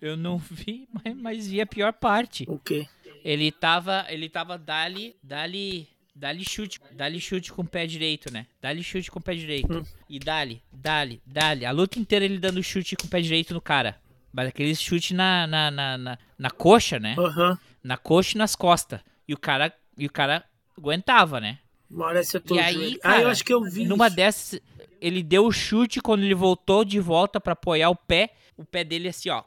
Eu 0.00 0.16
não 0.16 0.38
vi, 0.50 0.88
mas, 0.92 1.16
mas 1.16 1.48
vi 1.48 1.60
a 1.60 1.66
pior 1.66 1.92
parte. 1.92 2.44
O 2.48 2.58
quê? 2.58 2.86
Ele 3.24 3.50
tava, 3.50 4.04
ele 4.10 4.28
tava 4.28 4.58
dali, 4.58 5.16
dali, 5.22 5.88
dali 6.14 6.44
chute, 6.44 6.80
dali 6.92 7.20
chute 7.20 7.52
com 7.52 7.62
o 7.62 7.66
pé 7.66 7.86
direito, 7.86 8.32
né? 8.32 8.46
Dali 8.60 8.82
chute 8.82 9.10
com 9.10 9.18
o 9.18 9.22
pé 9.22 9.34
direito. 9.34 9.72
Hum. 9.78 9.84
E 10.08 10.18
dali, 10.18 10.62
dali, 10.72 11.20
dali. 11.26 11.66
A 11.66 11.70
luta 11.72 11.98
inteira 11.98 12.24
ele 12.24 12.38
dando 12.38 12.62
chute 12.62 12.96
com 12.96 13.06
o 13.06 13.10
pé 13.10 13.20
direito 13.20 13.52
no 13.52 13.60
cara. 13.60 14.00
Mas 14.32 14.48
aquele 14.48 14.74
chute 14.74 15.14
na, 15.14 15.46
na, 15.46 15.70
na, 15.70 15.98
na, 15.98 16.18
na 16.38 16.50
coxa, 16.50 16.98
né? 16.98 17.14
Aham. 17.18 17.58
Na 17.82 17.96
coxa 17.96 18.36
e 18.36 18.38
nas 18.38 18.56
costas. 18.56 19.00
E 19.28 19.34
o 19.34 19.38
cara, 19.38 19.72
e 19.96 20.06
o 20.06 20.10
cara 20.10 20.44
aguentava, 20.76 21.40
né? 21.40 21.58
Você 21.88 22.42
E 22.50 22.58
aí, 22.58 22.98
Ah, 23.04 23.10
eu 23.10 23.16
cara, 23.18 23.30
acho 23.30 23.44
que 23.44 23.52
eu 23.54 23.62
vi. 23.62 23.84
Numa 23.84 24.08
isso. 24.08 24.16
dessas, 24.16 24.60
ele 25.00 25.22
deu 25.22 25.46
o 25.46 25.52
chute 25.52 26.00
quando 26.00 26.24
ele 26.24 26.34
voltou 26.34 26.84
de 26.84 26.98
volta 26.98 27.40
pra 27.40 27.52
apoiar 27.52 27.90
o 27.90 27.96
pé. 27.96 28.30
O 28.56 28.64
pé 28.64 28.82
dele 28.82 29.08
assim, 29.08 29.28
ó. 29.30 29.44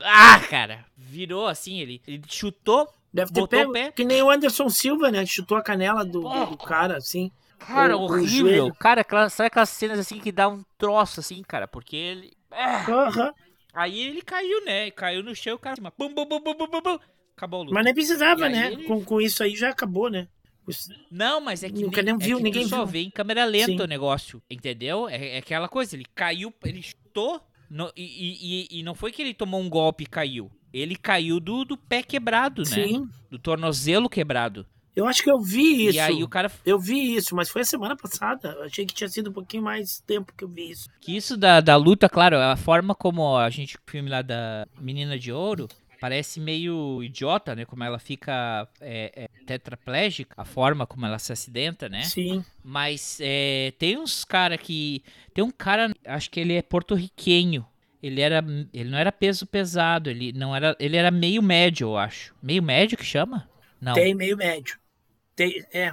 Ah, 0.00 0.40
cara. 0.50 0.84
Virou 0.96 1.46
assim, 1.46 1.78
ele, 1.78 2.02
ele 2.06 2.22
chutou. 2.28 2.92
Deve 3.14 3.32
ter 3.32 3.40
botou 3.40 3.58
pego. 3.60 3.70
o 3.70 3.72
pé. 3.72 3.92
Que 3.92 4.04
nem 4.04 4.22
o 4.22 4.30
Anderson 4.30 4.68
Silva, 4.68 5.10
né? 5.10 5.24
Chutou 5.24 5.56
a 5.56 5.62
canela 5.62 6.04
do, 6.04 6.20
do, 6.20 6.56
cara, 6.58 6.96
assim. 6.96 7.30
Cara, 7.58 7.96
O- 7.96 8.00
o 8.00 8.04
horrível. 8.04 8.28
joelho. 8.48 8.74
Cara, 8.74 9.04
sabe 9.30 9.46
aquelas 9.46 9.70
cenas 9.70 9.98
assim 9.98 10.18
que 10.18 10.32
dá 10.32 10.48
um 10.48 10.62
troço 10.76 11.20
assim, 11.20 11.42
cara? 11.42 11.68
Porque 11.68 11.96
ele. 11.96 12.32
Aham. 12.52 13.32
aí 13.72 14.00
ele 14.00 14.20
caiu, 14.20 14.64
né? 14.64 14.90
Caiu 14.90 15.22
no 15.22 15.34
chão, 15.34 15.54
o 15.54 15.58
cara. 15.58 15.76
Bum, 15.96 16.12
bum, 16.12 16.26
bum, 16.26 16.40
bum, 16.40 16.54
bum, 16.54 16.66
bum, 16.68 16.80
bum. 16.82 16.98
Acabou 17.36 17.60
a 17.60 17.62
luta. 17.64 17.74
Mas 17.74 17.84
nem 17.84 17.94
precisava, 17.94 18.48
né? 18.48 18.72
ele- 18.72 18.84
Com, 18.84 19.04
com 19.04 19.20
isso 19.20 19.42
aí 19.42 19.54
já 19.56 19.70
acabou, 19.70 20.10
né? 20.10 20.28
Não, 21.10 21.40
mas 21.42 21.62
é 21.62 21.68
que, 21.68 21.82
Nunca 21.82 22.02
nem, 22.02 22.14
nem 22.16 22.26
viu, 22.26 22.36
é 22.36 22.38
que 22.38 22.44
ninguém 22.44 22.66
só 22.66 22.78
viu. 22.78 22.86
vê 22.86 22.98
em 23.00 23.10
câmera 23.10 23.44
lenta 23.44 23.66
Sim. 23.66 23.80
o 23.80 23.86
negócio, 23.86 24.42
entendeu? 24.48 25.08
É, 25.08 25.34
é 25.36 25.38
aquela 25.38 25.68
coisa, 25.68 25.94
ele 25.94 26.06
caiu, 26.14 26.52
ele 26.64 26.80
chutou, 26.82 27.38
no- 27.68 27.92
e- 27.94 28.66
e- 28.72 28.78
e 28.78 28.82
não 28.82 28.94
foi 28.94 29.12
que 29.12 29.20
ele 29.20 29.34
tomou 29.34 29.60
um 29.60 29.68
golpe 29.68 30.04
e 30.04 30.06
caiu. 30.06 30.50
Ele 30.74 30.96
caiu 30.96 31.38
do, 31.38 31.64
do 31.64 31.76
pé 31.76 32.02
quebrado, 32.02 32.62
né? 32.62 32.66
Sim. 32.66 33.08
Do 33.30 33.38
tornozelo 33.38 34.08
quebrado. 34.08 34.66
Eu 34.96 35.06
acho 35.06 35.22
que 35.22 35.30
eu 35.30 35.40
vi 35.40 35.86
isso. 35.86 35.96
E 35.96 36.00
aí 36.00 36.22
o 36.22 36.28
cara. 36.28 36.50
Eu 36.66 36.78
vi 36.80 37.14
isso, 37.14 37.34
mas 37.34 37.48
foi 37.48 37.62
a 37.62 37.64
semana 37.64 37.96
passada. 37.96 38.50
Eu 38.50 38.64
achei 38.64 38.84
que 38.84 38.92
tinha 38.92 39.08
sido 39.08 39.30
um 39.30 39.32
pouquinho 39.32 39.62
mais 39.62 40.00
tempo 40.00 40.32
que 40.36 40.42
eu 40.42 40.48
vi 40.48 40.70
isso. 40.70 40.88
Que 41.00 41.16
isso 41.16 41.36
da, 41.36 41.60
da 41.60 41.76
luta, 41.76 42.08
claro, 42.08 42.36
a 42.38 42.56
forma 42.56 42.94
como 42.94 43.36
a 43.36 43.48
gente, 43.50 43.76
o 43.76 43.80
filme 43.86 44.10
lá 44.10 44.20
da 44.20 44.66
Menina 44.80 45.16
de 45.18 45.32
Ouro, 45.32 45.68
parece 46.00 46.40
meio 46.40 47.02
idiota, 47.02 47.54
né? 47.54 47.64
Como 47.64 47.82
ela 47.82 47.98
fica 47.98 48.68
é, 48.80 49.12
é, 49.16 49.44
tetraplégica, 49.46 50.34
a 50.36 50.44
forma 50.44 50.86
como 50.86 51.06
ela 51.06 51.18
se 51.18 51.32
acidenta, 51.32 51.88
né? 51.88 52.02
Sim. 52.02 52.44
Mas 52.62 53.18
é, 53.20 53.72
tem 53.78 53.98
uns 53.98 54.24
cara 54.24 54.58
que. 54.58 55.02
Tem 55.32 55.42
um 55.42 55.50
cara, 55.50 55.92
acho 56.04 56.30
que 56.30 56.40
ele 56.40 56.54
é 56.54 56.62
porto-riquenho. 56.62 57.64
Ele 58.04 58.20
era. 58.20 58.44
Ele 58.70 58.90
não 58.90 58.98
era 58.98 59.10
peso 59.10 59.46
pesado, 59.46 60.10
ele 60.10 60.30
não 60.34 60.54
era. 60.54 60.76
Ele 60.78 60.94
era 60.94 61.10
meio 61.10 61.42
médio, 61.42 61.88
eu 61.88 61.96
acho. 61.96 62.34
Meio 62.42 62.62
médio 62.62 62.98
que 62.98 63.04
chama? 63.04 63.48
Não. 63.80 63.94
Tem 63.94 64.14
meio 64.14 64.36
médio. 64.36 64.78
Tem, 65.34 65.64
é. 65.72 65.90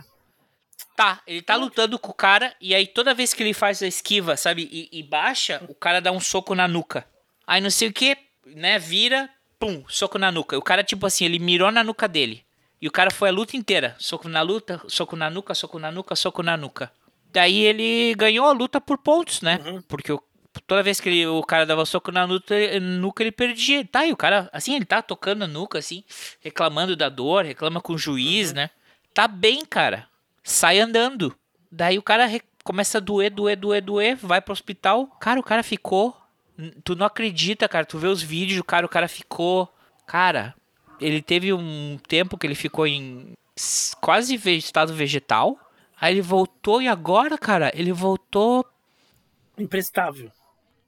Tá, 0.94 1.22
ele 1.26 1.42
tá 1.42 1.56
lutando 1.56 1.98
com 1.98 2.12
o 2.12 2.14
cara 2.14 2.54
e 2.60 2.76
aí 2.76 2.86
toda 2.86 3.14
vez 3.14 3.34
que 3.34 3.42
ele 3.42 3.54
faz 3.54 3.82
a 3.82 3.88
esquiva, 3.88 4.36
sabe, 4.36 4.68
e, 4.70 4.90
e 4.92 5.02
baixa, 5.02 5.64
o 5.70 5.74
cara 5.74 6.02
dá 6.02 6.12
um 6.12 6.20
soco 6.20 6.54
na 6.54 6.68
nuca. 6.68 7.08
Aí 7.48 7.62
não 7.62 7.70
sei 7.70 7.88
o 7.88 7.94
que, 7.94 8.18
né, 8.46 8.78
vira, 8.78 9.30
pum, 9.58 9.86
soco 9.88 10.18
na 10.20 10.32
nuca. 10.34 10.56
E 10.56 10.60
o 10.60 10.62
cara, 10.62 10.84
tipo 10.84 11.06
assim, 11.06 11.24
ele 11.24 11.40
mirou 11.40 11.72
na 11.72 11.82
nuca 11.82 12.10
dele. 12.10 12.44
E 12.82 12.90
o 12.90 12.92
cara 12.92 13.10
foi 13.10 13.30
a 13.30 13.32
luta 13.32 13.56
inteira. 13.56 13.96
Soco 13.98 14.28
na 14.28 14.42
luta, 14.42 14.82
soco 14.88 15.16
na 15.16 15.30
nuca, 15.30 15.56
soco 15.56 15.80
na 15.80 15.92
nuca, 15.92 16.14
soco 16.14 16.44
na 16.44 16.58
nuca. 16.58 16.92
Daí 17.32 17.62
ele 17.62 18.14
ganhou 18.16 18.46
a 18.48 18.52
luta 18.52 18.82
por 18.82 18.98
pontos, 18.98 19.42
né? 19.42 19.60
Porque 19.88 20.12
o- 20.12 20.22
toda 20.68 20.84
vez 20.84 21.00
que 21.00 21.10
ele- 21.10 21.28
o 21.28 21.44
cara 21.44 21.66
dava 21.66 21.86
soco 21.86 22.12
na 22.12 22.28
nuca, 22.28 22.56
nuca, 22.80 23.24
ele 23.24 23.32
perdia. 23.32 23.86
Tá, 23.86 24.06
e 24.06 24.12
o 24.12 24.18
cara, 24.18 24.50
assim, 24.52 24.76
ele 24.76 24.86
tá 24.86 25.02
tocando 25.02 25.44
a 25.44 25.48
nuca, 25.48 25.80
assim, 25.80 26.04
reclamando 26.42 26.96
da 26.96 27.10
dor, 27.10 27.46
reclama 27.46 27.82
com 27.82 27.94
o 27.94 27.98
juiz, 27.98 28.54
né? 28.54 28.70
Tá 29.14 29.28
bem, 29.28 29.66
cara. 29.66 30.08
Sai 30.44 30.80
andando. 30.80 31.36
Daí 31.72 31.98
o 31.98 32.04
cara 32.04 32.30
começa 32.64 32.98
a 32.98 33.02
doer, 33.02 33.32
doer, 33.32 33.56
doer, 33.58 33.82
doer, 33.82 34.16
vai 34.16 34.42
pro 34.42 34.54
hospital. 34.54 35.08
Cara, 35.20 35.40
o 35.40 35.44
cara 35.44 35.64
ficou. 35.64 36.16
Tu 36.84 36.96
não 36.96 37.06
acredita, 37.06 37.68
cara. 37.68 37.86
Tu 37.86 37.98
vê 37.98 38.08
os 38.08 38.22
vídeos, 38.22 38.62
cara, 38.66 38.86
o 38.86 38.90
cara 38.90 39.08
ficou. 39.08 39.74
Cara, 40.06 40.54
ele 41.00 41.22
teve 41.22 41.54
um 41.54 41.98
tempo 42.08 42.38
que 42.38 42.46
ele 42.46 42.56
ficou 42.56 42.86
em 42.86 43.34
quase 44.00 44.36
estado 44.58 44.94
vegetal. 44.94 45.58
Aí 46.00 46.14
ele 46.14 46.22
voltou 46.22 46.82
e 46.82 46.88
agora, 46.88 47.38
cara, 47.38 47.72
ele 47.76 47.92
voltou. 47.92 48.66
Imprestável. 49.58 50.32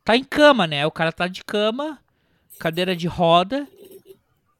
Tá 0.03 0.17
em 0.17 0.23
cama, 0.23 0.67
né? 0.67 0.85
O 0.85 0.91
cara 0.91 1.11
tá 1.11 1.27
de 1.27 1.43
cama, 1.43 1.99
cadeira 2.59 2.95
de 2.95 3.07
roda. 3.07 3.67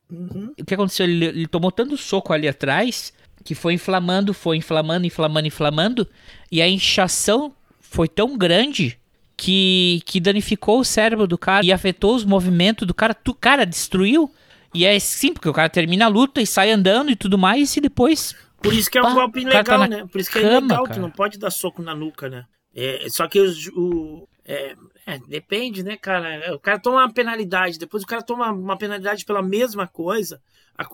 Uhum. 0.10 0.53
O 0.60 0.65
que 0.65 0.73
aconteceu? 0.73 1.06
Ele, 1.06 1.25
ele 1.25 1.47
tomou 1.47 1.71
tanto 1.71 1.97
soco 1.97 2.34
ali 2.34 2.47
atrás 2.47 3.13
que 3.43 3.53
foi 3.56 3.73
inflamando, 3.73 4.33
foi 4.33 4.58
inflamando, 4.58 5.06
inflamando, 5.06 5.48
inflamando. 5.48 6.08
E 6.52 6.62
a 6.62 6.67
inchação 6.67 7.54
foi 7.81 8.08
tão 8.08 8.37
grande 8.37 8.98
que, 9.35 10.02
que 10.06 10.19
danificou 10.19 10.79
o 10.79 10.85
cérebro 10.85 11.27
do 11.27 11.37
cara 11.37 11.65
e 11.65 11.71
afetou 11.71 12.15
os 12.15 12.23
movimentos 12.23 12.87
do 12.87 12.94
cara. 12.94 13.13
Tu, 13.13 13.33
cara, 13.33 13.65
destruiu. 13.65 14.33
E 14.73 14.85
é 14.85 14.98
sim, 15.00 15.33
porque 15.33 15.50
o 15.50 15.54
cara 15.54 15.69
termina 15.69 16.06
a 16.06 16.08
luta 16.08 16.41
e 16.41 16.48
sai 16.48 16.71
andando 16.71 17.12
e 17.12 17.15
tudo 17.15 17.37
mais, 17.37 17.75
e 17.77 17.81
depois. 17.81 18.35
Por 18.62 18.73
isso 18.73 18.89
que 18.89 18.98
é 18.98 19.02
um 19.02 19.06
Pá, 19.06 19.13
golpe 19.13 19.41
o 19.41 19.44
tá 19.44 19.58
legal, 19.58 19.79
na 19.79 19.87
né? 19.87 20.06
Por 20.10 20.19
isso 20.21 20.31
que 20.31 20.39
é 20.39 20.41
cama, 20.41 20.62
legal, 20.69 20.83
cara. 20.85 20.96
tu 20.96 21.02
não 21.02 21.12
pode 21.12 21.37
dar 21.37 21.52
soco 21.52 21.81
na 21.83 21.94
nuca, 21.94 22.29
né? 22.29 22.46
É, 22.73 23.06
só 23.10 23.27
que 23.27 23.39
os- 23.39 23.67
o. 23.67 24.27
É, 24.46 24.75
é, 25.06 25.19
depende, 25.19 25.83
né, 25.83 25.97
cara? 25.97 26.56
O 26.56 26.60
cara 26.60 26.79
toma 26.79 26.97
uma 26.97 27.13
penalidade, 27.13 27.77
depois 27.77 28.04
o 28.04 28.08
cara 28.08 28.21
toma 28.21 28.51
uma 28.51 28.77
penalidade 28.77 29.25
pela 29.25 29.41
mesma 29.41 29.87
coisa. 29.87 30.41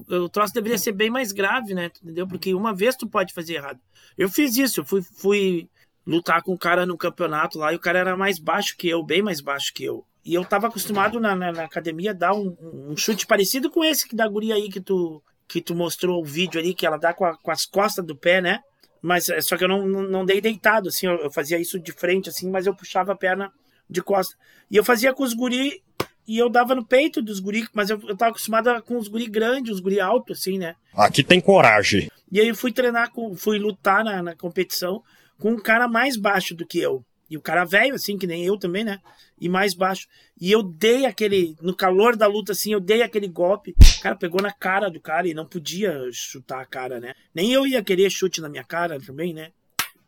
o 0.10 0.28
troço 0.30 0.54
deveria 0.54 0.78
ser 0.78 0.94
bem 0.94 1.10
mais 1.10 1.32
grave, 1.32 1.74
né? 1.74 1.92
Entendeu? 2.02 2.28
Porque 2.28 2.54
uma 2.54 2.74
vez 2.74 2.96
tu 2.96 3.08
pode 3.08 3.34
fazer 3.34 3.56
errado. 3.56 3.80
Eu 4.18 4.30
fiz 4.30 4.58
isso, 4.58 4.80
eu 4.80 4.86
fui, 4.86 5.02
fui 5.02 5.70
lutar 6.06 6.42
com 6.42 6.54
o 6.54 6.58
cara 6.58 6.86
no 6.86 6.98
campeonato 6.98 7.60
lá 7.60 7.72
e 7.72 7.76
o 7.76 7.80
cara 7.80 8.00
era 8.00 8.18
mais 8.18 8.40
baixo 8.40 8.76
que 8.76 8.90
eu, 8.90 9.04
bem 9.04 9.22
mais 9.22 9.42
baixo 9.42 9.72
que 9.74 9.84
eu. 9.84 10.04
E 10.26 10.34
eu 10.34 10.44
tava 10.44 10.68
acostumado 10.68 11.20
na, 11.20 11.36
na, 11.36 11.52
na 11.52 11.64
academia 11.64 12.12
a 12.12 12.14
dar 12.14 12.34
um, 12.34 12.56
um, 12.62 12.98
chute 12.98 13.26
parecido 13.26 13.70
com 13.70 13.84
esse 13.84 14.08
que 14.08 14.16
da 14.16 14.28
guria 14.28 14.56
aí 14.56 14.70
que 14.70 14.82
tu, 14.82 15.24
que 15.48 15.62
tu 15.62 15.76
mostrou 15.76 16.22
o 16.22 16.26
vídeo 16.26 16.60
ali, 16.60 16.74
que 16.74 16.86
ela 16.86 16.98
dá 16.98 17.14
com, 17.14 17.26
a, 17.26 17.38
com 17.38 17.52
as 17.52 17.66
costas 17.66 18.06
do 18.06 18.16
pé, 18.16 18.42
né? 18.42 18.60
Mas 19.02 19.30
é, 19.30 19.40
só 19.40 19.56
que 19.56 19.64
eu 19.64 19.68
não, 19.68 19.88
não, 19.88 20.02
não 20.04 20.26
dei 20.26 20.42
deitado, 20.42 20.90
assim, 20.90 21.08
eu, 21.08 21.16
eu, 21.20 21.32
fazia 21.32 21.58
isso 21.58 21.80
de 21.80 21.92
frente, 21.92 22.30
assim, 22.30 22.50
mas 22.50 22.66
eu 22.66 22.76
puxava 22.76 23.14
a 23.14 23.16
perna 23.16 23.52
de 23.90 24.02
costa. 24.02 24.36
E 24.70 24.76
eu 24.78 24.84
fazia 24.84 25.14
com 25.14 25.24
os 25.24 25.34
guri 25.34 25.82
e 26.28 26.38
eu 26.38 26.48
dava 26.48 26.76
no 26.76 26.86
peito 26.86 27.22
dos 27.22 27.40
guri, 27.40 27.68
mas 27.74 27.90
eu, 27.90 28.00
eu 28.08 28.16
tava 28.16 28.32
acostumado 28.32 28.70
com 28.84 28.98
os 28.98 29.08
guri 29.08 29.26
grandes, 29.26 29.74
os 29.74 29.80
guri 29.80 30.00
altos, 30.00 30.40
assim, 30.40 30.60
né? 30.60 30.76
Aqui 30.94 31.24
tem 31.24 31.42
coragem. 31.42 32.10
E 32.32 32.40
aí 32.40 32.48
eu 32.48 32.56
fui 32.56 32.72
treinar, 32.72 33.12
com, 33.12 33.36
fui 33.36 33.58
lutar 33.58 34.04
na, 34.04 34.22
na 34.22 34.36
competição 34.36 35.02
com 35.40 35.54
um 35.54 35.60
cara 35.60 35.88
mais 35.88 36.16
baixo 36.16 36.54
do 36.54 36.68
que 36.68 36.78
eu. 36.78 37.04
E 37.30 37.38
o 37.38 37.42
cara 37.42 37.64
velho, 37.64 37.94
assim, 37.94 38.18
que 38.18 38.26
nem 38.26 38.44
eu 38.44 38.58
também, 38.58 38.84
né? 38.84 39.00
E 39.40 39.48
mais 39.48 39.76
baixo. 39.76 40.08
E 40.40 40.52
eu 40.52 40.64
dei 40.64 41.06
aquele. 41.06 41.56
No 41.62 41.76
calor 41.76 42.16
da 42.16 42.26
luta, 42.26 42.54
assim, 42.54 42.74
eu 42.74 42.80
dei 42.80 43.04
aquele 43.04 43.28
golpe. 43.28 43.76
O 44.00 44.02
cara 44.02 44.16
pegou 44.16 44.42
na 44.42 44.52
cara 44.52 44.90
do 44.90 45.00
cara 45.00 45.28
e 45.28 45.34
não 45.34 45.46
podia 45.46 45.96
chutar 46.12 46.62
a 46.62 46.66
cara, 46.66 47.00
né? 47.00 47.14
Nem 47.34 47.54
eu 47.54 47.68
ia 47.68 47.84
querer 47.84 48.10
chute 48.10 48.42
na 48.42 48.50
minha 48.50 48.64
cara 48.64 49.00
também, 49.00 49.34
né? 49.34 49.52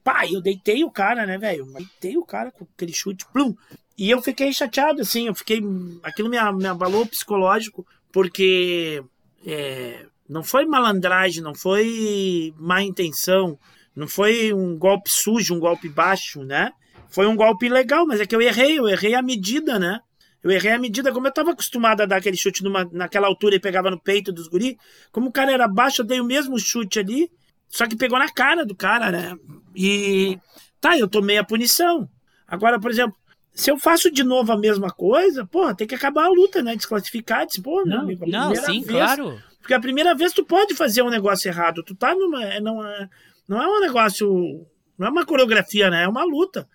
Pai, 0.04 0.30
eu 0.34 0.42
deitei 0.42 0.84
o 0.84 0.92
cara, 0.92 1.26
né, 1.26 1.38
velho? 1.38 1.66
Deitei 1.66 2.18
o 2.18 2.26
cara 2.26 2.52
com 2.52 2.66
aquele 2.76 2.94
chute, 2.94 3.26
plum. 3.32 3.56
E 3.98 4.10
eu 4.10 4.22
fiquei 4.22 4.52
chateado, 4.52 5.02
assim, 5.02 5.28
eu 5.28 5.36
fiquei. 5.36 5.62
Aquilo 6.02 6.30
me, 6.30 6.38
me 6.54 6.68
abalou 6.68 7.06
psicológico, 7.06 7.86
porque. 8.12 9.04
É, 9.46 10.06
não 10.32 10.44
foi 10.44 10.66
malandragem, 10.66 11.44
não 11.44 11.54
foi 11.54 12.54
má 12.58 12.82
intenção, 12.82 13.60
não 13.94 14.08
foi 14.08 14.54
um 14.54 14.78
golpe 14.78 15.10
sujo, 15.10 15.54
um 15.54 15.60
golpe 15.60 15.90
baixo, 15.90 16.44
né? 16.44 16.72
Foi 17.10 17.28
um 17.28 17.36
golpe 17.36 17.68
legal, 17.68 18.08
mas 18.08 18.22
é 18.22 18.26
que 18.26 18.34
eu 18.34 18.42
errei, 18.42 18.80
eu 18.80 18.88
errei 18.88 19.14
a 19.14 19.22
medida, 19.22 19.78
né? 19.78 20.00
Eu 20.42 20.50
errei 20.50 20.72
a 20.72 20.80
medida, 20.80 21.12
como 21.12 21.28
eu 21.28 21.30
estava 21.32 21.52
acostumado 21.52 22.02
a 22.02 22.06
dar 22.06 22.16
aquele 22.16 22.38
chute 22.38 22.64
numa, 22.64 22.88
naquela 22.92 23.28
altura 23.28 23.56
e 23.56 23.60
pegava 23.60 23.92
no 23.92 24.00
peito 24.00 24.32
dos 24.32 24.48
guri. 24.48 24.78
Como 25.12 25.28
o 25.28 25.32
cara 25.32 25.52
era 25.52 25.68
baixo, 25.68 26.02
eu 26.02 26.06
dei 26.06 26.22
o 26.22 26.26
mesmo 26.26 26.58
chute 26.58 26.98
ali, 26.98 27.30
só 27.72 27.88
que 27.88 27.96
pegou 27.96 28.20
na 28.20 28.30
cara 28.30 28.66
do 28.66 28.76
cara, 28.76 29.10
né? 29.10 29.36
E 29.74 30.38
tá, 30.80 30.98
eu 30.98 31.08
tomei 31.08 31.38
a 31.38 31.44
punição. 31.44 32.08
Agora, 32.46 32.78
por 32.78 32.92
exemplo, 32.92 33.16
se 33.54 33.72
eu 33.72 33.80
faço 33.80 34.12
de 34.12 34.24
novo 34.24 34.52
a 34.52 34.58
mesma 34.58 34.92
coisa, 34.92 35.46
porra, 35.46 35.74
tem 35.74 35.88
que 35.88 35.96
acabar 35.96 36.26
a 36.26 36.30
luta, 36.30 36.62
né? 36.62 36.76
Desclassificar, 36.76 37.48
disse, 37.48 37.62
pô, 37.62 37.84
não, 37.86 38.02
amigo, 38.02 38.28
não, 38.28 38.54
sim, 38.54 38.82
vez, 38.82 38.88
claro. 38.88 39.42
Porque 39.60 39.74
a 39.74 39.80
primeira 39.80 40.14
vez 40.14 40.34
tu 40.34 40.44
pode 40.44 40.76
fazer 40.76 41.02
um 41.02 41.10
negócio 41.10 41.48
errado, 41.48 41.82
tu 41.82 41.96
tá 41.96 42.14
numa, 42.14 42.60
não 42.60 42.86
é, 42.86 43.10
não 43.48 43.62
é 43.62 43.68
um 43.68 43.80
negócio, 43.80 44.68
não 44.98 45.08
é 45.08 45.10
uma 45.10 45.26
coreografia, 45.26 45.90
né? 45.90 46.04
É 46.04 46.08
uma 46.08 46.26
luta. 46.26 46.68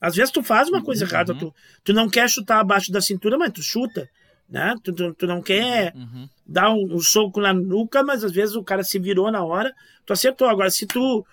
Às 0.00 0.16
vezes 0.16 0.32
tu 0.32 0.42
faz 0.42 0.68
uma 0.68 0.82
coisa 0.82 1.04
uhum. 1.04 1.10
errada, 1.10 1.34
tu, 1.34 1.54
tu 1.84 1.92
não 1.92 2.08
quer 2.08 2.28
chutar 2.28 2.58
abaixo 2.58 2.90
da 2.90 3.00
cintura, 3.00 3.38
mas 3.38 3.52
tu 3.52 3.62
chuta, 3.62 4.08
né? 4.50 4.74
Tu, 4.82 4.92
tu, 4.92 5.14
tu 5.14 5.26
não 5.26 5.40
quer 5.40 5.94
uhum. 5.94 6.28
dar 6.44 6.70
um, 6.70 6.96
um, 6.96 7.00
soco 7.00 7.40
na 7.40 7.54
nuca, 7.54 8.02
mas 8.02 8.24
às 8.24 8.32
vezes 8.32 8.56
o 8.56 8.64
cara 8.64 8.82
se 8.82 8.98
virou 8.98 9.30
na 9.30 9.44
hora, 9.44 9.72
tu 10.04 10.12
acertou. 10.12 10.48
Agora, 10.48 10.70
se 10.70 10.86
tu 10.86 11.24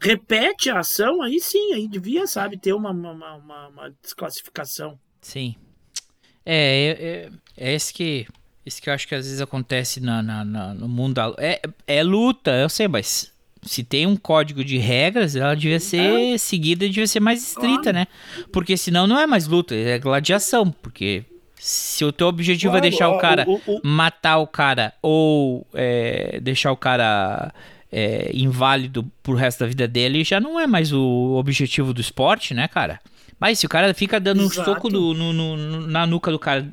repete 0.00 0.68
a 0.68 0.80
ação, 0.80 1.22
aí 1.22 1.40
sim, 1.40 1.72
aí 1.72 1.86
devia, 1.86 2.26
sabe, 2.26 2.58
ter 2.58 2.72
uma, 2.72 2.90
uma, 2.90 3.34
uma, 3.34 3.68
uma 3.68 3.94
desclassificação. 4.02 4.98
Sim. 5.20 5.54
É, 6.44 6.56
é, 6.56 6.90
é, 6.90 7.30
é 7.56 7.74
esse 7.74 7.92
que 7.92 8.26
esse 8.64 8.82
que 8.82 8.90
eu 8.90 8.94
acho 8.94 9.06
que 9.06 9.14
às 9.14 9.24
vezes 9.24 9.40
acontece 9.40 10.00
na, 10.00 10.20
na, 10.20 10.44
na 10.44 10.74
no 10.74 10.88
mundo 10.88 11.14
da, 11.14 11.32
é, 11.38 11.60
é 11.86 12.02
luta, 12.02 12.50
eu 12.50 12.68
sei, 12.68 12.88
mas 12.88 13.32
se 13.62 13.84
tem 13.84 14.06
um 14.06 14.16
código 14.16 14.64
de 14.64 14.76
regras, 14.76 15.36
ela 15.36 15.54
devia 15.54 15.78
ser 15.78 16.38
seguida, 16.38 16.86
devia 16.86 17.06
ser 17.06 17.20
mais 17.20 17.42
estrita, 17.42 17.92
né? 17.92 18.06
Porque 18.52 18.76
senão 18.76 19.06
não 19.06 19.18
é 19.18 19.26
mais 19.26 19.46
luta, 19.46 19.74
é 19.74 19.98
gladiação. 19.98 20.70
Porque 20.70 21.24
se 21.58 22.04
o 22.04 22.12
teu 22.12 22.26
objetivo 22.26 22.72
claro, 22.72 22.86
é 22.86 22.90
deixar 22.90 23.08
o 23.08 23.18
cara 23.18 23.44
o, 23.48 23.60
o, 23.66 23.76
o... 23.78 23.80
matar 23.82 24.38
o 24.38 24.46
cara 24.46 24.92
ou 25.02 25.66
é, 25.74 26.38
deixar 26.40 26.70
o 26.70 26.76
cara 26.76 27.52
é, 27.90 28.30
inválido 28.34 29.10
pro 29.22 29.34
resto 29.34 29.60
da 29.60 29.66
vida 29.66 29.88
dele, 29.88 30.22
já 30.24 30.38
não 30.38 30.60
é 30.60 30.66
mais 30.66 30.92
o 30.92 31.34
objetivo 31.36 31.94
do 31.94 32.00
esporte, 32.00 32.54
né, 32.54 32.68
cara? 32.68 33.00
Mas 33.38 33.58
se 33.58 33.66
o 33.66 33.68
cara 33.68 33.92
fica 33.92 34.18
dando 34.18 34.42
Exato. 34.42 34.60
um 34.60 34.64
soco 34.64 34.88
no, 34.88 35.12
no, 35.12 35.32
no, 35.32 35.86
na 35.86 36.06
nuca 36.06 36.30
do 36.30 36.38
cara 36.38 36.66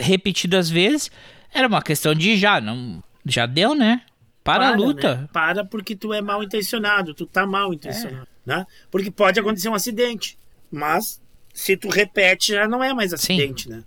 repetidas 0.00 0.68
vezes, 0.68 1.10
era 1.52 1.68
uma 1.68 1.82
questão 1.82 2.14
de 2.14 2.36
já, 2.36 2.60
não, 2.60 3.02
já 3.24 3.46
deu, 3.46 3.74
né? 3.74 4.02
Para, 4.42 4.64
para 4.64 4.68
a 4.68 4.76
luta. 4.76 5.14
Né? 5.16 5.28
Para 5.32 5.64
porque 5.64 5.94
tu 5.94 6.12
é 6.12 6.20
mal 6.20 6.42
intencionado, 6.42 7.14
tu 7.14 7.26
tá 7.26 7.46
mal 7.46 7.72
intencionado, 7.72 8.26
é. 8.46 8.56
né? 8.56 8.66
Porque 8.90 9.10
pode 9.10 9.38
acontecer 9.38 9.68
um 9.68 9.74
acidente, 9.74 10.38
mas 10.70 11.20
se 11.52 11.76
tu 11.76 11.88
repete 11.88 12.52
já 12.52 12.66
não 12.66 12.82
é 12.82 12.92
mais 12.92 13.12
acidente, 13.12 13.64
Sim. 13.64 13.70
né? 13.70 13.84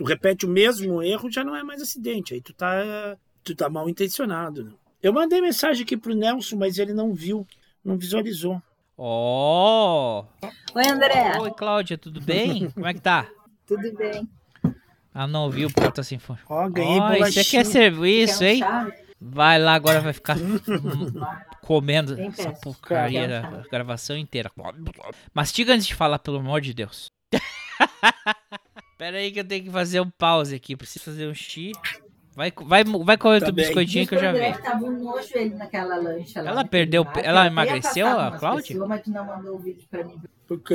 Tu 0.00 0.04
repete 0.04 0.46
o 0.46 0.48
mesmo 0.48 1.02
erro 1.02 1.30
já 1.30 1.44
não 1.44 1.54
é 1.54 1.62
mais 1.62 1.82
acidente, 1.82 2.32
aí 2.32 2.40
tu 2.40 2.54
tá 2.54 3.18
tu 3.44 3.54
tá 3.54 3.68
mal 3.68 3.86
intencionado. 3.86 4.64
Né? 4.64 4.72
Eu 5.02 5.12
mandei 5.12 5.42
mensagem 5.42 5.82
aqui 5.82 5.94
pro 5.94 6.14
Nelson, 6.14 6.56
mas 6.56 6.78
ele 6.78 6.94
não 6.94 7.12
viu, 7.12 7.46
não 7.84 7.98
visualizou. 7.98 8.62
Ó! 8.96 10.24
Oh. 10.42 10.46
Oi, 10.74 10.88
André. 10.88 11.38
Oi, 11.38 11.50
Cláudia, 11.50 11.98
tudo 11.98 12.18
bem? 12.18 12.70
Como 12.72 12.86
é 12.86 12.94
que 12.94 13.00
tá? 13.02 13.28
Tudo 13.66 13.92
bem. 13.94 14.26
Ah, 15.12 15.26
não 15.26 15.44
ouviu 15.44 15.68
o 15.68 15.72
Porta 15.74 16.02
Sinfônico. 16.02 16.46
Ó, 16.48 16.64
oh, 16.64 16.70
ganhei 16.70 16.98
oh, 16.98 17.26
Você 17.26 17.44
quer 17.44 17.66
serviço, 17.66 18.42
hein? 18.42 18.62
Vai 19.20 19.58
lá 19.58 19.74
agora, 19.74 20.00
vai 20.00 20.14
ficar 20.14 20.38
comendo 21.60 22.18
essa 22.18 22.52
porcaria 22.52 23.28
da 23.28 23.64
gravação 23.70 24.16
inteira. 24.16 24.50
Mastiga 25.34 25.74
antes 25.74 25.86
de 25.86 25.94
falar, 25.94 26.20
pelo 26.20 26.38
amor 26.38 26.62
de 26.62 26.72
Deus. 26.72 27.12
Pera 29.00 29.16
aí 29.16 29.32
que 29.32 29.40
eu 29.40 29.44
tenho 29.46 29.64
que 29.64 29.70
fazer 29.70 29.98
um 29.98 30.10
pause 30.10 30.54
aqui. 30.54 30.76
Preciso 30.76 31.06
fazer 31.06 31.26
um 31.26 31.32
xixi. 31.32 31.72
Vai, 32.36 32.52
vai, 32.54 32.84
vai 32.84 33.16
comer 33.16 33.40
tá 33.40 33.48
o 33.48 33.52
biscoitinho 33.52 34.06
que 34.06 34.14
eu 34.14 34.18
já 34.18 34.30
vi. 34.30 34.40
Ela 36.34 36.66
perdeu. 36.66 37.06
Ela 37.24 37.46
emagreceu, 37.46 38.06
a 38.06 38.38
Cláudia? 38.38 38.76
Mas 38.86 39.02
tu 39.02 39.10
não 39.10 39.24
mandou 39.24 39.56
o 39.56 39.58
vídeo 39.58 39.82
pra 39.90 40.04
mim. 40.04 40.20
Por 40.46 40.60
quê? 40.60 40.74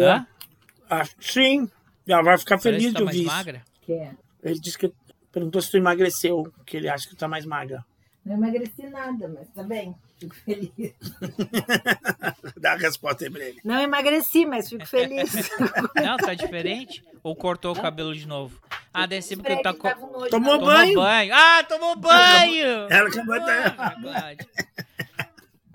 Ah, 0.89 1.05
sim. 1.19 1.69
Ela 2.07 2.23
vai 2.23 2.35
ficar 2.39 2.57
feliz 2.57 2.93
tá 2.93 2.97
de 2.97 3.03
ouvir. 3.03 3.25
Mais 3.25 3.37
magra? 3.37 3.61
É? 3.87 4.09
Ele 4.43 4.59
disse 4.59 4.79
que 4.79 4.91
perguntou 5.31 5.61
se 5.61 5.69
tu 5.69 5.77
emagreceu, 5.77 6.51
que 6.65 6.77
ele 6.77 6.89
acha 6.89 7.07
que 7.07 7.15
tu 7.15 7.19
tá 7.19 7.27
mais 7.27 7.45
magra. 7.45 7.85
Não 8.25 8.37
emagreci 8.37 8.89
nada, 8.89 9.27
mas 9.27 9.47
tá 9.49 9.61
bem. 9.61 9.95
Fico 10.17 10.35
feliz. 10.35 10.71
Dá 12.57 12.73
a 12.73 12.77
resposta 12.77 13.25
aí 13.25 13.29
pra 13.29 13.43
ele. 13.43 13.59
Não 13.63 13.79
emagreci, 13.81 14.45
mas 14.45 14.69
fico 14.69 14.85
feliz. 14.85 15.49
Não, 15.95 16.17
tá 16.17 16.33
diferente? 16.33 17.03
Ou 17.21 17.35
cortou 17.35 17.75
o 17.75 17.81
cabelo 17.81 18.15
de 18.15 18.25
novo? 18.27 18.59
Ah, 18.93 19.05
deve 19.05 19.21
ser 19.21 19.35
porque 19.35 19.61
tá. 19.61 19.73
Co... 19.73 19.93
Tomou, 19.93 20.29
tomou 20.29 20.59
banho. 20.59 20.95
banho. 20.95 21.33
Ah, 21.33 21.63
tomou 21.67 21.95
banho! 21.97 22.87
Ela 22.89 23.09
acabou 23.09 23.39
de. 23.39 23.51
Ah, 23.51 24.35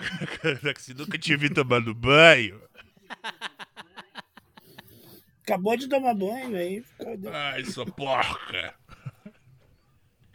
Você 0.79 0.95
nunca 0.95 1.19
tinha 1.19 1.37
visto 1.37 1.55
tomando 1.55 1.95
banho. 1.95 2.63
Acabou 5.43 5.77
de 5.77 5.87
tomar 5.89 6.15
banho 6.15 6.57
aí. 6.57 6.83
Ai, 7.31 7.65
sua 7.65 7.85
porca. 7.85 8.75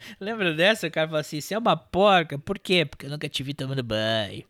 Lembra 0.20 0.54
dessa? 0.54 0.86
O 0.86 0.90
cara 0.90 1.06
falou 1.08 1.20
assim: 1.20 1.40
você 1.40 1.54
é 1.54 1.58
uma 1.58 1.76
porca. 1.76 2.38
Por 2.38 2.58
quê? 2.58 2.84
Porque 2.84 3.06
eu 3.06 3.10
nunca 3.10 3.28
te 3.28 3.42
vi 3.42 3.54
tomando 3.54 3.82
banho. 3.82 4.44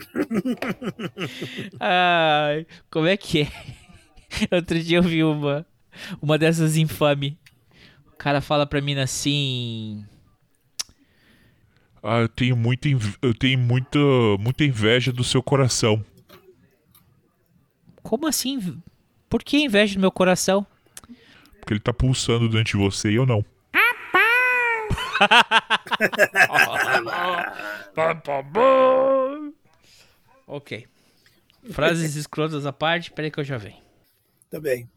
Ai, 1.80 2.66
como 2.90 3.06
é 3.06 3.16
que 3.16 3.42
é? 3.42 3.48
Outro 4.54 4.78
dia 4.80 4.98
eu 4.98 5.02
vi 5.02 5.24
uma, 5.24 5.66
uma 6.20 6.38
dessas 6.38 6.76
infame. 6.76 7.38
O 8.06 8.16
cara 8.16 8.40
fala 8.40 8.66
pra 8.66 8.80
mim 8.80 8.98
assim. 8.98 10.04
Ah, 12.02 12.20
eu 12.20 12.28
tenho 12.28 12.56
muita, 12.56 12.88
eu 13.20 13.34
tenho 13.34 13.58
muita, 13.58 13.98
muita 14.38 14.64
inveja 14.64 15.12
do 15.12 15.24
seu 15.24 15.42
coração. 15.42 16.04
Como 18.02 18.26
assim? 18.26 18.80
Por 19.28 19.42
que 19.42 19.58
inveja 19.58 19.94
do 19.94 20.00
meu 20.00 20.10
coração? 20.10 20.66
Porque 21.60 21.74
ele 21.74 21.80
tá 21.80 21.92
pulsando 21.92 22.48
dentro 22.48 22.78
de 22.78 22.84
você 22.84 23.10
e 23.10 23.16
eu 23.16 23.26
não. 23.26 23.44
ok. 30.46 30.86
Frases 31.70 32.16
escrotas 32.16 32.66
à 32.66 32.72
parte, 32.72 33.10
peraí 33.10 33.30
que 33.30 33.40
eu 33.40 33.44
já 33.44 33.58
venho. 33.58 33.82
Tá 34.50 34.60
bem. 34.60 34.88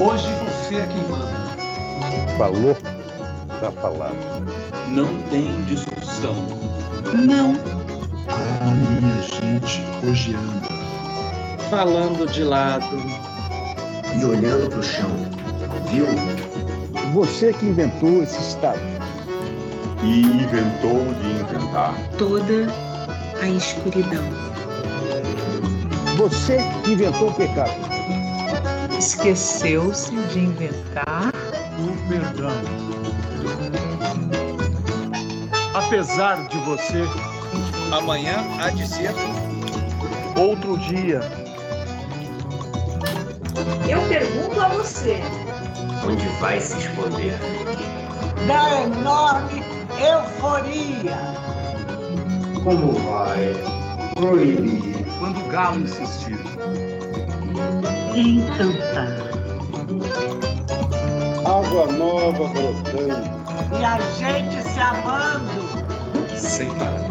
Hoje 0.00 0.28
você 0.44 0.76
é 0.76 0.86
quem 0.86 1.02
manda. 1.08 1.26
Falou, 2.38 2.76
tá 3.60 3.72
falado. 3.72 4.16
Não 4.88 5.20
tem 5.24 5.62
discussão. 5.64 6.67
Não. 7.14 7.54
Ah, 8.28 8.74
minha 9.00 9.22
gente, 9.22 9.82
hoje 10.06 10.34
anda. 10.34 10.68
falando 11.70 12.26
de 12.30 12.44
lado. 12.44 12.96
E 14.18 14.24
olhando 14.24 14.70
pro 14.70 14.82
chão, 14.82 15.10
viu? 15.90 16.06
Você 17.12 17.52
que 17.52 17.66
inventou 17.66 18.22
esse 18.22 18.40
estado. 18.40 18.80
E 20.02 20.22
inventou 20.22 21.04
de 21.14 21.56
inventar. 21.56 21.94
Toda 22.18 22.66
a 23.42 23.48
escuridão. 23.48 24.24
Você 26.16 26.58
que 26.84 26.92
inventou 26.92 27.28
o 27.30 27.34
pecado. 27.34 27.72
Esqueceu-se 28.98 30.14
de 30.14 30.40
inventar 30.40 31.32
o 31.78 32.08
perdão. 32.08 32.52
Apesar 35.78 36.48
de 36.48 36.58
você, 36.58 37.04
amanhã 37.92 38.44
há 38.60 38.68
de 38.68 38.84
ser 38.84 39.14
outro 40.36 40.76
dia. 40.76 41.20
Eu 43.88 44.00
pergunto 44.08 44.60
a 44.60 44.68
você: 44.70 45.22
onde 46.04 46.26
vai 46.40 46.60
se 46.60 46.78
esconder? 46.78 47.38
Da 48.48 48.82
enorme 48.82 49.62
euforia. 50.00 51.16
Como 52.64 52.92
vai 52.94 53.54
proibir? 54.16 55.06
Quando 55.20 55.38
o 55.38 55.48
galo 55.48 55.80
insistir. 55.82 56.40
Encantar. 58.16 59.28
Água 61.46 61.86
nova 61.92 62.48
brotando. 62.48 63.38
E 63.78 63.84
a 63.84 64.00
gente 64.18 64.62
se 64.68 64.80
amando. 64.80 65.67
Sem 66.58 66.74
parar. 66.74 67.06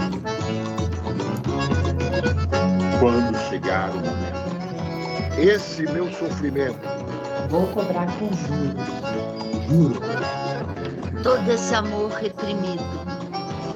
Quando 2.99 3.37
chegar 3.47 3.91
o 3.91 3.95
momento. 3.95 5.39
Esse 5.39 5.83
meu 5.83 6.11
sofrimento. 6.11 6.81
Vou 7.49 7.65
cobrar 7.67 8.07
com 8.17 8.29
juros. 8.33 8.85
Juro. 9.69 10.01
Todo 11.23 11.49
esse 11.49 11.73
amor 11.73 12.11
reprimido. 12.11 12.83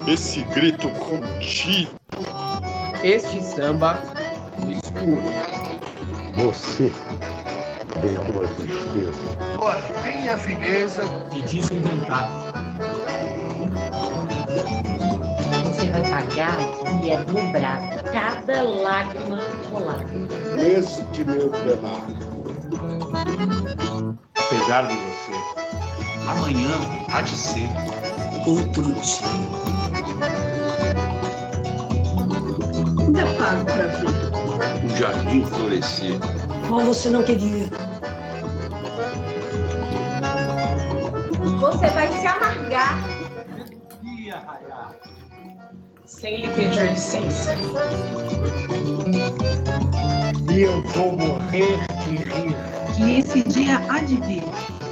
Esse 0.05 0.41
grito 0.41 0.89
contido. 0.89 1.91
Este 3.01 3.41
samba 3.41 3.97
escuro. 4.67 5.23
Você 6.35 6.91
dentro 8.01 8.41
da 8.41 8.47
tristeza. 8.55 10.03
Tem 10.03 10.27
a 10.27 10.37
fineza 10.37 11.03
de 11.31 11.41
desinventar. 11.43 12.60
Vai 15.91 16.01
pagar 16.03 16.57
e 17.03 17.11
é 17.11 17.17
dobrado. 17.23 18.11
Cada 18.11 18.63
lágrima 18.63 19.39
rolada. 19.71 20.05
Este 20.57 21.23
meu 21.23 21.49
penar. 21.49 22.01
Apesar 24.37 24.87
de 24.87 24.95
você, 24.95 25.33
amanhã 26.29 26.71
há 27.13 27.21
de 27.21 27.31
ser 27.31 27.69
outro 28.47 28.83
dia. 28.83 29.27
Ainda 32.99 33.25
pago 33.37 33.65
pra 33.65 33.87
ver. 33.87 34.31
O 34.85 34.97
jardim 34.97 35.45
florescer. 35.45 36.19
Como 36.67 36.85
você 36.85 37.09
não 37.09 37.23
queria? 37.23 37.67
Você 41.59 41.87
vai 41.89 42.07
Sem 46.21 46.37
lhe 46.37 46.47
pedir 46.49 46.91
licença. 46.91 47.55
E 50.53 50.61
eu 50.61 50.83
vou 50.83 51.13
morrer 51.13 51.79
de 52.03 52.15
rir. 52.17 52.55
Que 52.95 53.19
esse 53.19 53.41
dia 53.41 53.81
há 53.89 54.01
de 54.01 54.17
vir. 54.17 54.43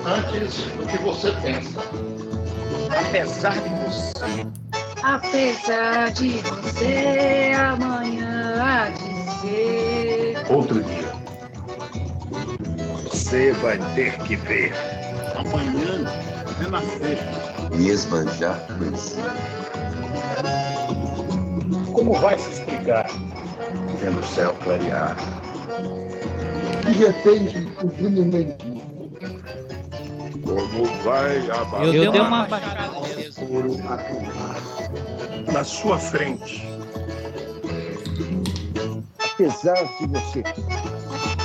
Antes 0.07 0.55
do 0.55 0.87
que 0.87 0.97
você 0.97 1.31
pensa. 1.33 1.81
Apesar 2.99 3.53
de 3.61 3.69
você. 3.69 4.47
Apesar 5.03 6.11
de 6.13 6.29
você, 6.29 7.53
amanhã 7.55 8.55
há 8.63 8.89
de 8.89 9.39
ser 9.39 10.51
outro 10.51 10.81
dia. 10.81 11.13
Você 13.03 13.51
vai 13.51 13.77
ter 13.93 14.17
que 14.23 14.35
ver. 14.35 14.73
Amanhã 15.35 16.11
é 16.65 16.67
na 16.71 16.81
sexta. 16.81 17.75
E 17.77 17.89
esbanjar 17.89 18.59
poesia. 18.79 19.59
Como 21.99 22.13
vai 22.13 22.39
se 22.39 22.49
explicar? 22.51 23.07
Vendo 23.99 24.21
o 24.21 24.23
céu 24.23 24.55
clarear. 24.63 25.17
De 26.85 26.93
repente, 26.93 27.67
o 27.83 27.89
fim 27.89 28.09
mendigo. 28.09 28.55
Como 30.41 30.85
vai 31.03 31.39
abaixar? 31.51 31.93
Eu 31.93 32.11
dei 32.11 32.21
uma 32.21 32.45
baixada 32.45 32.89
Na 35.51 35.65
sua 35.65 35.99
frente. 35.99 36.65
Apesar 39.33 39.83
de 39.97 40.07
você. 40.07 40.43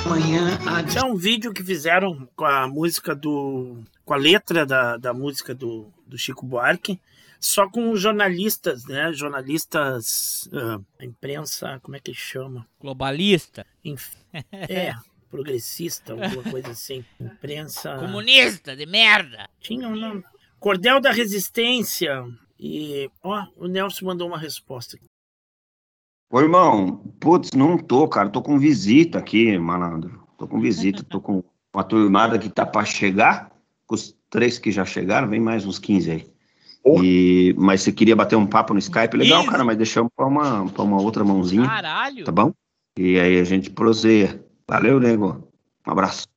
Amanhã 0.05 0.57
há 0.65 0.99
é 0.99 1.03
um 1.03 1.17
vídeo 1.17 1.51
que 1.51 1.65
fizeram 1.65 2.29
com 2.33 2.45
a 2.45 2.65
música 2.65 3.13
do. 3.13 3.83
com 4.05 4.13
a 4.13 4.17
letra 4.17 4.65
da, 4.65 4.95
da 4.95 5.13
música 5.13 5.53
do, 5.53 5.87
do 6.07 6.17
Chico 6.17 6.45
Buarque, 6.45 6.97
só 7.45 7.69
com 7.69 7.95
jornalistas, 7.95 8.85
né? 8.85 9.13
Jornalistas. 9.13 10.49
Uh, 10.51 10.83
a 10.99 11.05
imprensa, 11.05 11.79
como 11.81 11.95
é 11.95 11.99
que 11.99 12.13
chama? 12.13 12.67
Globalista. 12.79 13.65
Inf 13.83 14.15
é, 14.51 14.93
progressista, 15.29 16.13
alguma 16.13 16.43
coisa 16.43 16.71
assim. 16.71 17.05
Imprensa. 17.19 17.97
Comunista 17.97 18.75
de 18.75 18.85
merda! 18.85 19.49
Tinha 19.59 19.87
um 19.87 19.95
nome. 19.95 20.23
Cordel 20.59 20.99
da 20.99 21.11
Resistência. 21.11 22.25
E, 22.59 23.09
ó, 23.21 23.45
o 23.55 23.67
Nelson 23.67 24.05
mandou 24.05 24.27
uma 24.27 24.39
resposta. 24.39 24.97
Ô, 26.31 26.39
irmão, 26.39 26.97
putz, 27.19 27.51
não 27.51 27.77
tô, 27.77 28.07
cara. 28.07 28.29
Tô 28.29 28.41
com 28.41 28.57
visita 28.57 29.19
aqui, 29.19 29.57
malandro. 29.57 30.27
Tô 30.37 30.47
com 30.47 30.59
visita, 30.59 31.03
tô 31.03 31.21
com 31.21 31.43
uma 31.73 31.83
turmada 31.83 32.39
que 32.39 32.49
tá 32.49 32.65
pra 32.65 32.83
chegar. 32.83 33.51
Com 33.85 33.93
os 33.93 34.17
três 34.29 34.57
que 34.57 34.71
já 34.71 34.83
chegaram, 34.83 35.29
vem 35.29 35.39
mais 35.39 35.65
uns 35.65 35.77
15 35.77 36.11
aí. 36.11 36.34
E, 37.03 37.53
mas 37.57 37.81
você 37.81 37.91
queria 37.91 38.15
bater 38.15 38.35
um 38.35 38.45
papo 38.45 38.73
no 38.73 38.79
Skype, 38.79 39.17
legal, 39.17 39.41
Isso. 39.41 39.49
cara, 39.51 39.63
mas 39.63 39.75
deixamos 39.77 40.11
pra 40.15 40.25
uma, 40.27 40.69
pra 40.69 40.83
uma 40.83 41.01
outra 41.01 41.23
mãozinha, 41.23 41.65
Caralho! 41.67 42.23
tá 42.25 42.31
bom? 42.31 42.53
E 42.97 43.19
aí 43.19 43.39
a 43.39 43.43
gente 43.43 43.69
proseia. 43.71 44.43
Valeu, 44.69 44.99
nego. 44.99 45.47
Um 45.87 45.91
abraço. 45.91 46.27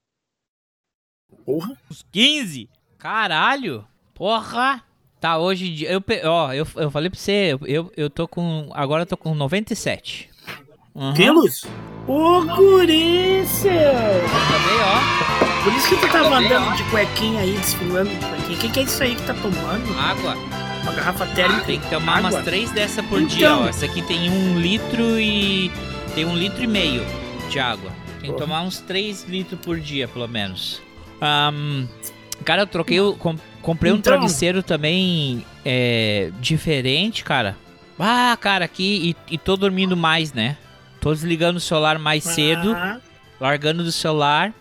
Porra. 1.45 1.77
Uns 1.91 2.05
15? 2.11 2.69
Caralho! 2.99 3.85
Porra! 4.15 4.83
Tá, 5.21 5.37
hoje. 5.39 5.85
Eu, 5.85 6.01
pe- 6.01 6.23
ó, 6.25 6.53
eu, 6.53 6.67
eu 6.77 6.91
falei 6.91 7.11
pra 7.11 7.19
você, 7.19 7.57
eu, 7.67 7.93
eu, 7.97 8.09
tô 8.11 8.27
com. 8.29 8.71
Agora 8.73 9.03
eu 9.03 9.07
tô 9.07 9.17
com 9.17 9.35
97. 9.35 10.31
Uhum. 10.95 11.13
Quilos? 11.15 11.65
Ô, 12.07 12.43
gurícia! 12.45 13.71
Também, 13.73 14.79
ó. 14.81 15.65
Por 15.65 15.73
isso 15.75 15.89
que 15.89 15.97
tu 15.97 16.13
tava 16.13 16.31
Também, 16.31 16.47
andando 16.53 16.69
ó. 16.69 16.75
de 16.75 16.85
cuequinha 16.91 17.41
aí, 17.41 17.53
desfilando 17.57 18.11
de 18.11 18.17
cuequinha. 18.17 18.38
O 18.51 18.57
que, 18.57 18.69
que 18.71 18.81
é 18.81 18.83
isso 18.83 19.03
aí 19.03 19.15
que 19.15 19.23
tá 19.23 19.35
tomando? 19.35 19.99
Água. 19.99 20.35
Uma 20.83 20.93
garrafa 20.93 21.27
térmica. 21.27 21.65
Tem 21.65 21.81
que 21.81 21.89
tomar 21.91 22.19
Água? 22.19 22.31
umas 22.31 22.45
três 22.45 22.71
dessa 22.71 23.03
por 23.03 23.21
Então. 23.21 23.37
dia, 23.37 23.55
ó. 23.57 23.67
Essa 23.69 23.85
aqui 23.87 24.03
tem 24.03 24.31
um 24.31 24.59
litro 24.59 25.19
e. 25.21 25.71
Tem 26.15 26.25
um 26.25 26.35
litro 26.37 26.63
e 26.63 26.67
meio 26.67 27.05
de 27.51 27.59
água. 27.61 27.91
Tem 28.21 28.31
que 28.31 28.37
Porra. 28.37 28.39
tomar 28.39 28.63
uns 28.63 28.79
3 28.81 29.25
litros 29.29 29.61
por 29.61 29.79
dia, 29.79 30.09
pelo 30.09 30.27
menos. 30.27 30.83
Ahn, 31.21 31.87
cara, 32.45 32.63
eu 32.63 32.67
troquei 32.67 33.01
o. 33.01 33.13
com- 33.15 33.37
comprei 33.63 33.93
um 33.93 33.97
Então. 33.97 34.15
travesseiro 34.15 34.63
também 34.63 35.45
é, 35.65 36.31
diferente, 36.41 37.23
cara. 37.23 37.57
Ah, 37.99 38.37
cara, 38.41 38.65
aqui. 38.65 39.15
E, 39.31 39.35
e 39.35 39.39
tô 39.39 39.57
dormindo 39.57 39.97
mais, 39.97 40.33
né? 40.33 40.57
Tô 41.01 41.13
desligando 41.13 41.59
o 41.59 41.61
celular 41.61 41.99
mais 41.99 42.25
cedo, 42.25 42.73
Ah, 42.73 42.99
largando 43.41 43.85
do 43.85 43.93
celular. 43.93 44.53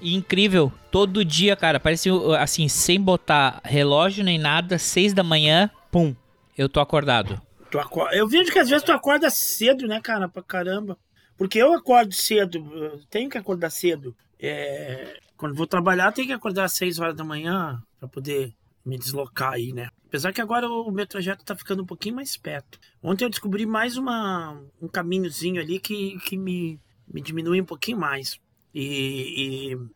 Incrível, 0.00 0.72
todo 0.90 1.24
dia, 1.24 1.56
cara, 1.56 1.80
parece 1.80 2.10
assim, 2.38 2.68
sem 2.68 3.00
botar 3.00 3.60
relógio 3.64 4.22
nem 4.22 4.38
nada, 4.38 4.78
seis 4.78 5.12
da 5.12 5.22
manhã, 5.22 5.70
pum, 5.90 6.14
eu 6.56 6.68
tô 6.68 6.80
acordado. 6.80 7.40
tu. 7.70 7.84
Eu 8.12 8.28
vejo 8.28 8.52
que 8.52 8.58
às 8.58 8.68
vezes 8.68 8.84
tu 8.84 8.92
acorda 8.92 9.28
cedo, 9.30 9.86
né, 9.86 10.00
cara? 10.00 10.28
Pra 10.28 10.42
caramba. 10.42 10.98
Porque 11.36 11.58
eu 11.58 11.74
acordo 11.74 12.14
cedo, 12.14 12.58
eu 12.74 13.00
tenho 13.10 13.28
que 13.28 13.36
acordar 13.36 13.70
cedo. 13.70 14.16
É, 14.40 15.18
Quando 15.36 15.54
vou 15.54 15.66
trabalhar, 15.66 16.12
tenho 16.12 16.28
que 16.28 16.32
acordar 16.32 16.64
às 16.64 16.72
6 16.72 16.98
horas 16.98 17.14
da 17.14 17.24
manhã 17.24 17.82
pra 17.98 18.08
poder 18.08 18.54
me 18.84 18.96
deslocar 18.96 19.52
aí, 19.52 19.72
né? 19.72 19.88
Apesar 20.06 20.32
que 20.32 20.40
agora 20.40 20.68
o 20.68 20.90
meu 20.90 21.06
trajeto 21.06 21.44
tá 21.44 21.54
ficando 21.56 21.82
um 21.82 21.86
pouquinho 21.86 22.14
mais 22.14 22.36
perto. 22.36 22.78
Ontem 23.02 23.24
eu 23.24 23.30
descobri 23.30 23.66
mais 23.66 23.96
uma, 23.96 24.58
um 24.80 24.88
caminhozinho 24.88 25.60
ali 25.60 25.80
que, 25.80 26.18
que 26.20 26.36
me, 26.38 26.80
me 27.12 27.20
diminui 27.20 27.60
um 27.60 27.64
pouquinho 27.66 27.98
mais. 27.98 28.38
E. 28.78 29.70
e- 29.70 29.74
O 29.74 29.90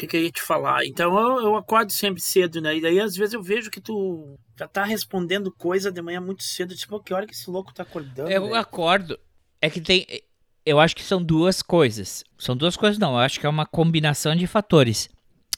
que, 0.00 0.06
que 0.06 0.16
eu 0.16 0.22
ia 0.22 0.30
te 0.30 0.40
falar? 0.40 0.86
Então 0.86 1.14
eu, 1.18 1.40
eu 1.42 1.56
acordo 1.56 1.92
sempre 1.92 2.22
cedo, 2.22 2.58
né? 2.58 2.74
E 2.74 2.80
daí 2.80 2.98
às 2.98 3.14
vezes 3.14 3.34
eu 3.34 3.42
vejo 3.42 3.70
que 3.70 3.82
tu 3.82 4.38
já 4.58 4.66
tá 4.66 4.82
respondendo 4.82 5.52
coisa 5.52 5.92
de 5.92 6.00
manhã 6.00 6.22
muito 6.22 6.42
cedo. 6.42 6.74
Tipo, 6.74 6.98
que 7.00 7.12
hora 7.12 7.26
que 7.26 7.34
esse 7.34 7.50
louco 7.50 7.74
tá 7.74 7.82
acordando? 7.82 8.30
Eu 8.30 8.44
velho? 8.44 8.54
acordo. 8.54 9.18
É 9.60 9.68
que 9.68 9.78
tem. 9.78 10.06
eu 10.64 10.80
acho 10.80 10.96
que 10.96 11.02
são 11.02 11.22
duas 11.22 11.60
coisas. 11.60 12.24
São 12.38 12.56
duas 12.56 12.78
coisas, 12.78 12.98
não. 12.98 13.12
Eu 13.12 13.18
acho 13.18 13.38
que 13.38 13.44
é 13.44 13.48
uma 13.48 13.66
combinação 13.66 14.34
de 14.34 14.46
fatores. 14.46 15.10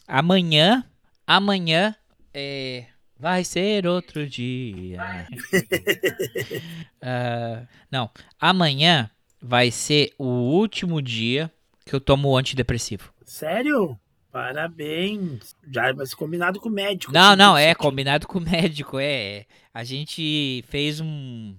Amanhã, 0.09 0.85
amanhã 1.25 1.95
é, 2.35 2.87
vai 3.17 3.45
ser 3.45 3.87
outro 3.87 4.29
dia. 4.29 4.99
Ah, 7.05 7.67
não, 7.91 8.09
amanhã 8.39 9.11
vai 9.41 9.73
ser 9.73 10.13
o 10.17 10.25
último 10.25 11.03
dia 11.03 11.51
que 11.85 11.95
eu 11.95 12.01
tomo 12.01 12.37
antidepressivo. 12.37 13.13
Sério? 13.25 13.99
Parabéns. 14.33 15.55
Já 15.71 15.95
ser 16.07 16.17
combinado 16.17 16.59
com 16.59 16.71
o 16.71 16.73
médico. 16.73 17.13
Não, 17.13 17.29
assim, 17.31 17.37
não, 17.37 17.57
é 17.57 17.75
combinado 17.75 18.27
com 18.27 18.39
o 18.39 18.41
médico, 18.51 18.99
é. 18.99 19.45
A 19.75 19.85
gente 19.85 20.65
fez 20.69 21.01
um 21.01 21.55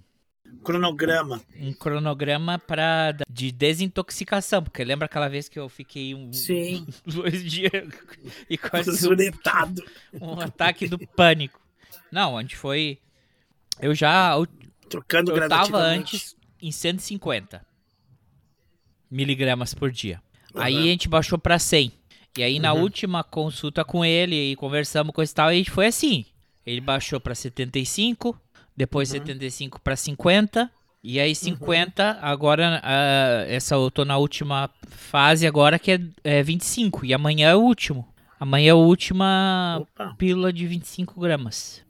Cronograma. 0.63 1.41
um 1.59 1.73
cronograma 1.73 2.57
para 2.57 3.15
de 3.29 3.51
desintoxicação, 3.51 4.63
porque 4.63 4.83
lembra 4.83 5.05
aquela 5.05 5.27
vez 5.27 5.49
que 5.49 5.59
eu 5.59 5.67
fiquei 5.67 6.15
um 6.15 6.31
Sim. 6.31 6.87
dois 7.05 7.43
dias 7.43 7.71
e 8.49 8.57
quase 8.57 8.91
Zuretado. 8.91 9.83
um 10.19 10.39
ataque 10.39 10.87
do 10.87 10.97
pânico. 10.97 11.59
Não, 12.11 12.35
onde 12.35 12.55
foi 12.55 12.99
eu 13.79 13.93
já 13.93 14.33
eu, 14.33 14.47
Trocando 14.89 15.35
eu 15.35 15.49
tava 15.49 15.77
antes 15.77 16.35
em 16.61 16.71
150 16.71 17.72
miligramas 19.13 19.73
por 19.73 19.91
dia. 19.91 20.19
Aí 20.55 20.73
Aham. 20.75 20.83
a 20.83 20.87
gente 20.87 21.07
baixou 21.07 21.37
pra 21.37 21.57
100. 21.59 21.91
E 22.37 22.43
aí 22.43 22.59
na 22.59 22.73
Uhum. 22.73 22.81
última 22.81 23.23
consulta 23.23 23.83
com 23.85 24.03
ele 24.03 24.35
e 24.51 24.55
conversamos 24.55 25.13
com 25.13 25.21
esse 25.21 25.33
tal, 25.33 25.47
a 25.49 25.53
gente 25.53 25.69
foi 25.71 25.85
assim. 25.87 26.25
Ele 26.65 26.81
baixou 26.81 27.19
pra 27.19 27.35
75, 27.35 28.35
depois 28.75 29.11
Uhum. 29.11 29.19
75 29.19 29.79
pra 29.81 29.95
50, 29.95 30.69
e 31.03 31.19
aí 31.19 31.35
50, 31.35 32.17
agora 32.21 32.79
ah, 32.83 33.45
essa 33.47 33.75
eu 33.75 33.91
tô 33.91 34.03
na 34.05 34.17
última 34.17 34.69
fase 34.89 35.45
agora 35.45 35.77
que 35.77 35.91
é, 35.91 35.99
é 36.23 36.41
25 36.43 37.05
e 37.05 37.13
amanhã 37.13 37.49
é 37.49 37.55
o 37.55 37.59
último. 37.61 38.07
Amanhã 38.39 38.69
é 38.69 38.71
a 38.71 38.75
última 38.75 39.79
Opa. 39.81 40.15
pílula 40.17 40.51
de 40.51 40.65
25 40.65 41.19
gramas. 41.19 41.81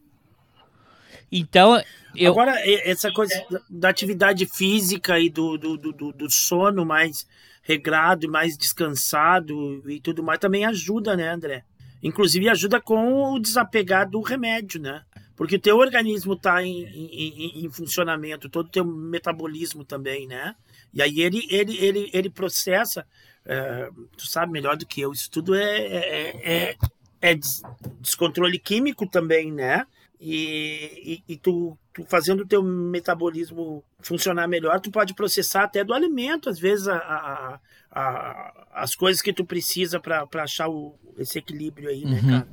Então, 1.35 1.81
eu 2.15 2.31
Agora, 2.31 2.53
essa 2.65 3.11
coisa 3.11 3.33
da- 3.49 3.61
da 3.69 3.89
atividade 3.89 4.45
física 4.45 5.19
e 5.19 5.29
do, 5.29 5.57
do, 5.57 5.77
do, 5.77 6.11
do- 6.13 6.31
sono 6.31 6.85
mais 6.85 7.25
regrado 7.63 8.29
mais 8.29 8.57
descansado 8.57 9.89
e 9.89 9.99
tudo 9.99 10.21
mais 10.21 10.37
também 10.37 10.65
ajuda, 10.65 11.15
né, 11.15 11.29
André? 11.29 11.63
Inclusive 12.03 12.49
ajuda 12.49 12.81
com 12.81 13.31
o 13.33 13.39
desapegar 13.39 14.09
do 14.09 14.19
remédio, 14.21 14.79
né? 14.81 15.01
Porque 15.35 15.55
o 15.55 15.59
teu 15.59 15.77
organismo 15.77 16.33
está 16.33 16.61
em, 16.61 16.83
em, 16.83 17.65
em- 17.65 17.69
funcionamento, 17.71 18.49
todo 18.49 18.67
o 18.67 18.69
teu 18.69 18.85
metabolismo 18.85 19.83
também, 19.83 20.27
né? 20.27 20.53
E 20.93 21.01
aí 21.01 21.21
ele, 21.21 21.47
ele, 21.49 21.77
ele, 21.83 22.09
ele 22.13 22.29
processa, 22.29 23.07
é, 23.45 23.89
tu 24.15 24.27
sabe 24.27 24.51
melhor 24.51 24.75
do 24.77 24.85
que 24.85 25.01
eu, 25.01 25.11
isso 25.11 25.31
tudo 25.31 25.55
é, 25.55 25.77
é, 25.79 26.41
é, 26.43 26.75
é 27.21 27.35
des- 27.35 27.63
descontrole 28.01 28.59
químico 28.59 29.07
também, 29.07 29.51
né? 29.51 29.87
E, 30.19 31.21
e, 31.27 31.33
e 31.33 31.37
tu, 31.37 31.77
tu 31.93 32.03
fazendo 32.07 32.41
o 32.41 32.47
teu 32.47 32.63
metabolismo 32.63 33.83
funcionar 33.99 34.47
melhor, 34.47 34.79
tu 34.79 34.89
pode 34.89 35.13
processar 35.13 35.63
até 35.63 35.83
do 35.83 35.93
alimento, 35.93 36.49
às 36.49 36.57
vezes, 36.59 36.87
a, 36.87 36.95
a- 36.97 37.59
a- 37.91 38.53
as 38.73 38.95
coisas 38.95 39.21
que 39.21 39.33
tu 39.33 39.43
precisa 39.45 39.99
para 39.99 40.25
achar 40.35 40.69
o, 40.69 40.95
esse 41.17 41.37
equilíbrio 41.39 41.89
aí, 41.89 42.05
né, 42.05 42.19
Uhum. 42.23 42.29
cara? 42.29 42.47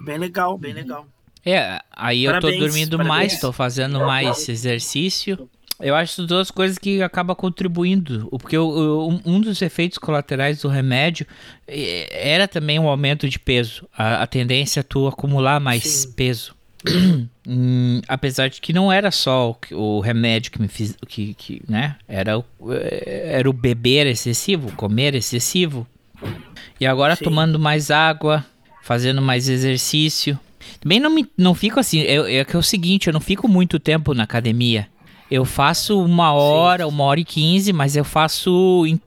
Bem 0.00 0.18
legal, 0.18 0.56
bem 0.58 0.72
legal. 0.72 1.06
É, 1.44 1.78
aí 1.92 2.24
eu 2.24 2.32
tô 2.32 2.40
Parabéns, 2.40 2.60
dormindo 2.60 2.96
parabéns. 2.96 3.08
mais, 3.32 3.40
tô 3.40 3.52
fazendo 3.52 4.00
mais 4.00 4.48
exercício. 4.48 5.48
Eu 5.80 5.94
acho 5.94 6.24
duas 6.26 6.50
coisas 6.50 6.78
que 6.78 7.02
acabam 7.02 7.36
contribuindo. 7.36 8.28
Porque 8.30 8.56
um- 8.58 9.20
um 9.26 9.40
dos 9.40 9.60
efeitos 9.60 9.98
colaterais 9.98 10.62
do 10.62 10.68
remédio 10.68 11.26
eh, 11.66 12.08
era 12.10 12.48
também 12.48 12.78
o 12.78 12.88
aumento 12.88 13.28
de 13.28 13.38
peso. 13.38 13.86
A, 13.92 14.22
a 14.22 14.26
tendência 14.26 14.80
a 14.80 14.84
tu 14.84 15.06
acumular 15.06 15.60
mais 15.60 16.06
peso. 16.06 16.53
Hum, 17.46 18.00
apesar 18.08 18.48
de 18.48 18.58
que 18.58 18.72
não 18.72 18.90
era 18.90 19.10
só 19.10 19.54
o, 19.70 19.76
o 19.76 20.00
remédio 20.00 20.50
que 20.50 20.60
me 20.62 20.66
fiz. 20.66 20.96
Que, 21.06 21.34
que, 21.34 21.62
né? 21.68 21.96
Era 22.08 22.38
o, 22.38 22.44
eh, 22.70 23.32
era 23.34 23.50
o 23.50 23.52
beber 23.52 24.06
excessivo, 24.06 24.72
comer 24.72 25.14
excessivo. 25.14 25.86
E 26.80 26.86
agora 26.86 27.16
Sim. 27.16 27.24
tomando 27.24 27.58
mais 27.58 27.90
água, 27.90 28.42
fazendo 28.82 29.20
mais 29.20 29.46
exercício. 29.48 30.40
Também 30.80 30.98
não, 30.98 31.10
me, 31.10 31.26
não 31.36 31.54
fico 31.54 31.78
assim. 31.78 32.00
É, 32.00 32.36
é 32.38 32.44
que 32.46 32.56
é 32.56 32.58
o 32.58 32.62
seguinte, 32.62 33.08
eu 33.08 33.12
não 33.12 33.20
fico 33.20 33.46
muito 33.46 33.78
tempo 33.78 34.14
na 34.14 34.22
academia. 34.22 34.88
Eu 35.30 35.44
faço 35.44 36.02
uma 36.02 36.32
hora, 36.32 36.86
uma 36.86 37.04
hora 37.04 37.20
e 37.20 37.24
quinze, 37.26 37.74
mas 37.74 37.94
eu 37.94 38.04
faço 38.04 38.84
in- 38.86 39.00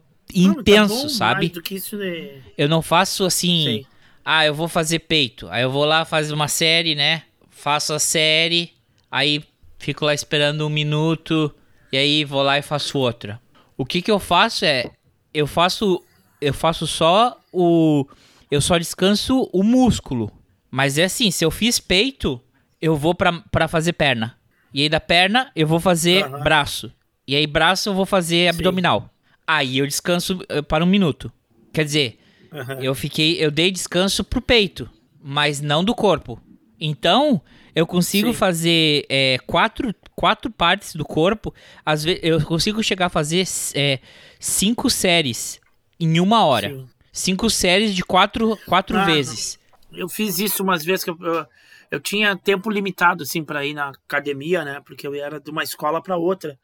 Não, 0.45 0.53
tá 0.55 0.61
intenso, 0.61 1.09
sabe? 1.09 1.39
Mais 1.47 1.51
do 1.51 1.61
que 1.63 1.73
isso, 1.75 1.97
né? 1.97 2.30
Eu 2.55 2.69
não 2.69 2.84
faço 2.84 3.25
assim. 3.25 3.63
Sei. 3.63 3.86
Ah, 4.23 4.45
eu 4.45 4.53
vou 4.53 4.67
fazer 4.67 4.99
peito. 4.99 5.47
Aí 5.49 5.63
eu 5.63 5.71
vou 5.71 5.86
lá 5.86 6.05
fazer 6.05 6.34
uma 6.34 6.47
série, 6.47 6.93
né? 6.93 7.23
Faço 7.68 7.93
a 7.93 7.99
série. 7.99 8.72
Aí 9.11 9.43
fico 9.78 10.05
lá 10.05 10.13
esperando 10.13 10.65
um 10.65 10.70
minuto. 10.70 11.53
E 11.91 11.97
aí 11.97 12.24
vou 12.24 12.41
lá 12.41 12.57
e 12.57 12.61
faço 12.61 12.97
outra. 12.97 13.41
O 13.76 13.86
que 13.86 14.01
que 14.01 14.09
eu 14.09 14.20
faço 14.20 14.63
é. 14.63 14.89
Eu 15.34 15.45
faço. 15.45 16.01
Eu 16.39 16.53
faço 16.53 16.88
só 16.88 17.38
o. 17.51 18.07
Eu 18.49 18.61
só 18.61 18.78
descanso 18.78 19.49
o 19.51 19.63
músculo. 19.63 20.32
Mas 20.72 20.97
é 20.97 21.03
assim, 21.03 21.30
se 21.30 21.43
eu 21.43 21.51
fiz 21.51 21.78
peito, 21.78 22.41
eu 22.82 22.95
vou 22.95 23.13
pra, 23.13 23.34
pra 23.51 23.68
fazer 23.68 23.91
perna. 23.91 24.38
E 24.74 24.84
aí 24.84 24.88
da 24.88 25.01
perna 25.01 25.51
eu 25.53 25.68
vou 25.68 25.82
fazer 25.82 26.24
Aham. 26.24 26.39
braço. 26.43 26.89
E 27.28 27.36
aí 27.36 27.45
braço 27.45 27.89
eu 27.89 27.93
vou 27.93 28.05
fazer 28.05 28.47
abdominal. 28.47 29.13
Aí 29.45 29.80
eu 29.80 29.86
descanso 29.86 30.39
eh, 30.47 30.61
para 30.61 30.86
um 30.86 30.88
minuto. 30.88 31.30
Quer 31.74 31.84
dizer, 31.84 32.18
Aham. 32.49 32.80
eu 32.80 32.95
fiquei, 32.95 33.43
eu 33.43 33.51
dei 33.51 33.70
descanso 33.72 34.24
pro 34.24 34.41
peito, 34.41 34.89
mas 35.22 35.59
não 35.59 35.84
do 35.84 35.93
corpo. 35.93 36.41
Então, 36.80 37.41
eu 37.75 37.86
consigo 37.86 38.30
Sim. 38.30 38.34
fazer 38.34 39.05
é, 39.09 39.38
quatro, 39.45 39.93
quatro 40.15 40.51
partes 40.51 40.95
do 40.95 41.05
corpo. 41.05 41.53
Às 41.86 42.03
vezes, 42.03 42.21
eu 42.23 42.41
consigo 42.43 42.84
chegar 42.84 43.07
a 43.07 43.09
fazer 43.09 43.45
é, 43.75 43.99
cinco 44.39 44.89
séries 44.89 45.59
em 45.99 46.19
uma 46.19 46.45
hora. 46.45 46.69
Sim. 46.69 46.89
Cinco 47.11 47.49
séries 47.49 47.95
de 47.95 48.03
quatro, 48.03 48.57
quatro 48.67 48.97
Ah, 48.97 49.05
vezes. 49.05 49.57
Eu 49.91 50.07
fiz 50.07 50.38
isso 50.38 50.61
umas 50.61 50.84
vezes 50.84 51.03
que 51.03 51.09
eu, 51.09 51.17
eu, 51.19 51.45
eu 51.89 51.99
tinha 51.99 52.36
tempo 52.36 52.69
limitado, 52.69 53.23
assim, 53.23 53.43
para 53.43 53.65
ir 53.65 53.73
na 53.73 53.89
academia, 53.89 54.63
né? 54.63 54.82
Porque 54.86 55.07
eu 55.07 55.15
era 55.15 55.39
de 55.39 55.49
uma 55.49 55.63
escola 55.63 56.01
para 56.01 56.15
outra. 56.15 56.59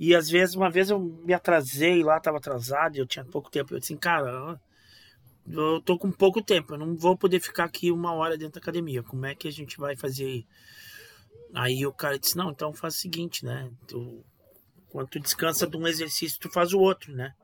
E 0.00 0.14
às 0.14 0.28
vezes, 0.28 0.54
uma 0.54 0.70
vez 0.70 0.90
eu 0.90 0.98
me 0.98 1.34
atrasei 1.34 2.02
lá, 2.02 2.18
tava 2.18 2.38
atrasado, 2.38 2.96
e 2.96 3.00
eu 3.00 3.06
tinha 3.06 3.24
pouco 3.24 3.50
tempo. 3.50 3.74
Eu 3.74 3.78
disse, 3.78 3.92
assim, 3.92 4.00
cara, 4.00 4.58
eu 5.48 5.80
tô 5.82 5.98
com 5.98 6.10
pouco 6.10 6.42
tempo, 6.42 6.74
eu 6.74 6.78
não 6.78 6.96
vou 6.96 7.16
poder 7.16 7.40
ficar 7.40 7.64
aqui 7.64 7.90
uma 7.90 8.12
hora 8.12 8.36
dentro 8.38 8.54
da 8.54 8.60
academia. 8.60 9.02
Como 9.02 9.26
é 9.26 9.34
que 9.34 9.48
a 9.48 9.52
gente 9.52 9.78
vai 9.78 9.96
fazer? 9.96 10.44
Aí 11.54 11.84
o 11.86 11.92
cara 11.92 12.18
disse, 12.18 12.36
não, 12.36 12.50
então 12.50 12.72
faz 12.72 12.94
o 12.96 12.98
seguinte, 12.98 13.44
né? 13.44 13.70
Tu, 13.86 14.24
quando 14.90 15.08
tu 15.08 15.20
descansa 15.20 15.66
de 15.66 15.76
um 15.76 15.86
exercício, 15.88 16.38
tu 16.40 16.50
faz 16.50 16.72
o 16.72 16.80
outro, 16.80 17.14
né? 17.14 17.34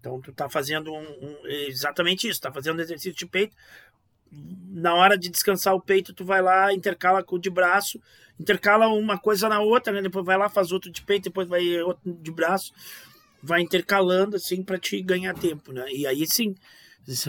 Então 0.00 0.20
tu 0.20 0.32
tá 0.32 0.48
fazendo 0.50 0.92
um, 0.92 1.00
um- 1.02 1.46
exatamente 1.46 2.28
isso, 2.28 2.40
tá 2.40 2.52
fazendo 2.52 2.80
exercício 2.82 3.14
de 3.14 3.26
peito. 3.26 3.56
Na 4.68 4.94
hora 4.94 5.16
de 5.16 5.28
descansar 5.28 5.74
o 5.74 5.80
peito, 5.80 6.12
tu 6.12 6.24
vai 6.24 6.42
lá, 6.42 6.72
intercala 6.72 7.22
com 7.22 7.36
o 7.36 7.38
de 7.38 7.48
braço, 7.48 8.00
intercala 8.38 8.88
uma 8.88 9.18
coisa 9.18 9.48
na 9.48 9.60
outra, 9.60 9.92
né? 9.92 10.02
Depois 10.02 10.24
vai 10.24 10.36
lá, 10.36 10.48
faz 10.48 10.72
outro 10.72 10.90
de 10.90 11.02
peito, 11.02 11.24
depois 11.24 11.48
vai 11.48 11.80
outro 11.82 12.12
de 12.12 12.32
braço, 12.32 12.72
vai 13.42 13.62
intercalando 13.62 14.36
assim 14.36 14.62
para 14.62 14.78
te 14.78 15.00
ganhar 15.02 15.34
tempo, 15.34 15.72
né? 15.72 15.86
E 15.92 16.06
aí 16.06 16.26
sim, 16.26 16.54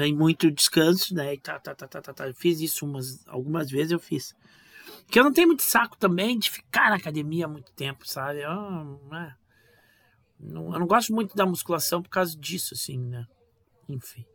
aí 0.01 0.13
muito 0.13 0.49
descanso, 0.51 1.13
né? 1.13 1.33
E 1.33 1.37
tá, 1.39 1.59
tá, 1.59 1.75
tá, 1.75 1.87
tá, 1.87 2.01
tá, 2.01 2.13
tá. 2.13 2.27
Eu 2.27 2.33
fiz 2.33 2.59
isso 2.61 2.85
umas, 2.85 3.25
algumas 3.27 3.69
vezes 3.69 3.91
eu 3.91 3.99
fiz. 3.99 4.35
Porque 5.05 5.19
eu 5.19 5.23
não 5.23 5.33
tenho 5.33 5.47
muito 5.47 5.63
saco 5.63 5.97
também 5.97 6.37
de 6.37 6.49
ficar 6.49 6.89
na 6.89 6.95
academia 6.95 7.45
há 7.45 7.49
muito 7.49 7.71
tempo, 7.73 8.07
sabe? 8.07 8.41
Eu, 8.41 8.99
né? 9.09 9.35
não, 10.39 10.73
eu 10.73 10.79
não 10.79 10.87
gosto 10.87 11.13
muito 11.13 11.35
da 11.35 11.45
musculação 11.45 12.01
por 12.01 12.09
causa 12.09 12.37
disso, 12.37 12.73
assim, 12.73 12.97
né? 12.97 13.25
Enfim. 13.89 14.25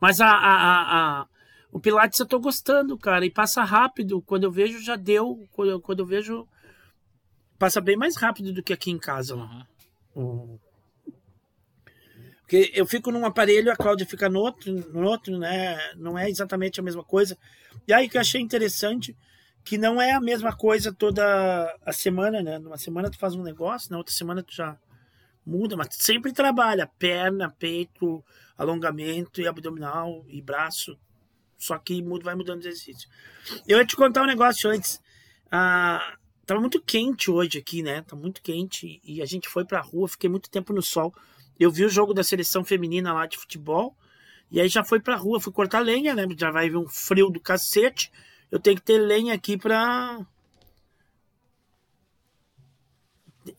Mas 0.00 0.20
a, 0.20 0.28
a, 0.28 0.54
a, 0.54 1.20
a- 1.22 1.26
o 1.70 1.78
Pilates 1.80 2.18
eu 2.18 2.26
tô 2.26 2.40
gostando, 2.40 2.96
cara, 2.96 3.26
e 3.26 3.30
passa 3.30 3.62
rápido. 3.62 4.22
Quando 4.22 4.44
eu 4.44 4.50
vejo, 4.50 4.80
já 4.80 4.96
deu. 4.96 5.46
Quando 5.52 5.70
eu, 5.70 5.80
quando 5.80 6.00
eu 6.00 6.06
vejo, 6.06 6.46
passa 7.58 7.80
bem 7.80 7.96
mais 7.96 8.16
rápido 8.16 8.52
do 8.52 8.62
que 8.62 8.72
aqui 8.72 8.90
em 8.90 8.98
casa 8.98 9.34
lá. 9.36 9.66
O- 10.14 10.58
Porque 12.48 12.72
eu 12.74 12.86
fico 12.86 13.12
num 13.12 13.26
aparelho, 13.26 13.70
a 13.70 13.76
Cláudia 13.76 14.06
fica 14.06 14.26
no 14.26 14.40
outro, 14.40 14.72
no 14.72 15.06
outro, 15.06 15.36
né? 15.36 15.76
Não 15.96 16.18
é 16.18 16.30
exatamente 16.30 16.80
a 16.80 16.82
mesma 16.82 17.04
coisa. 17.04 17.36
E 17.86 17.92
aí 17.92 18.08
que 18.08 18.16
eu 18.16 18.22
achei 18.22 18.40
interessante 18.40 19.14
que 19.62 19.76
não 19.76 20.00
é 20.00 20.12
a 20.12 20.20
mesma 20.20 20.56
coisa 20.56 20.90
toda 20.90 21.22
a 21.84 21.92
semana, 21.92 22.42
né? 22.42 22.58
Numa 22.58 22.78
semana 22.78 23.10
tu 23.10 23.18
faz 23.18 23.34
um 23.34 23.42
negócio, 23.42 23.90
na 23.90 23.98
outra 23.98 24.14
semana 24.14 24.42
tu 24.42 24.54
já 24.54 24.78
muda, 25.44 25.76
mas 25.76 25.88
sempre 25.90 26.32
trabalha 26.32 26.90
perna, 26.98 27.50
peito, 27.50 28.24
alongamento 28.56 29.42
e 29.42 29.46
abdominal 29.46 30.24
e 30.26 30.40
braço. 30.40 30.98
Só 31.58 31.76
que 31.76 32.00
muda, 32.00 32.24
vai 32.24 32.34
mudando 32.34 32.62
de 32.62 32.68
exercício. 32.68 33.10
Eu 33.66 33.76
ia 33.76 33.84
te 33.84 33.94
contar 33.94 34.22
um 34.22 34.26
negócio 34.26 34.70
antes. 34.70 35.02
Ah, 35.52 36.16
tava 36.46 36.62
muito 36.62 36.80
quente 36.80 37.30
hoje 37.30 37.58
aqui, 37.58 37.82
né? 37.82 38.00
Tá 38.00 38.16
muito 38.16 38.40
quente 38.40 39.02
e 39.04 39.20
a 39.20 39.26
gente 39.26 39.50
foi 39.50 39.66
pra 39.66 39.82
rua, 39.82 40.08
fiquei 40.08 40.30
muito 40.30 40.48
tempo 40.48 40.72
no 40.72 40.80
sol. 40.80 41.12
Eu 41.64 41.70
vi 41.70 41.84
o 41.84 41.88
jogo 41.88 42.14
da 42.14 42.22
seleção 42.22 42.64
feminina 42.64 43.12
lá 43.12 43.26
de 43.26 43.36
futebol, 43.36 43.96
e 44.50 44.60
aí 44.60 44.68
já 44.68 44.82
foi 44.84 45.00
pra 45.00 45.16
rua, 45.16 45.40
fui 45.40 45.52
cortar 45.52 45.80
lenha, 45.80 46.14
né? 46.14 46.24
Já 46.36 46.50
vai 46.50 46.70
vir 46.70 46.76
um 46.76 46.88
frio 46.88 47.28
do 47.30 47.40
cacete. 47.40 48.10
Eu 48.50 48.58
tenho 48.58 48.76
que 48.76 48.82
ter 48.82 48.98
lenha 48.98 49.34
aqui 49.34 49.58
pra. 49.58 50.20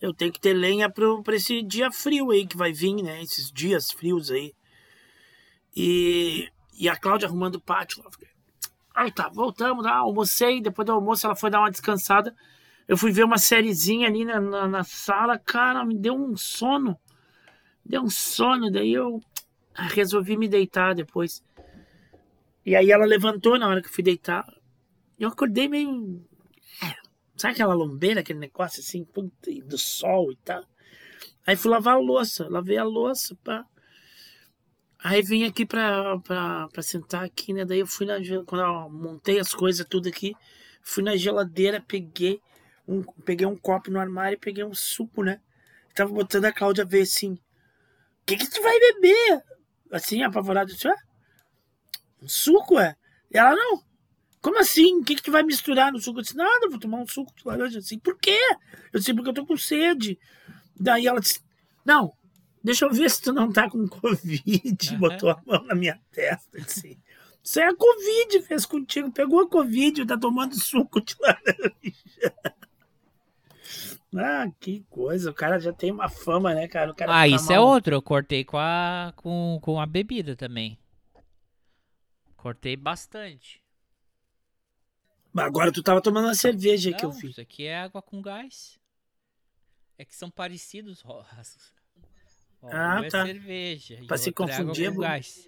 Eu 0.02 0.14
tenho 0.14 0.32
que 0.32 0.40
ter 0.40 0.54
lenha 0.54 0.90
pro, 0.90 1.22
pra 1.24 1.36
esse 1.36 1.62
dia 1.62 1.92
frio 1.92 2.32
aí 2.32 2.46
que 2.48 2.58
vai 2.58 2.72
vir, 2.72 2.96
né? 3.04 3.22
Esses 3.22 3.52
dias 3.52 3.92
frios 3.92 4.32
aí. 4.32 4.54
E, 5.76 6.50
e 6.78 6.90
a 6.90 6.96
Cláudia 6.96 7.28
arrumando 7.28 7.56
o 7.56 7.62
pátio. 7.62 8.04
Fiquei, 8.12 8.30
Aí 8.96 9.12
tá, 9.12 9.30
voltamos 9.30 9.84
lá, 9.84 9.98
almocei. 9.98 10.60
Depois 10.62 10.86
do 10.86 10.92
almoço 10.92 11.26
ela 11.26 11.36
foi 11.36 11.50
dar 11.50 11.60
uma 11.60 11.72
descansada. 11.72 12.36
Eu 12.88 12.98
fui 12.98 13.12
ver 13.12 13.24
uma 13.24 13.38
sériezinha 13.38 14.08
ali 14.08 14.26
na, 14.26 14.42
na, 14.42 14.68
na 14.68 14.84
sala. 14.84 15.38
Cara, 15.38 15.86
me 15.86 15.98
deu 15.98 16.16
um 16.16 16.36
sono. 16.36 16.98
Deu 17.90 18.04
um 18.04 18.10
sono. 18.10 18.72
Daí 18.72 18.94
eu 18.94 19.20
resolvi 19.74 20.38
me 20.38 20.48
deitar 20.48 20.94
depois. 20.94 21.44
E 22.64 22.76
aí 22.76 22.92
ela 22.92 23.06
levantou 23.06 23.58
na 23.58 23.68
hora 23.68 23.82
que 23.82 23.88
eu 23.88 23.94
fui 23.94 24.04
deitar. 24.04 24.46
Eu 25.20 25.30
acordei 25.30 25.68
meio. 25.68 26.24
é, 26.84 26.96
Sabe 27.36 27.54
aquela 27.54 27.74
lombeira, 27.74 28.20
aquele 28.20 28.38
negócio 28.38 28.80
assim, 28.80 29.08
do 29.66 29.78
sol 29.78 30.32
e 30.32 30.36
tal. 30.38 30.64
Aí 31.48 31.56
fui 31.56 31.72
lavar 31.72 31.96
a 31.96 32.00
louça, 32.00 32.48
lavei 32.48 32.78
a 32.78 32.84
louça, 32.84 33.36
pá. 33.44 33.66
Aí 35.02 35.22
vim 35.24 35.46
aqui 35.46 35.66
pra, 35.66 36.20
pra, 36.20 36.68
pra 36.68 36.84
sentar 36.84 37.24
aqui, 37.24 37.54
né? 37.54 37.66
Daí 37.66 37.80
eu 37.80 37.88
fui 37.88 38.06
na 38.06 38.16
quando 38.46 38.62
eu 38.62 38.90
montei 38.90 39.40
as 39.40 39.54
coisas 39.54 39.86
tudo 39.90 40.10
aqui, 40.10 40.36
fui 40.82 41.02
na 41.02 41.16
geladeira, 41.16 41.82
peguei 41.82 42.42
um, 42.88 43.02
peguei 43.24 43.48
um 43.48 43.56
copo 43.56 43.90
no 43.90 44.00
armário 44.00 44.36
e 44.36 44.40
peguei 44.40 44.64
um 44.64 44.74
suco, 44.74 45.24
né? 45.24 45.40
Tava 45.96 46.14
botando 46.14 46.46
a 46.46 46.52
Cláudia 46.52 46.86
ver 46.86 47.02
assim, 47.02 47.40
que 48.30 48.38
que 48.38 48.50
tu 48.50 48.62
vai 48.62 48.80
beber? 48.80 49.44
Assim, 49.92 50.22
apavorado, 50.22 50.72
disse, 50.72 50.88
"Ah, 50.88 50.96
um 52.22 52.28
suco, 52.28 52.80
é? 52.80 52.96
E 53.32 53.38
ela, 53.38 53.56
não, 53.56 53.82
como 54.42 54.60
assim? 54.60 55.00
O 55.00 55.04
que 55.04 55.16
que 55.16 55.24
tu 55.24 55.32
vai 55.32 55.44
misturar 55.44 55.92
no 55.92 56.00
suco? 56.00 56.20
Eu 56.20 56.24
disse, 56.24 56.36
nada, 56.38 56.70
vou 56.70 56.80
tomar 56.80 57.00
um 57.00 57.08
suco 57.08 57.34
de 57.36 57.42
laranja. 57.46 57.80
Assim, 57.80 57.98
por 57.98 58.18
quê? 58.18 58.38
Eu 58.94 59.00
disse, 59.00 59.14
porque 59.14 59.30
eu 59.30 59.34
tô 59.34 59.46
com 59.46 59.58
sede. 59.58 60.20
Daí 60.80 61.08
ela 61.08 61.20
disse, 61.20 61.42
não, 61.84 62.14
deixa 62.64 62.86
eu 62.86 62.92
ver 62.92 63.10
se 63.10 63.22
tu 63.22 63.34
não 63.34 63.52
tá 63.52 63.70
com 63.70 63.88
Covid. 63.88 64.98
Botou 64.98 65.30
a 65.30 65.42
mão 65.46 65.64
na 65.66 65.76
minha 65.76 66.00
testa. 66.12 66.62
Disse, 66.62 67.00
isso 67.44 67.60
é 67.60 67.68
a 67.68 67.76
Covid, 67.76 68.42
fez 68.44 68.66
contigo. 68.66 69.12
Pegou 69.12 69.42
a 69.42 69.50
Covid, 69.50 70.06
tá 70.06 70.18
tomando 70.18 70.56
suco 70.56 71.02
de 71.02 71.16
laranja. 71.20 72.34
Ah, 74.16 74.48
que 74.60 74.84
coisa. 74.90 75.30
O 75.30 75.34
cara 75.34 75.60
já 75.60 75.72
tem 75.72 75.92
uma 75.92 76.10
fama, 76.10 76.54
né, 76.54 76.68
cara? 76.68 76.94
Cara 76.94 77.20
Ah, 77.20 77.28
isso 77.28 77.52
é 77.52 77.60
outro. 77.60 77.96
Eu 77.96 78.02
cortei 78.02 78.44
com 78.44 78.58
a, 78.58 79.14
com, 79.16 79.60
com 79.62 79.80
a 79.80 79.86
bebida 79.86 80.36
também. 80.36 80.78
Cortei 82.36 82.76
bastante. 82.76 83.62
Mas 85.32 85.46
Agora 85.46 85.72
tu 85.72 85.84
tava 85.84 86.02
tomando 86.02 86.26
uma 86.26 86.34
cerveja 86.34 86.90
aí 86.90 86.96
que 86.96 87.06
eu 87.06 87.10
Não, 87.10 87.18
vi. 87.18 87.30
Isso 87.30 87.42
aqui 87.42 87.66
é 87.66 87.78
água 87.78 88.02
com 88.02 88.22
gás. 88.22 88.80
É 89.98 90.06
que 90.06 90.16
são 90.16 90.30
parecidos, 90.32 91.04
ó. 91.06 91.24
Ah, 92.62 93.00
é 93.02 93.10
tá. 93.10 93.26
cerveja. 93.26 94.00
e 94.02 94.06
Pra 94.06 94.18
se 94.18 94.30
é 94.30 94.32
água 94.32 94.46
confundir, 94.48 94.86
é 94.86 94.90
com 94.90 94.96
bom. 94.96 95.02
gás. 95.02 95.48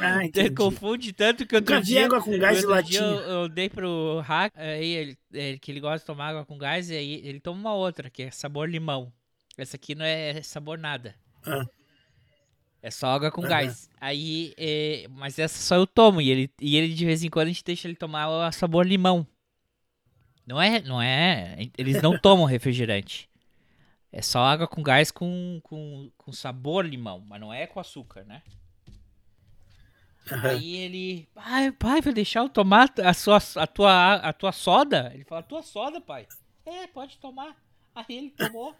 Ah, 0.00 0.24
entendi. 0.24 0.54
confunde 0.54 1.12
tanto 1.12 1.46
que 1.46 1.54
outro 1.54 1.74
Nunca 1.74 1.86
vi 1.86 1.98
água 1.98 2.20
com 2.22 2.38
gás 2.38 2.62
e 2.62 2.66
latinha. 2.66 3.00
eu, 3.00 3.20
eu 3.20 3.48
dei 3.48 3.68
pro 3.68 4.20
Hack, 4.20 4.52
aí 4.56 4.86
ele, 4.92 5.18
ele- 5.32 5.58
que 5.58 5.70
ele 5.72 5.80
gosta 5.80 5.98
de 5.98 6.04
tomar 6.06 6.28
água 6.28 6.44
com 6.44 6.56
gás, 6.58 6.90
e 6.90 6.96
aí 6.96 7.20
ele 7.24 7.40
toma 7.40 7.58
uma 7.60 7.74
outra, 7.74 8.08
que 8.10 8.22
é 8.22 8.30
sabor 8.30 8.68
limão. 8.68 9.12
Essa 9.56 9.76
aqui 9.76 9.94
não 9.94 10.04
é 10.04 10.40
sabor 10.42 10.78
nada. 10.78 11.14
Ah. 11.46 11.66
É 12.82 12.90
só 12.90 13.08
água 13.08 13.30
com 13.30 13.40
Aham. 13.40 13.48
gás. 13.48 13.88
Aí, 14.00 14.52
é, 14.58 15.06
mas 15.10 15.38
essa 15.38 15.58
só 15.58 15.74
eu 15.76 15.86
tomo, 15.86 16.20
e 16.20 16.30
ele, 16.30 16.50
e 16.60 16.76
ele 16.76 16.92
de 16.94 17.04
vez 17.06 17.22
em 17.24 17.30
quando 17.30 17.46
a 17.46 17.50
gente 17.50 17.64
deixa 17.64 17.88
ele 17.88 17.96
tomar 17.96 18.28
o 18.28 18.52
sabor 18.52 18.86
limão. 18.86 19.26
Não 20.46 20.60
é, 20.60 20.82
não 20.82 21.00
é, 21.00 21.56
eles 21.78 22.02
não 22.02 22.16
tomam 22.20 22.44
refrigerante. 22.44 23.28
É 24.12 24.20
só 24.22 24.40
água 24.44 24.68
com 24.68 24.82
gás 24.82 25.10
com, 25.10 25.60
com, 25.62 26.10
com 26.16 26.32
sabor 26.32 26.84
limão, 26.84 27.24
mas 27.26 27.40
não 27.40 27.52
é 27.52 27.66
com 27.66 27.80
açúcar, 27.80 28.24
né? 28.24 28.42
Aí 30.30 30.76
ele, 30.76 31.28
pai, 31.34 31.70
pai, 31.72 32.00
vai 32.00 32.12
deixar 32.12 32.40
eu 32.40 32.48
tomar 32.48 32.90
a, 33.02 33.12
sua, 33.12 33.38
a, 33.56 33.66
tua, 33.66 34.14
a 34.14 34.32
tua 34.32 34.52
soda? 34.52 35.10
Ele 35.14 35.24
fala, 35.24 35.42
tua 35.42 35.62
soda, 35.62 36.00
pai? 36.00 36.26
É, 36.64 36.86
pode 36.86 37.18
tomar. 37.18 37.54
Aí 37.94 38.06
ele 38.08 38.30
tomou. 38.30 38.74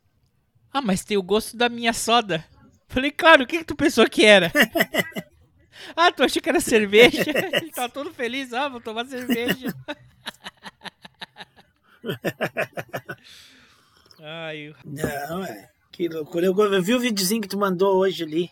ah, 0.72 0.80
mas 0.80 1.04
tem 1.04 1.18
o 1.18 1.22
gosto 1.22 1.56
da 1.56 1.68
minha 1.68 1.92
soda. 1.92 2.44
Falei, 2.88 3.10
claro, 3.10 3.44
o 3.44 3.46
que, 3.46 3.58
que 3.58 3.64
tu 3.64 3.76
pensou 3.76 4.08
que 4.08 4.24
era? 4.24 4.50
ah, 5.94 6.10
tu 6.10 6.22
achou 6.22 6.40
que 6.40 6.48
era 6.48 6.60
cerveja? 6.60 7.24
ele 7.60 7.70
tava 7.70 7.90
todo 7.90 8.12
feliz, 8.12 8.52
ah, 8.54 8.68
vou 8.68 8.80
tomar 8.80 9.04
cerveja. 9.04 9.74
Ai, 14.18 14.74
Não, 14.84 15.44
é. 15.44 15.68
Que 15.92 16.08
loucura. 16.08 16.46
Eu, 16.46 16.58
eu 16.58 16.82
vi 16.82 16.94
o 16.94 17.00
videozinho 17.00 17.42
que 17.42 17.48
tu 17.48 17.58
mandou 17.58 17.98
hoje 17.98 18.24
ali. 18.24 18.50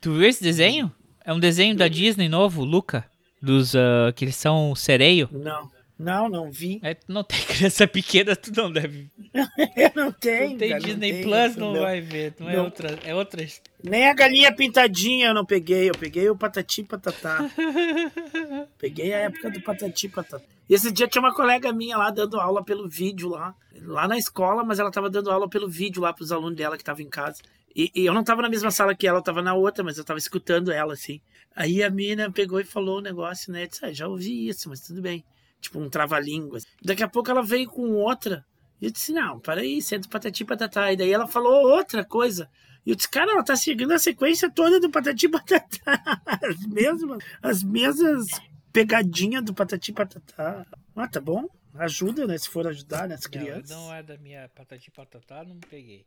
Tu 0.00 0.12
viu 0.12 0.28
esse 0.28 0.42
desenho? 0.42 0.94
É 1.24 1.32
um 1.32 1.38
desenho 1.38 1.76
da 1.76 1.88
Disney 1.88 2.28
novo, 2.28 2.64
Luca. 2.64 3.04
Dos 3.40 3.74
ah, 3.74 4.12
que 4.14 4.24
eles 4.24 4.36
são 4.36 4.74
sereio. 4.74 5.28
Não. 5.32 5.70
Não, 5.98 6.28
não 6.28 6.50
vi. 6.50 6.80
É, 6.82 6.94
tu 6.94 7.12
não 7.12 7.22
tem 7.22 7.38
criança 7.46 7.86
pequena, 7.86 8.34
tu 8.34 8.50
não 8.56 8.72
deve. 8.72 9.08
Eu 9.76 9.92
não 9.94 10.10
tenho. 10.10 10.50
Não 10.50 10.58
tem 10.58 10.68
cara, 10.70 10.80
não 10.80 10.88
Disney 10.88 11.12
tenho, 11.12 11.22
Plus, 11.22 11.56
não, 11.56 11.72
não. 11.72 11.82
vai 11.82 12.00
ver. 12.00 12.34
Não, 12.40 12.50
é 12.50 12.56
Não. 12.56 12.64
outra. 12.64 12.98
É 13.04 13.14
outra. 13.14 13.46
Nem 13.84 14.08
a 14.08 14.14
galinha 14.14 14.52
pintadinha 14.52 15.28
eu 15.28 15.34
não 15.34 15.44
peguei. 15.44 15.88
Eu 15.88 15.94
peguei 15.94 16.28
o 16.28 16.36
patati 16.36 16.82
patatá. 16.82 17.48
peguei 18.78 19.12
a 19.14 19.18
época 19.18 19.50
do 19.50 19.60
patati 19.60 20.08
patatá. 20.08 20.44
E 20.68 20.74
esse 20.74 20.90
dia 20.90 21.06
tinha 21.06 21.22
uma 21.22 21.34
colega 21.34 21.72
minha 21.72 21.96
lá 21.96 22.10
dando 22.10 22.40
aula 22.40 22.64
pelo 22.64 22.88
vídeo 22.88 23.28
lá. 23.28 23.54
Lá 23.82 24.08
na 24.08 24.18
escola, 24.18 24.64
mas 24.64 24.78
ela 24.78 24.90
tava 24.90 25.08
dando 25.08 25.30
aula 25.30 25.48
pelo 25.48 25.68
vídeo 25.68 26.02
lá 26.02 26.12
pros 26.12 26.32
alunos 26.32 26.56
dela 26.56 26.76
que 26.76 26.82
estavam 26.82 27.02
em 27.02 27.08
casa. 27.08 27.42
E, 27.74 27.90
e 27.94 28.06
eu 28.06 28.12
não 28.12 28.24
tava 28.24 28.42
na 28.42 28.48
mesma 28.48 28.70
sala 28.70 28.94
que 28.94 29.06
ela, 29.06 29.18
eu 29.18 29.22
tava 29.22 29.42
na 29.42 29.54
outra, 29.54 29.82
mas 29.82 29.98
eu 29.98 30.04
tava 30.04 30.18
escutando 30.18 30.70
ela, 30.70 30.92
assim. 30.92 31.20
Aí 31.54 31.82
a 31.82 31.90
mina 31.90 32.30
pegou 32.30 32.60
e 32.60 32.64
falou 32.64 32.98
o 32.98 33.02
negócio, 33.02 33.52
né? 33.52 33.64
Eu 33.64 33.68
disse, 33.68 33.84
ah, 33.84 33.92
já 33.92 34.08
ouvi 34.08 34.48
isso, 34.48 34.68
mas 34.68 34.80
tudo 34.80 35.00
bem. 35.00 35.24
Tipo, 35.60 35.80
um 35.80 35.88
trava-línguas. 35.88 36.64
Daqui 36.82 37.02
a 37.02 37.08
pouco 37.08 37.30
ela 37.30 37.42
veio 37.42 37.68
com 37.68 37.90
outra. 37.92 38.44
E 38.80 38.86
eu 38.86 38.90
disse, 38.90 39.12
não, 39.12 39.38
peraí, 39.38 39.80
sendo 39.80 40.08
patati 40.08 40.42
e 40.42 40.46
patatá. 40.46 40.92
E 40.92 40.96
daí 40.96 41.12
ela 41.12 41.26
falou 41.26 41.70
outra 41.70 42.04
coisa. 42.04 42.50
E 42.84 42.90
eu 42.90 42.96
disse, 42.96 43.08
cara, 43.08 43.30
ela 43.30 43.44
tá 43.44 43.54
seguindo 43.54 43.92
a 43.92 43.98
sequência 43.98 44.50
toda 44.50 44.80
do 44.80 44.90
patati 44.90 45.28
patatá. 45.28 46.20
As 46.42 46.66
mesmas, 46.66 47.24
as 47.40 47.62
mesmas 47.62 48.26
pegadinhas 48.72 49.44
do 49.44 49.54
patati 49.54 49.92
patatá. 49.92 50.66
Ah, 50.96 51.08
tá 51.08 51.20
bom. 51.20 51.46
Ajuda, 51.74 52.26
né? 52.26 52.36
Se 52.36 52.48
for 52.48 52.66
ajudar, 52.66 53.08
né? 53.08 53.14
As 53.14 53.26
crianças. 53.26 53.70
Não, 53.70 53.86
não 53.86 53.94
é 53.94 54.02
da 54.02 54.18
minha 54.18 54.48
patati 54.48 54.90
patatá, 54.90 55.44
não 55.44 55.58
peguei. 55.60 56.04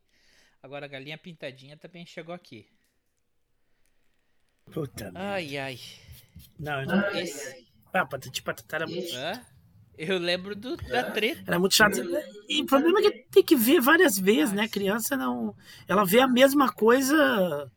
Agora 0.65 0.87
a 0.87 0.89
galinha 0.89 1.15
pintadinha 1.15 1.77
também 1.77 2.07
chegou 2.07 2.33
aqui. 2.33 2.67
Puta 4.73 5.11
Ai, 5.13 5.55
ai. 5.59 5.79
Não, 6.57 6.81
eu 6.81 6.87
não. 6.87 7.15
Esse- 7.15 7.67
Ah, 7.93 8.03
patati 8.03 8.39
e 8.39 8.41
patatá 8.41 8.77
era 8.77 8.87
muito. 8.87 9.13
Hã? 9.13 9.45
Eu 9.95 10.17
lembro 10.17 10.55
do, 10.55 10.75
da 10.75 11.03
treta. 11.03 11.43
Era 11.45 11.59
muito 11.59 11.75
chato. 11.75 11.99
E 12.49 12.63
o 12.63 12.65
problema 12.65 12.97
é 12.99 13.03
que 13.03 13.11
tem 13.29 13.43
que 13.43 13.55
ver 13.55 13.79
várias 13.79 14.17
vezes, 14.17 14.55
né? 14.55 14.63
A 14.63 14.67
criança 14.67 15.15
não. 15.15 15.55
Ela 15.87 16.03
vê 16.03 16.19
a 16.19 16.27
mesma 16.27 16.73
coisa 16.73 17.71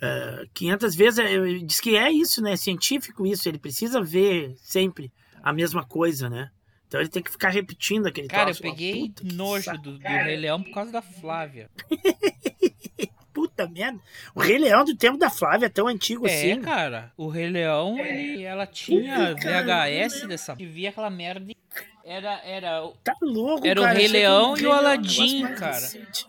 é, 0.00 0.46
500 0.54 0.94
vezes. 0.94 1.18
é, 1.18 1.58
Diz 1.58 1.80
que 1.80 1.96
é 1.96 2.08
isso, 2.12 2.40
né? 2.40 2.52
É 2.52 2.56
científico 2.56 3.26
isso. 3.26 3.48
Ele 3.48 3.58
precisa 3.58 4.00
ver 4.00 4.54
sempre 4.58 5.12
a 5.42 5.52
mesma 5.52 5.84
coisa, 5.84 6.30
né? 6.30 6.52
Então 6.92 7.00
ele 7.00 7.08
tem 7.08 7.22
que 7.22 7.30
ficar 7.30 7.48
repetindo 7.48 8.06
aquele 8.06 8.28
Cara, 8.28 8.50
eu 8.50 8.54
troço. 8.54 8.62
Uma 8.62 8.70
peguei 8.74 9.08
puta 9.08 9.24
nojo 9.34 9.72
do, 9.78 9.98
do 9.98 10.06
Rei 10.06 10.36
Leão 10.36 10.62
por 10.62 10.74
causa 10.74 10.92
da 10.92 11.00
Flávia. 11.00 11.70
Puta 13.32 13.66
merda. 13.66 13.98
O 14.34 14.40
Rei 14.40 14.58
Leão 14.58 14.84
do 14.84 14.94
tempo 14.94 15.16
da 15.16 15.30
Flávia 15.30 15.64
é 15.64 15.68
tão 15.70 15.88
antigo 15.88 16.26
É, 16.28 16.30
assim. 16.52 16.60
cara. 16.60 17.10
O 17.16 17.28
Rei 17.28 17.48
Leão, 17.48 17.98
ele, 17.98 18.42
ela 18.42 18.66
tinha 18.66 19.34
VHS 19.34 20.26
dessa. 20.28 20.54
E 20.58 20.66
via 20.66 20.90
aquela 20.90 21.08
merda. 21.08 21.50
e 21.50 21.56
Era, 22.04 22.34
era, 22.44 22.84
o- 22.84 22.94
Tá 23.02 23.16
louco, 23.22 23.66
era 23.66 23.80
o 23.80 23.84
cara. 23.84 23.98
Rei 23.98 24.08
Leão 24.08 24.52
o 24.52 24.56
e 24.58 24.60
Rei 24.60 24.68
o 24.68 24.70
Leão 24.70 24.78
é 24.82 24.84
um 24.84 24.86
Aladim, 24.86 25.54
cara. 25.54 25.86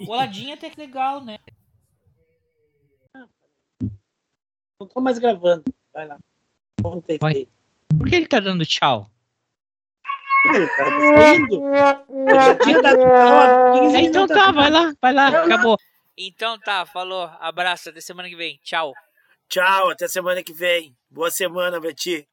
O 0.08 0.14
Aladim 0.14 0.52
até 0.54 0.70
que 0.70 0.80
legal, 0.80 1.22
né? 1.22 1.40
Não 4.80 4.88
tô 4.88 5.02
mais 5.02 5.20
gravando. 5.20 5.64
Vai 5.94 6.08
lá. 6.08 6.18
Vamos 6.82 7.04
ter 7.04 7.18
Vai. 7.20 7.50
Por 7.98 8.08
que 8.10 8.16
ele 8.16 8.28
tá 8.28 8.40
dando 8.40 8.66
tchau? 8.66 9.10
É, 10.46 11.38
então 14.02 14.28
tá, 14.28 14.52
vai 14.52 14.70
lá, 14.70 14.94
vai 15.02 15.14
lá, 15.14 15.30
acabou. 15.30 15.78
Então 16.18 16.60
tá, 16.60 16.86
falou, 16.86 17.32
abraço, 17.40 17.88
até 17.90 18.02
semana 18.02 18.28
que 18.28 18.36
vem, 18.36 18.60
tchau. 18.62 18.94
Tchau, 19.48 19.92
até 19.92 20.06
semana 20.08 20.44
que 20.44 20.52
vem. 20.52 20.94
Boa 21.10 21.32
semana, 21.32 21.80
Betty. 21.80 22.28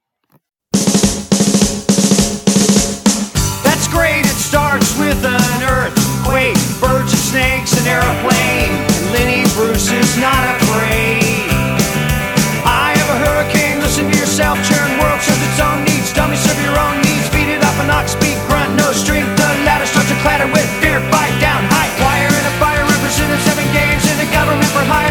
That's 3.63 3.87
great, 3.89 4.27
it 4.27 4.39
starts 4.39 4.93
with 4.99 5.25
an 5.25 5.63
earthquake, 5.63 6.59
birds 6.81 7.13
and 7.13 7.23
snakes, 7.23 7.77
and 7.79 7.87
airplane. 7.87 8.73
Lenny 9.13 9.45
Bruce 9.55 9.93
is 9.93 10.17
not 10.19 10.57
afraid. 10.57 11.47
I 12.67 12.93
have 12.97 13.09
a 13.09 13.19
hurricane, 13.25 13.79
listen 13.81 14.11
to 14.11 14.19
yourself, 14.19 14.59
churn 14.69 14.99
world 14.99 15.21
serve 15.21 15.41
its 15.49 15.61
own 15.61 15.85
needs, 15.85 16.13
dummy 16.13 16.35
serve 16.37 16.61
your 16.65 16.77
own 16.77 16.97
needs. 17.03 17.10
an 17.81 17.91
ox 17.91 18.13
speak 18.13 18.37
grunt, 18.47 18.77
no 18.77 18.93
strength. 18.93 19.29
The 19.37 19.49
ladder 19.65 19.87
starts 19.87 20.09
to 20.09 20.17
clatter 20.21 20.47
with 20.47 20.69
fear, 20.81 21.01
bite 21.11 21.37
down 21.41 21.65
high 21.65 21.89
Wire 22.01 22.29
in 22.29 22.45
a 22.45 22.55
fire 22.61 22.85
representing 22.85 23.41
seven 23.41 23.65
games 23.73 24.05
in 24.11 24.17
the 24.21 24.29
government 24.33 24.69
for 24.73 24.85
hire. 24.85 25.10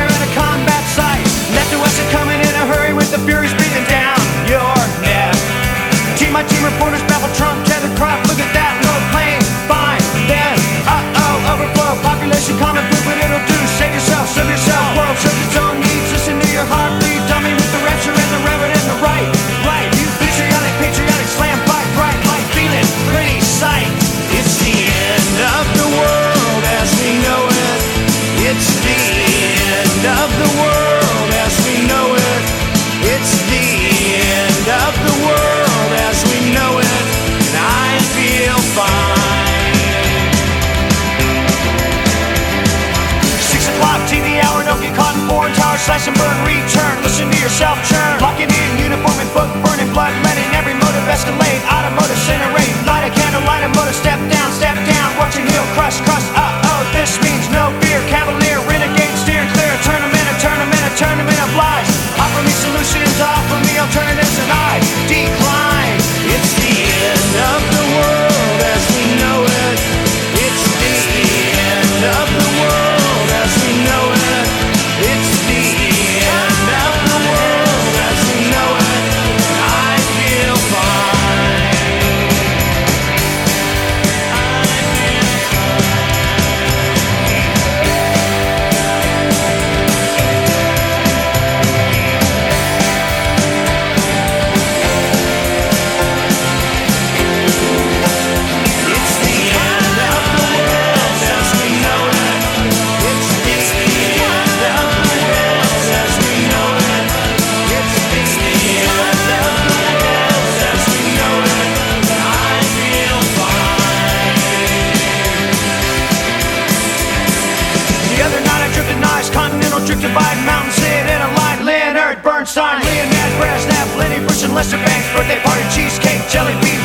jelly 126.29 126.53
bean. 126.61 126.78